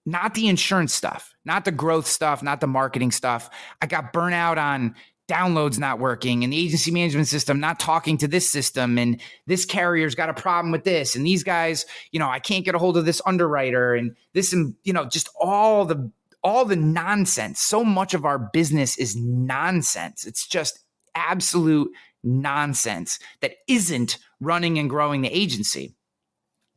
not 0.05 0.35
the 0.35 0.47
insurance 0.47 0.93
stuff, 0.93 1.33
not 1.43 1.65
the 1.65 1.71
growth 1.71 2.05
stuff, 2.05 2.43
not 2.43 2.61
the 2.61 2.67
marketing 2.67 3.11
stuff. 3.11 3.49
I 3.81 3.87
got 3.87 4.13
burnt 4.13 4.35
out 4.35 4.59
on 4.59 4.93
downloads 5.29 5.79
not 5.79 5.99
working 5.99 6.43
and 6.43 6.51
the 6.51 6.57
agency 6.57 6.91
management 6.91 7.27
system 7.27 7.59
not 7.59 7.79
talking 7.79 8.17
to 8.17 8.27
this 8.27 8.49
system 8.49 8.97
and 8.97 9.21
this 9.45 9.63
carrier's 9.63 10.15
got 10.15 10.29
a 10.29 10.33
problem 10.33 10.71
with 10.71 10.83
this 10.83 11.15
and 11.15 11.25
these 11.25 11.43
guys 11.43 11.85
you 12.11 12.19
know 12.19 12.27
i 12.27 12.39
can't 12.39 12.65
get 12.65 12.75
a 12.75 12.79
hold 12.79 12.97
of 12.97 13.05
this 13.05 13.21
underwriter 13.25 13.93
and 13.93 14.15
this 14.33 14.51
and 14.51 14.75
you 14.83 14.91
know 14.91 15.05
just 15.05 15.29
all 15.39 15.85
the 15.85 16.11
all 16.43 16.65
the 16.65 16.75
nonsense. 16.75 17.59
So 17.59 17.83
much 17.83 18.13
of 18.13 18.25
our 18.25 18.39
business 18.39 18.97
is 18.97 19.15
nonsense. 19.15 20.25
It's 20.25 20.47
just 20.47 20.79
absolute 21.15 21.91
nonsense 22.23 23.19
that 23.41 23.55
isn't 23.67 24.17
running 24.39 24.77
and 24.79 24.89
growing 24.89 25.21
the 25.21 25.29
agency. 25.29 25.95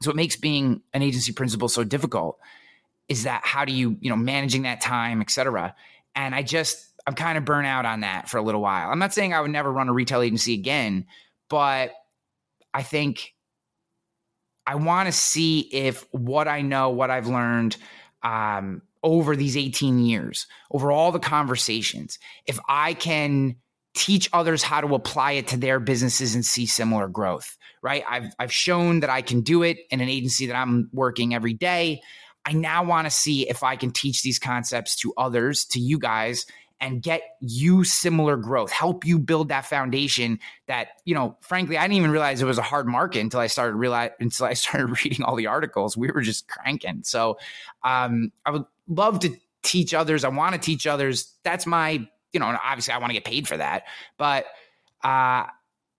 So 0.02 0.10
what 0.10 0.16
makes 0.16 0.36
being 0.36 0.82
an 0.92 1.02
agency 1.02 1.32
principal 1.32 1.68
so 1.68 1.84
difficult 1.84 2.38
is 3.08 3.24
that 3.24 3.42
how 3.44 3.64
do 3.64 3.72
you 3.72 3.96
you 4.00 4.08
know 4.08 4.16
managing 4.16 4.62
that 4.62 4.80
time 4.80 5.20
etc 5.20 5.74
and 6.14 6.34
i 6.36 6.42
just 6.42 6.91
I'm 7.06 7.14
kind 7.14 7.36
of 7.36 7.44
burnt 7.44 7.66
out 7.66 7.84
on 7.84 8.00
that 8.00 8.28
for 8.28 8.38
a 8.38 8.42
little 8.42 8.60
while. 8.60 8.90
I'm 8.90 8.98
not 8.98 9.12
saying 9.12 9.34
I 9.34 9.40
would 9.40 9.50
never 9.50 9.72
run 9.72 9.88
a 9.88 9.92
retail 9.92 10.22
agency 10.22 10.54
again, 10.54 11.06
but 11.48 11.92
I 12.72 12.82
think 12.82 13.34
I 14.66 14.76
want 14.76 15.06
to 15.06 15.12
see 15.12 15.60
if 15.60 16.06
what 16.12 16.48
I 16.48 16.62
know, 16.62 16.90
what 16.90 17.10
I've 17.10 17.26
learned 17.26 17.76
um, 18.22 18.82
over 19.02 19.34
these 19.34 19.56
18 19.56 19.98
years, 19.98 20.46
over 20.70 20.92
all 20.92 21.10
the 21.10 21.18
conversations, 21.18 22.18
if 22.46 22.58
I 22.68 22.94
can 22.94 23.56
teach 23.94 24.28
others 24.32 24.62
how 24.62 24.80
to 24.80 24.94
apply 24.94 25.32
it 25.32 25.48
to 25.48 25.56
their 25.56 25.80
businesses 25.80 26.34
and 26.34 26.44
see 26.44 26.66
similar 26.66 27.08
growth, 27.08 27.58
right? 27.82 28.04
I've, 28.08 28.32
I've 28.38 28.52
shown 28.52 29.00
that 29.00 29.10
I 29.10 29.22
can 29.22 29.42
do 29.42 29.62
it 29.62 29.78
in 29.90 30.00
an 30.00 30.08
agency 30.08 30.46
that 30.46 30.56
I'm 30.56 30.88
working 30.92 31.34
every 31.34 31.52
day. 31.52 32.00
I 32.44 32.52
now 32.52 32.84
want 32.84 33.06
to 33.06 33.10
see 33.10 33.48
if 33.48 33.62
I 33.62 33.76
can 33.76 33.90
teach 33.90 34.22
these 34.22 34.38
concepts 34.38 34.96
to 34.96 35.12
others, 35.16 35.64
to 35.66 35.80
you 35.80 35.98
guys, 35.98 36.46
and 36.82 37.00
get 37.00 37.22
you 37.40 37.84
similar 37.84 38.36
growth, 38.36 38.72
help 38.72 39.06
you 39.06 39.16
build 39.16 39.48
that 39.48 39.64
foundation 39.64 40.40
that, 40.66 40.88
you 41.04 41.14
know, 41.14 41.36
frankly, 41.40 41.78
I 41.78 41.82
didn't 41.82 41.96
even 41.96 42.10
realize 42.10 42.42
it 42.42 42.44
was 42.44 42.58
a 42.58 42.62
hard 42.62 42.88
market 42.88 43.20
until 43.20 43.38
I 43.38 43.46
started 43.46 43.76
realize 43.76 44.10
until 44.18 44.46
I 44.46 44.52
started 44.54 44.88
reading 45.04 45.22
all 45.22 45.36
the 45.36 45.46
articles. 45.46 45.96
We 45.96 46.10
were 46.10 46.20
just 46.20 46.48
cranking. 46.48 47.04
So 47.04 47.38
um, 47.84 48.32
I 48.44 48.50
would 48.50 48.64
love 48.88 49.20
to 49.20 49.34
teach 49.62 49.94
others. 49.94 50.24
I 50.24 50.28
want 50.28 50.54
to 50.54 50.60
teach 50.60 50.88
others. 50.88 51.32
That's 51.44 51.66
my, 51.66 52.06
you 52.32 52.40
know, 52.40 52.58
obviously 52.64 52.92
I 52.92 52.98
want 52.98 53.10
to 53.10 53.14
get 53.14 53.24
paid 53.24 53.46
for 53.46 53.56
that. 53.56 53.84
But 54.18 54.46
uh 55.04 55.44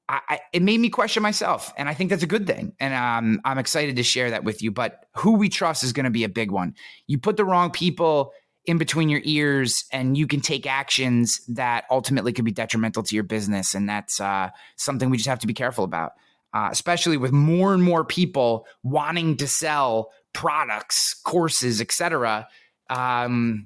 I, 0.10 0.42
it 0.52 0.62
made 0.62 0.80
me 0.80 0.90
question 0.90 1.24
myself, 1.24 1.74
and 1.78 1.88
I 1.88 1.94
think 1.94 2.10
that's 2.10 2.24
a 2.24 2.28
good 2.28 2.46
thing. 2.46 2.74
And 2.80 2.94
um, 2.94 3.42
I'm 3.46 3.58
excited 3.58 3.96
to 3.96 4.04
share 4.04 4.30
that 4.32 4.44
with 4.44 4.62
you. 4.62 4.70
But 4.70 5.06
who 5.16 5.32
we 5.32 5.48
trust 5.48 5.84
is 5.84 5.94
going 5.94 6.04
to 6.04 6.12
be 6.12 6.26
a 6.26 6.30
big 6.30 6.52
one. 6.52 6.76
You 7.08 7.18
put 7.18 7.38
the 7.38 7.46
wrong 7.46 7.72
people 7.72 8.34
in 8.66 8.78
between 8.78 9.10
your 9.10 9.22
ears, 9.24 9.86
and 9.92 10.18
you 10.18 10.28
can 10.28 10.40
take 10.40 10.66
actions 10.66 11.42
that 11.48 11.86
ultimately 11.90 12.32
could 12.32 12.46
be 12.46 12.52
detrimental 12.52 13.04
to 13.04 13.16
your 13.16 13.24
business, 13.24 13.76
and 13.76 13.90
that's 13.90 14.20
uh, 14.22 14.50
something 14.78 15.10
we 15.10 15.18
just 15.18 15.30
have 15.30 15.40
to 15.40 15.48
be 15.48 15.54
careful 15.54 15.84
about. 15.84 16.14
Uh, 16.54 16.70
especially 16.72 17.18
with 17.18 17.32
more 17.32 17.74
and 17.74 17.82
more 17.82 18.06
people 18.06 18.68
wanting 18.84 19.36
to 19.36 19.48
sell 19.48 20.12
products, 20.34 21.16
courses, 21.24 21.82
etc. 21.82 22.48
Um, 22.92 23.66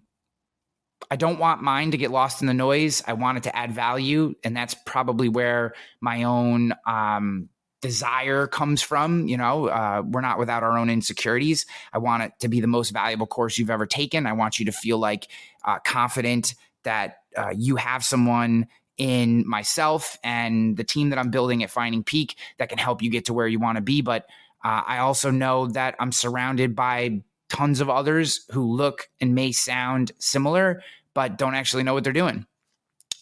I 1.10 1.16
don't 1.16 1.40
want 1.40 1.62
mine 1.62 1.92
to 1.92 1.98
get 1.98 2.12
lost 2.12 2.42
in 2.42 2.48
the 2.48 2.54
noise. 2.54 3.04
I 3.08 3.14
want 3.14 3.38
it 3.38 3.44
to 3.44 3.56
add 3.56 3.72
value. 3.72 4.36
And 4.44 4.56
that's 4.56 4.76
probably 4.86 5.30
where 5.30 5.74
my 6.02 6.24
own 6.24 6.74
um, 6.86 7.50
desire 7.88 8.48
comes 8.48 8.82
from. 8.82 9.28
You 9.28 9.38
know, 9.38 9.68
uh, 9.68 10.04
we're 10.06 10.22
not 10.22 10.40
without 10.40 10.62
our 10.62 10.78
own 10.78 10.90
insecurities. 10.90 11.66
I 11.94 12.00
want 12.00 12.24
it 12.24 12.34
to 12.42 12.50
be 12.50 12.60
the 12.60 12.68
most 12.68 12.90
valuable 12.90 13.28
course 13.28 13.58
you've 13.58 13.70
ever 13.70 13.86
taken. 13.86 14.26
I 14.26 14.34
want 14.34 14.60
you 14.60 14.66
to 14.66 14.74
feel 14.74 14.98
like 14.98 15.30
uh, 15.64 15.80
confident 15.80 16.54
that 16.84 17.20
uh, 17.38 17.54
you 17.56 17.78
have 17.78 18.04
someone 18.04 18.68
in 18.98 19.48
myself 19.48 20.18
and 20.22 20.76
the 20.76 20.84
team 20.84 21.12
that 21.12 21.20
I'm 21.20 21.32
building 21.32 21.64
at 21.64 21.70
Finding 21.70 22.04
Peak 22.04 22.36
that 22.58 22.68
can 22.68 22.78
help 22.78 23.02
you 23.02 23.10
get 23.10 23.26
to 23.26 23.34
where 23.34 23.48
you 23.48 23.60
want 23.60 23.78
to 23.78 23.82
be. 23.82 24.02
But 24.02 24.26
uh, 24.66 24.82
I 24.86 24.98
also 24.98 25.32
know 25.32 25.68
that 25.68 25.96
I'm 26.00 26.12
surrounded 26.12 26.76
by 26.76 27.22
tons 27.48 27.80
of 27.80 27.90
others 27.90 28.46
who 28.52 28.64
look 28.64 29.08
and 29.22 29.34
may 29.34 29.54
sound 29.54 30.12
similar, 30.20 30.82
but 31.14 31.38
don't 31.38 31.56
actually 31.56 31.84
know 31.84 31.94
what 31.94 32.04
they're 32.04 32.12
doing 32.12 32.46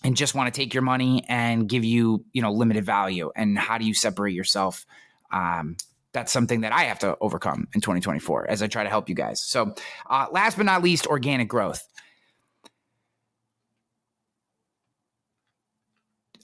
and 0.05 0.15
just 0.15 0.35
want 0.35 0.53
to 0.53 0.55
take 0.55 0.75
your 0.75 0.83
money 0.83 1.25
and 1.27 1.67
give 1.67 1.83
you, 1.83 2.23
you 2.31 2.43
know, 2.43 2.51
limited 2.51 2.85
value. 2.85 3.31
And 3.35 3.57
how 3.57 3.79
do 3.79 3.85
you 3.85 3.95
separate 3.95 4.35
yourself? 4.35 4.85
Um, 5.31 5.77
that's 6.13 6.31
something 6.31 6.61
that 6.61 6.71
I 6.71 6.83
have 6.83 6.99
to 6.99 7.17
overcome 7.19 7.67
in 7.73 7.81
2024 7.81 8.47
as 8.47 8.61
I 8.61 8.67
try 8.67 8.83
to 8.83 8.89
help 8.89 9.09
you 9.09 9.15
guys. 9.15 9.41
So, 9.41 9.73
uh, 10.07 10.27
last 10.31 10.57
but 10.57 10.67
not 10.67 10.83
least, 10.83 11.07
organic 11.07 11.49
growth. 11.49 11.83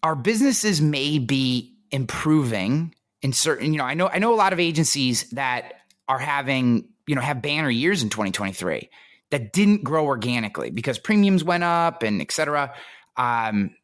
Our 0.01 0.15
businesses 0.15 0.81
may 0.81 1.19
be 1.19 1.77
improving 1.91 2.95
in 3.21 3.31
certain, 3.31 3.73
you 3.73 3.77
know, 3.77 3.85
I 3.85 3.93
know 3.93 4.07
I 4.07 4.17
know 4.17 4.33
a 4.33 4.35
lot 4.35 4.53
of 4.53 4.59
agencies 4.59 5.29
that 5.29 5.73
are 6.09 6.17
having 6.17 6.89
you 7.05 7.15
know, 7.15 7.21
have 7.21 7.41
banner 7.41 7.69
years 7.69 8.03
in 8.03 8.09
2023 8.09 8.89
that 9.31 9.53
didn't 9.53 9.83
grow 9.83 10.05
organically 10.05 10.69
because 10.69 10.97
premiums 10.97 11.43
went 11.43 11.63
up 11.63 12.03
and 12.03 12.21
et 12.21 12.31
cetera. 12.31 12.73
Um, 13.17 13.75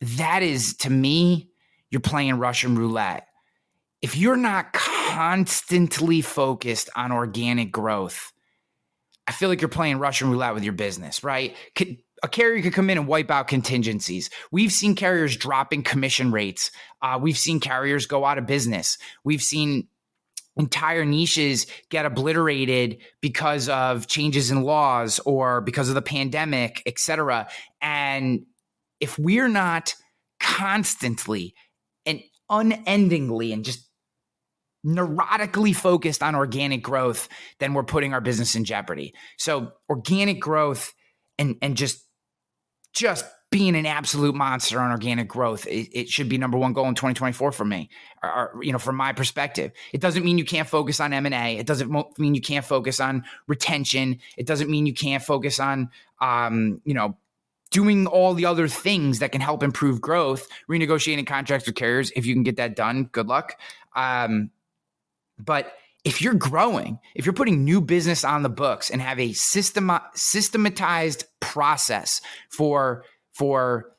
that 0.00 0.42
is 0.42 0.76
to 0.78 0.90
me, 0.90 1.50
you're 1.90 2.00
playing 2.00 2.38
Russian 2.38 2.76
roulette. 2.76 3.26
If 4.00 4.16
you're 4.16 4.36
not 4.36 4.72
constantly 4.72 6.20
focused 6.20 6.88
on 6.94 7.10
organic 7.10 7.72
growth, 7.72 8.32
I 9.26 9.32
feel 9.32 9.48
like 9.48 9.60
you're 9.60 9.68
playing 9.68 9.98
Russian 9.98 10.30
roulette 10.30 10.54
with 10.54 10.64
your 10.64 10.72
business, 10.72 11.24
right? 11.24 11.56
a 12.22 12.28
carrier 12.28 12.62
could 12.62 12.72
come 12.72 12.90
in 12.90 12.98
and 12.98 13.06
wipe 13.06 13.30
out 13.30 13.48
contingencies. 13.48 14.30
We've 14.50 14.72
seen 14.72 14.94
carriers 14.94 15.36
dropping 15.36 15.82
commission 15.82 16.32
rates. 16.32 16.70
Uh, 17.00 17.18
we've 17.20 17.38
seen 17.38 17.60
carriers 17.60 18.06
go 18.06 18.24
out 18.24 18.38
of 18.38 18.46
business. 18.46 18.98
We've 19.24 19.42
seen 19.42 19.88
entire 20.58 21.04
niches 21.04 21.66
get 21.88 22.04
obliterated 22.04 22.98
because 23.20 23.68
of 23.68 24.06
changes 24.08 24.50
in 24.50 24.62
laws 24.62 25.20
or 25.20 25.60
because 25.60 25.88
of 25.88 25.94
the 25.94 26.02
pandemic, 26.02 26.82
et 26.84 26.98
cetera. 26.98 27.48
And 27.80 28.44
if 29.00 29.18
we're 29.18 29.48
not 29.48 29.94
constantly 30.40 31.54
and 32.04 32.20
unendingly 32.50 33.52
and 33.52 33.64
just 33.64 33.88
neurotically 34.84 35.74
focused 35.74 36.22
on 36.22 36.34
organic 36.34 36.82
growth, 36.82 37.28
then 37.60 37.74
we're 37.74 37.84
putting 37.84 38.12
our 38.12 38.20
business 38.20 38.54
in 38.54 38.64
jeopardy. 38.64 39.14
So 39.36 39.72
organic 39.88 40.40
growth 40.40 40.92
and 41.38 41.56
and 41.62 41.76
just 41.76 42.04
just 42.94 43.24
being 43.50 43.74
an 43.76 43.86
absolute 43.86 44.34
monster 44.34 44.78
on 44.78 44.90
organic 44.90 45.26
growth, 45.26 45.66
it, 45.66 45.88
it, 45.92 46.08
should 46.08 46.28
be 46.28 46.36
number 46.36 46.58
one 46.58 46.74
goal 46.74 46.86
in 46.86 46.94
2024 46.94 47.52
for 47.52 47.64
me, 47.64 47.88
or, 48.22 48.30
or, 48.54 48.62
you 48.62 48.72
know, 48.72 48.78
from 48.78 48.96
my 48.96 49.12
perspective. 49.12 49.72
It 49.92 50.00
doesn't 50.02 50.24
mean 50.24 50.36
you 50.36 50.44
can't 50.44 50.68
focus 50.68 51.00
on 51.00 51.14
M 51.14 51.24
and 51.24 51.34
A. 51.34 51.56
It 51.56 51.66
doesn't 51.66 51.90
mean 52.18 52.34
you 52.34 52.42
can't 52.42 52.64
focus 52.64 53.00
on 53.00 53.24
retention. 53.46 54.18
It 54.36 54.46
doesn't 54.46 54.70
mean 54.70 54.84
you 54.84 54.92
can't 54.92 55.22
focus 55.22 55.60
on, 55.60 55.90
um, 56.20 56.82
you 56.84 56.92
know, 56.92 57.16
doing 57.70 58.06
all 58.06 58.34
the 58.34 58.46
other 58.46 58.68
things 58.68 59.20
that 59.20 59.32
can 59.32 59.40
help 59.40 59.62
improve 59.62 60.00
growth, 60.00 60.46
renegotiating 60.68 61.26
contracts 61.26 61.66
with 61.66 61.74
carriers. 61.74 62.10
If 62.16 62.26
you 62.26 62.34
can 62.34 62.42
get 62.42 62.56
that 62.56 62.76
done, 62.76 63.04
good 63.04 63.28
luck. 63.28 63.58
Um, 63.94 64.50
but 65.38 65.72
if 66.04 66.22
you're 66.22 66.34
growing, 66.34 66.98
if 67.14 67.26
you're 67.26 67.32
putting 67.32 67.64
new 67.64 67.80
business 67.80 68.24
on 68.24 68.42
the 68.42 68.48
books 68.48 68.90
and 68.90 69.02
have 69.02 69.18
a 69.18 69.32
system 69.32 69.90
systematized 70.14 71.24
process 71.40 72.20
for 72.50 73.04
for 73.38 73.92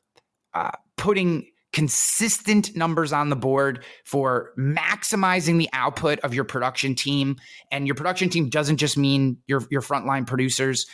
uh, 0.54 0.70
putting 0.96 1.46
consistent 1.72 2.76
numbers 2.76 3.12
on 3.12 3.30
the 3.30 3.36
board 3.36 3.84
for 4.04 4.52
maximizing 4.58 5.56
the 5.56 5.68
output 5.72 6.18
of 6.20 6.34
your 6.34 6.44
production 6.44 6.94
team 6.94 7.36
and 7.70 7.86
your 7.86 7.94
production 7.94 8.28
team 8.28 8.48
doesn't 8.48 8.76
just 8.76 8.98
mean 8.98 9.36
your 9.46 9.62
your 9.70 9.80
frontline 9.80 10.26
producers 10.26 10.86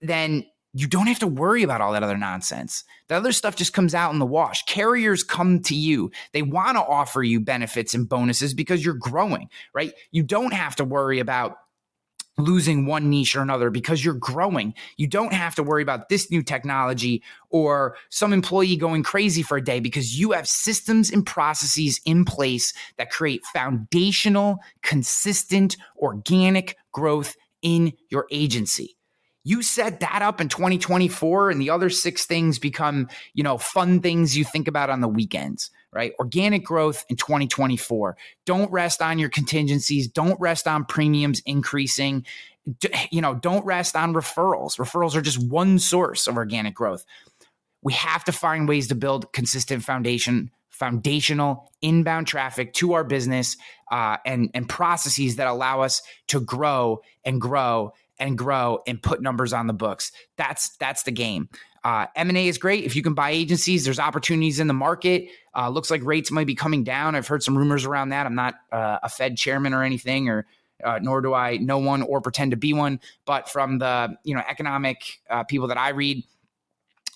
then 0.00 0.44
you 0.74 0.88
don't 0.88 1.06
have 1.06 1.20
to 1.20 1.26
worry 1.26 1.62
about 1.62 1.80
all 1.80 1.92
that 1.92 2.02
other 2.02 2.16
nonsense. 2.16 2.82
The 3.08 3.14
other 3.14 3.30
stuff 3.30 3.54
just 3.54 3.72
comes 3.72 3.94
out 3.94 4.12
in 4.12 4.18
the 4.18 4.26
wash. 4.26 4.64
Carriers 4.64 5.22
come 5.22 5.62
to 5.62 5.74
you. 5.74 6.10
They 6.32 6.42
want 6.42 6.76
to 6.76 6.82
offer 6.82 7.22
you 7.22 7.38
benefits 7.38 7.94
and 7.94 8.08
bonuses 8.08 8.54
because 8.54 8.84
you're 8.84 8.94
growing, 8.94 9.48
right? 9.72 9.92
You 10.10 10.24
don't 10.24 10.52
have 10.52 10.74
to 10.76 10.84
worry 10.84 11.20
about 11.20 11.58
losing 12.36 12.86
one 12.86 13.10
niche 13.10 13.36
or 13.36 13.42
another 13.42 13.70
because 13.70 14.04
you're 14.04 14.14
growing. 14.14 14.74
You 14.96 15.06
don't 15.06 15.32
have 15.32 15.54
to 15.56 15.62
worry 15.62 15.82
about 15.82 16.08
this 16.08 16.30
new 16.30 16.42
technology 16.42 17.22
or 17.50 17.96
some 18.10 18.32
employee 18.32 18.76
going 18.76 19.02
crazy 19.02 19.42
for 19.42 19.56
a 19.56 19.64
day 19.64 19.80
because 19.80 20.18
you 20.18 20.32
have 20.32 20.48
systems 20.48 21.10
and 21.10 21.24
processes 21.24 22.00
in 22.04 22.24
place 22.24 22.72
that 22.96 23.10
create 23.10 23.44
foundational, 23.46 24.58
consistent, 24.82 25.76
organic 25.98 26.76
growth 26.92 27.36
in 27.62 27.92
your 28.10 28.26
agency. 28.30 28.96
You 29.46 29.62
set 29.62 30.00
that 30.00 30.22
up 30.22 30.40
in 30.40 30.48
2024 30.48 31.50
and 31.50 31.60
the 31.60 31.70
other 31.70 31.90
six 31.90 32.24
things 32.24 32.58
become, 32.58 33.08
you 33.34 33.42
know, 33.42 33.58
fun 33.58 34.00
things 34.00 34.36
you 34.36 34.44
think 34.44 34.66
about 34.68 34.88
on 34.88 35.00
the 35.00 35.08
weekends 35.08 35.70
right? 35.94 36.12
Organic 36.18 36.64
growth 36.64 37.04
in 37.08 37.16
2024. 37.16 38.16
Don't 38.44 38.70
rest 38.72 39.00
on 39.00 39.18
your 39.18 39.28
contingencies. 39.28 40.08
Don't 40.08 40.38
rest 40.40 40.66
on 40.66 40.84
premiums 40.84 41.40
increasing. 41.46 42.26
You 43.10 43.20
know, 43.20 43.34
don't 43.34 43.64
rest 43.64 43.94
on 43.94 44.12
referrals. 44.12 44.78
Referrals 44.78 45.14
are 45.14 45.22
just 45.22 45.38
one 45.38 45.78
source 45.78 46.26
of 46.26 46.36
organic 46.36 46.74
growth. 46.74 47.04
We 47.82 47.92
have 47.92 48.24
to 48.24 48.32
find 48.32 48.68
ways 48.68 48.88
to 48.88 48.94
build 48.94 49.32
consistent 49.32 49.84
foundation, 49.84 50.50
foundational 50.70 51.70
inbound 51.82 52.26
traffic 52.26 52.72
to 52.74 52.94
our 52.94 53.04
business, 53.04 53.56
uh, 53.90 54.16
and 54.24 54.50
and 54.54 54.68
processes 54.68 55.36
that 55.36 55.46
allow 55.46 55.82
us 55.82 56.02
to 56.28 56.40
grow 56.40 57.02
and 57.24 57.40
grow 57.40 57.92
and 58.18 58.38
grow 58.38 58.80
and 58.86 59.02
put 59.02 59.20
numbers 59.22 59.52
on 59.52 59.66
the 59.66 59.72
books. 59.72 60.12
That's 60.36 60.76
that's 60.76 61.02
the 61.02 61.12
game. 61.12 61.48
Uh, 61.84 62.06
M&A 62.16 62.48
is 62.48 62.56
great. 62.56 62.84
If 62.84 62.96
you 62.96 63.02
can 63.02 63.12
buy 63.12 63.30
agencies, 63.30 63.84
there's 63.84 63.98
opportunities 63.98 64.58
in 64.58 64.68
the 64.68 64.74
market. 64.74 65.28
Uh, 65.54 65.68
looks 65.68 65.90
like 65.90 66.02
rates 66.02 66.30
might 66.30 66.46
be 66.46 66.54
coming 66.54 66.82
down. 66.82 67.14
I've 67.14 67.28
heard 67.28 67.42
some 67.42 67.58
rumors 67.58 67.84
around 67.84 68.08
that. 68.08 68.24
I'm 68.24 68.34
not 68.34 68.54
uh, 68.72 68.98
a 69.02 69.08
Fed 69.10 69.36
chairman 69.36 69.74
or 69.74 69.82
anything, 69.82 70.30
or 70.30 70.46
uh, 70.82 70.98
nor 71.02 71.20
do 71.20 71.34
I 71.34 71.58
know 71.58 71.78
one 71.78 72.00
or 72.02 72.22
pretend 72.22 72.52
to 72.52 72.56
be 72.56 72.72
one. 72.72 73.00
But 73.26 73.50
from 73.50 73.78
the 73.78 74.16
you 74.24 74.34
know 74.34 74.42
economic 74.48 75.20
uh, 75.28 75.44
people 75.44 75.68
that 75.68 75.78
I 75.78 75.90
read, 75.90 76.24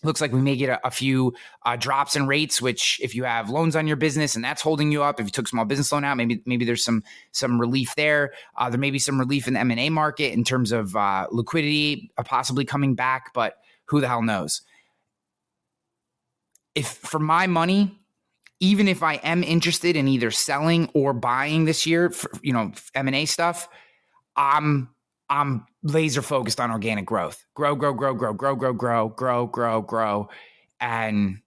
looks 0.05 0.21
like 0.21 0.33
we 0.33 0.41
may 0.41 0.57
get 0.57 0.69
a, 0.69 0.87
a 0.87 0.91
few 0.91 1.35
uh, 1.65 1.77
drops 1.77 2.17
in 2.17 2.27
rates. 2.27 2.63
Which, 2.63 3.01
if 3.03 3.15
you 3.15 3.25
have 3.25 3.51
loans 3.51 3.77
on 3.77 3.87
your 3.87 3.97
business 3.97 4.37
and 4.37 4.45
that's 4.45 4.63
holding 4.63 4.93
you 4.93 5.03
up, 5.03 5.21
if 5.21 5.27
you 5.27 5.33
took 5.33 5.49
small 5.49 5.65
business 5.65 5.93
loan 5.93 6.05
out, 6.05 6.17
maybe 6.17 6.43
maybe 6.47 6.65
there's 6.65 6.85
some 6.85 7.03
some 7.33 7.61
relief 7.61 7.95
there. 7.97 8.33
Uh, 8.57 8.71
there 8.71 8.79
may 8.79 8.91
be 8.91 8.99
some 8.99 9.19
relief 9.19 9.47
in 9.47 9.55
the 9.55 9.61
M 9.61 9.71
and 9.71 9.81
A 9.81 9.91
market 9.91 10.33
in 10.33 10.45
terms 10.45 10.73
of 10.73 10.95
uh, 10.97 11.27
liquidity, 11.31 12.11
uh, 12.17 12.23
possibly 12.23 12.65
coming 12.65 12.95
back, 12.95 13.33
but 13.35 13.55
who 13.87 14.01
the 14.01 14.09
hell 14.09 14.23
knows? 14.23 14.63
If 16.75 16.89
for 16.89 17.19
my 17.19 17.47
money, 17.47 17.99
even 18.61 18.89
if 18.89 19.03
I 19.03 19.15
am 19.15 19.43
interested 19.43 19.97
in 19.97 20.09
either 20.09 20.31
selling 20.31 20.91
or 20.95 21.13
buying 21.13 21.65
this 21.65 21.87
year, 21.87 22.11
for, 22.11 22.31
you 22.43 22.53
know, 22.53 22.73
M 22.95 23.07
and 23.07 23.17
A 23.17 23.25
stuff, 23.25 23.69
I'm 24.37 24.91
I'm 25.31 25.67
laser 25.89 26.23
focused 26.23 26.61
on 26.61 26.71
organic 26.71 27.07
growth. 27.07 27.45
Grow, 27.55 27.75
grow, 27.75 27.93
grow, 27.93 28.15
grow, 28.15 28.33
grow, 28.33 28.55
grow, 28.55 28.73
grow, 28.73 29.09
grow, 29.09 29.47
grow, 29.47 29.83
grow. 29.83 30.29
And 30.81 31.39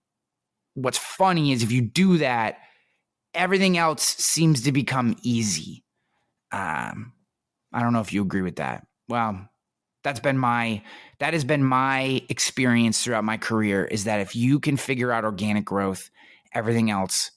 what's 0.73 0.97
funny 0.97 1.51
is 1.51 1.63
if 1.63 1.71
you 1.71 1.81
do 1.81 2.17
that, 2.17 2.57
everything 3.33 3.77
else 3.77 4.03
seems 4.03 4.63
to 4.63 4.71
become 4.71 5.15
easy. 5.21 5.83
Um, 6.51 7.13
I 7.73 7.81
don't 7.81 7.93
know 7.93 8.01
if 8.01 8.13
you 8.13 8.21
agree 8.21 8.41
with 8.41 8.57
that. 8.57 8.85
Well, 9.07 9.49
that's 10.03 10.19
been 10.19 10.37
my 10.37 10.81
that 11.19 11.33
has 11.33 11.43
been 11.43 11.63
my 11.63 12.23
experience 12.27 13.03
throughout 13.03 13.23
my 13.23 13.37
career 13.37 13.85
is 13.85 14.05
that 14.05 14.19
if 14.19 14.35
you 14.35 14.59
can 14.59 14.75
figure 14.75 15.11
out 15.11 15.23
organic 15.23 15.63
growth, 15.63 16.09
everything 16.53 16.89
else 16.89 17.31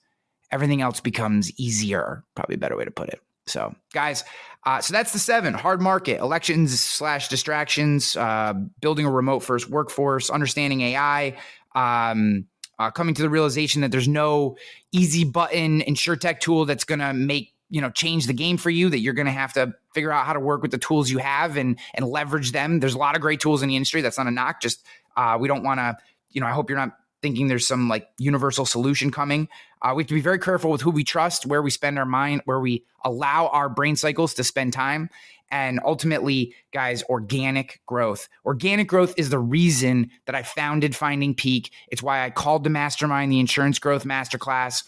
everything 0.51 0.81
else 0.81 1.01
becomes 1.01 1.53
easier. 1.59 2.25
Probably 2.37 2.55
a 2.55 2.59
better 2.59 2.77
way 2.77 2.85
to 2.85 2.91
put 2.91 3.09
it. 3.09 3.21
So, 3.47 3.75
guys, 3.93 4.25
uh, 4.67 4.81
so 4.81 4.93
that's 4.93 5.13
the 5.13 5.19
seven 5.19 5.55
hard 5.55 5.81
market, 5.81 6.21
elections 6.21 6.79
slash 6.81 7.29
distractions, 7.29 8.17
uh, 8.17 8.55
building 8.81 9.07
a 9.07 9.11
remote 9.11 9.41
first 9.41 9.69
workforce, 9.69 10.31
understanding 10.31 10.81
AI, 10.81 11.37
um, 11.75 12.47
uh, 12.79 12.91
coming 12.91 13.15
to 13.15 13.23
the 13.23 13.31
realization 13.31 13.83
that 13.83 13.91
there's 13.91 14.09
no 14.09 14.57
easy 14.93 15.25
button 15.25 15.81
InsurTech 15.83 16.41
tool 16.41 16.65
that's 16.65 16.85
going 16.85 17.01
to 17.01 17.13
make 17.13 17.53
you 17.71 17.81
know 17.81 17.91
change 17.91 18.27
the 18.27 18.33
game 18.33 18.57
for 18.57 18.71
you 18.71 18.89
that 18.91 18.99
you're 18.99 19.15
going 19.15 19.27
to 19.27 19.33
have 19.33 19.53
to 19.53 19.73
figure 19.95 20.13
out 20.13 20.27
how 20.27 20.33
to 20.33 20.41
work 20.41 20.63
with 20.63 20.71
the 20.71 20.79
tools 20.79 21.11
you 21.11 21.19
have 21.19 21.57
and 21.57 21.79
and 21.95 22.07
leverage 22.07 22.53
them. 22.53 22.81
There's 22.81 22.95
a 22.95 22.99
lot 22.99 23.17
of 23.17 23.23
great 23.23 23.41
tools 23.41 23.63
in 23.63 23.69
the 23.69 23.77
industry. 23.77 24.01
That's 24.01 24.19
not 24.19 24.27
a 24.27 24.31
knock. 24.31 24.61
Just 24.61 24.85
uh, 25.17 25.37
we 25.41 25.49
don't 25.49 25.63
want 25.63 25.81
to 25.81 25.97
you 26.35 26.41
know 26.41 26.47
i 26.47 26.51
hope 26.51 26.69
you're 26.69 26.79
not 26.79 26.99
thinking 27.25 27.49
there's 27.49 27.67
some 27.67 27.89
like 27.89 28.07
universal 28.19 28.67
solution 28.67 29.11
coming. 29.11 29.49
Uh, 29.81 29.95
we 29.97 30.03
have 30.03 30.09
to 30.09 30.15
be 30.15 30.21
very 30.21 30.39
careful 30.39 30.71
with 30.71 30.83
who 30.83 30.91
we 30.91 31.03
trust, 31.03 31.47
where 31.47 31.63
we 31.63 31.71
spend 31.71 31.99
our 31.99 32.05
mind, 32.05 32.43
where 32.45 32.61
we 32.61 32.85
allow 33.03 33.47
our 33.47 33.71
brain 33.71 33.97
cycles 33.97 34.35
to 34.35 34.45
spend 34.45 34.75
time. 34.75 35.09
And 35.51 35.81
ultimately, 35.87 36.55
guys, 36.75 37.03
organic 37.05 37.81
growth. 37.87 38.29
Organic 38.45 38.89
growth 38.89 39.15
is 39.17 39.31
the 39.31 39.39
reason 39.39 40.11
that 40.27 40.35
I 40.35 40.43
founded 40.43 40.95
Finding 40.95 41.35
Peak. 41.35 41.73
It's 41.89 42.03
why 42.03 42.27
I 42.27 42.29
called 42.29 42.63
the 42.63 42.69
mastermind 42.69 43.33
the 43.33 43.41
Insurance 43.41 43.79
Growth 43.79 44.05
Masterclass. 44.05 44.85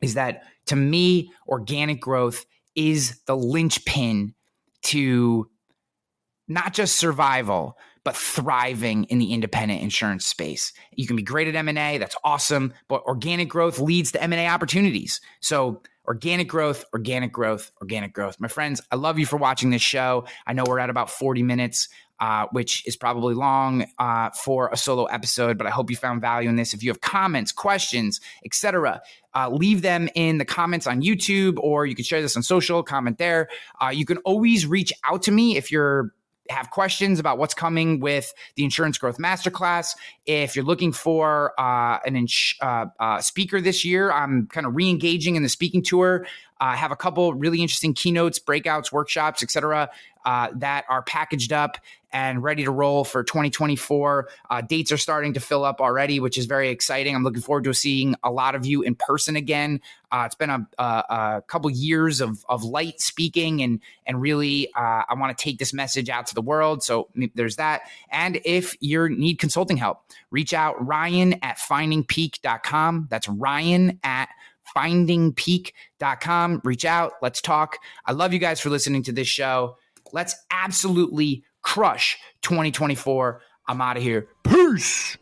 Is 0.00 0.14
that 0.14 0.44
to 0.66 0.76
me, 0.76 1.32
organic 1.48 2.00
growth 2.00 2.46
is 2.76 3.20
the 3.26 3.36
linchpin 3.36 4.32
to 4.82 5.50
not 6.46 6.72
just 6.72 6.94
survival, 6.94 7.76
but 8.08 8.16
thriving 8.16 9.04
in 9.04 9.18
the 9.18 9.34
independent 9.34 9.82
insurance 9.82 10.24
space. 10.24 10.72
You 10.96 11.06
can 11.06 11.14
be 11.14 11.22
great 11.22 11.46
at 11.46 11.54
M&A, 11.54 11.98
that's 11.98 12.16
awesome, 12.24 12.72
but 12.88 13.02
organic 13.02 13.50
growth 13.50 13.78
leads 13.78 14.12
to 14.12 14.22
M&A 14.22 14.48
opportunities. 14.48 15.20
So, 15.40 15.82
organic 16.06 16.48
growth, 16.48 16.86
organic 16.94 17.32
growth, 17.32 17.70
organic 17.82 18.14
growth. 18.14 18.40
My 18.40 18.48
friends, 18.48 18.80
I 18.90 18.96
love 18.96 19.18
you 19.18 19.26
for 19.26 19.36
watching 19.36 19.68
this 19.68 19.82
show. 19.82 20.24
I 20.46 20.54
know 20.54 20.64
we're 20.66 20.78
at 20.78 20.88
about 20.88 21.10
40 21.10 21.42
minutes. 21.42 21.90
Uh, 22.20 22.48
which 22.50 22.84
is 22.84 22.96
probably 22.96 23.32
long 23.32 23.86
uh, 24.00 24.28
for 24.30 24.70
a 24.72 24.76
solo 24.76 25.04
episode, 25.04 25.56
but 25.56 25.68
I 25.68 25.70
hope 25.70 25.88
you 25.88 25.94
found 25.94 26.20
value 26.20 26.48
in 26.48 26.56
this. 26.56 26.74
If 26.74 26.82
you 26.82 26.90
have 26.90 27.00
comments, 27.00 27.52
questions, 27.52 28.20
etc., 28.44 29.00
uh, 29.36 29.48
leave 29.50 29.82
them 29.82 30.08
in 30.16 30.38
the 30.38 30.44
comments 30.44 30.88
on 30.88 31.00
YouTube, 31.00 31.60
or 31.60 31.86
you 31.86 31.94
can 31.94 32.04
share 32.04 32.20
this 32.20 32.36
on 32.36 32.42
social. 32.42 32.82
Comment 32.82 33.18
there. 33.18 33.48
Uh, 33.80 33.90
you 33.90 34.04
can 34.04 34.16
always 34.24 34.66
reach 34.66 34.92
out 35.08 35.22
to 35.22 35.30
me 35.30 35.56
if 35.56 35.70
you're 35.70 36.12
have 36.50 36.70
questions 36.70 37.18
about 37.18 37.38
what's 37.38 37.54
coming 37.54 38.00
with 38.00 38.32
the 38.56 38.64
Insurance 38.64 38.98
Growth 38.98 39.18
Masterclass, 39.18 39.94
if 40.26 40.56
you're 40.56 40.64
looking 40.64 40.92
for 40.92 41.52
uh, 41.58 41.98
an 42.06 42.16
ins- 42.16 42.54
uh, 42.60 42.86
uh, 43.00 43.20
speaker 43.20 43.60
this 43.60 43.84
year, 43.84 44.10
I'm 44.10 44.46
kind 44.46 44.66
of 44.66 44.74
re-engaging 44.74 45.36
in 45.36 45.42
the 45.42 45.48
speaking 45.48 45.82
tour. 45.82 46.26
I 46.60 46.76
have 46.76 46.90
a 46.90 46.96
couple 46.96 47.34
really 47.34 47.60
interesting 47.60 47.94
keynotes, 47.94 48.38
breakouts, 48.38 48.90
workshops, 48.92 49.42
etc 49.42 49.90
uh, 50.28 50.48
that 50.56 50.84
are 50.90 51.02
packaged 51.02 51.54
up 51.54 51.78
and 52.12 52.42
ready 52.42 52.64
to 52.64 52.70
roll 52.70 53.02
for 53.02 53.24
2024. 53.24 54.28
Uh, 54.50 54.60
dates 54.60 54.92
are 54.92 54.98
starting 54.98 55.32
to 55.32 55.40
fill 55.40 55.64
up 55.64 55.80
already, 55.80 56.20
which 56.20 56.36
is 56.36 56.44
very 56.44 56.68
exciting. 56.68 57.14
I'm 57.14 57.24
looking 57.24 57.40
forward 57.40 57.64
to 57.64 57.72
seeing 57.72 58.14
a 58.22 58.30
lot 58.30 58.54
of 58.54 58.66
you 58.66 58.82
in 58.82 58.94
person 58.94 59.36
again. 59.36 59.80
Uh, 60.12 60.24
it's 60.26 60.34
been 60.34 60.50
a, 60.50 60.66
a, 60.78 60.82
a, 60.82 61.42
couple 61.46 61.70
years 61.70 62.20
of, 62.20 62.44
of 62.48 62.62
light 62.62 63.00
speaking, 63.00 63.62
and 63.62 63.80
and 64.06 64.20
really, 64.20 64.70
uh, 64.74 65.02
I 65.08 65.14
want 65.16 65.36
to 65.36 65.42
take 65.42 65.58
this 65.58 65.72
message 65.72 66.10
out 66.10 66.26
to 66.26 66.34
the 66.34 66.42
world. 66.42 66.82
So 66.82 67.08
there's 67.34 67.56
that. 67.56 67.82
And 68.10 68.40
if 68.44 68.74
you 68.80 69.08
need 69.08 69.38
consulting 69.38 69.78
help, 69.78 70.02
reach 70.30 70.52
out 70.52 70.86
Ryan 70.86 71.34
at 71.42 71.58
findingpeak.com. 71.58 73.08
That's 73.10 73.28
Ryan 73.28 73.98
at 74.02 74.28
findingpeak.com. 74.76 76.60
Reach 76.64 76.84
out. 76.84 77.12
Let's 77.22 77.40
talk. 77.40 77.78
I 78.06 78.12
love 78.12 78.32
you 78.32 78.38
guys 78.38 78.60
for 78.60 78.70
listening 78.70 79.02
to 79.04 79.12
this 79.12 79.28
show. 79.28 79.76
Let's 80.12 80.34
absolutely 80.50 81.44
crush 81.62 82.18
2024. 82.42 83.40
I'm 83.66 83.80
out 83.80 83.96
of 83.96 84.02
here. 84.02 84.28
Peace. 84.44 85.16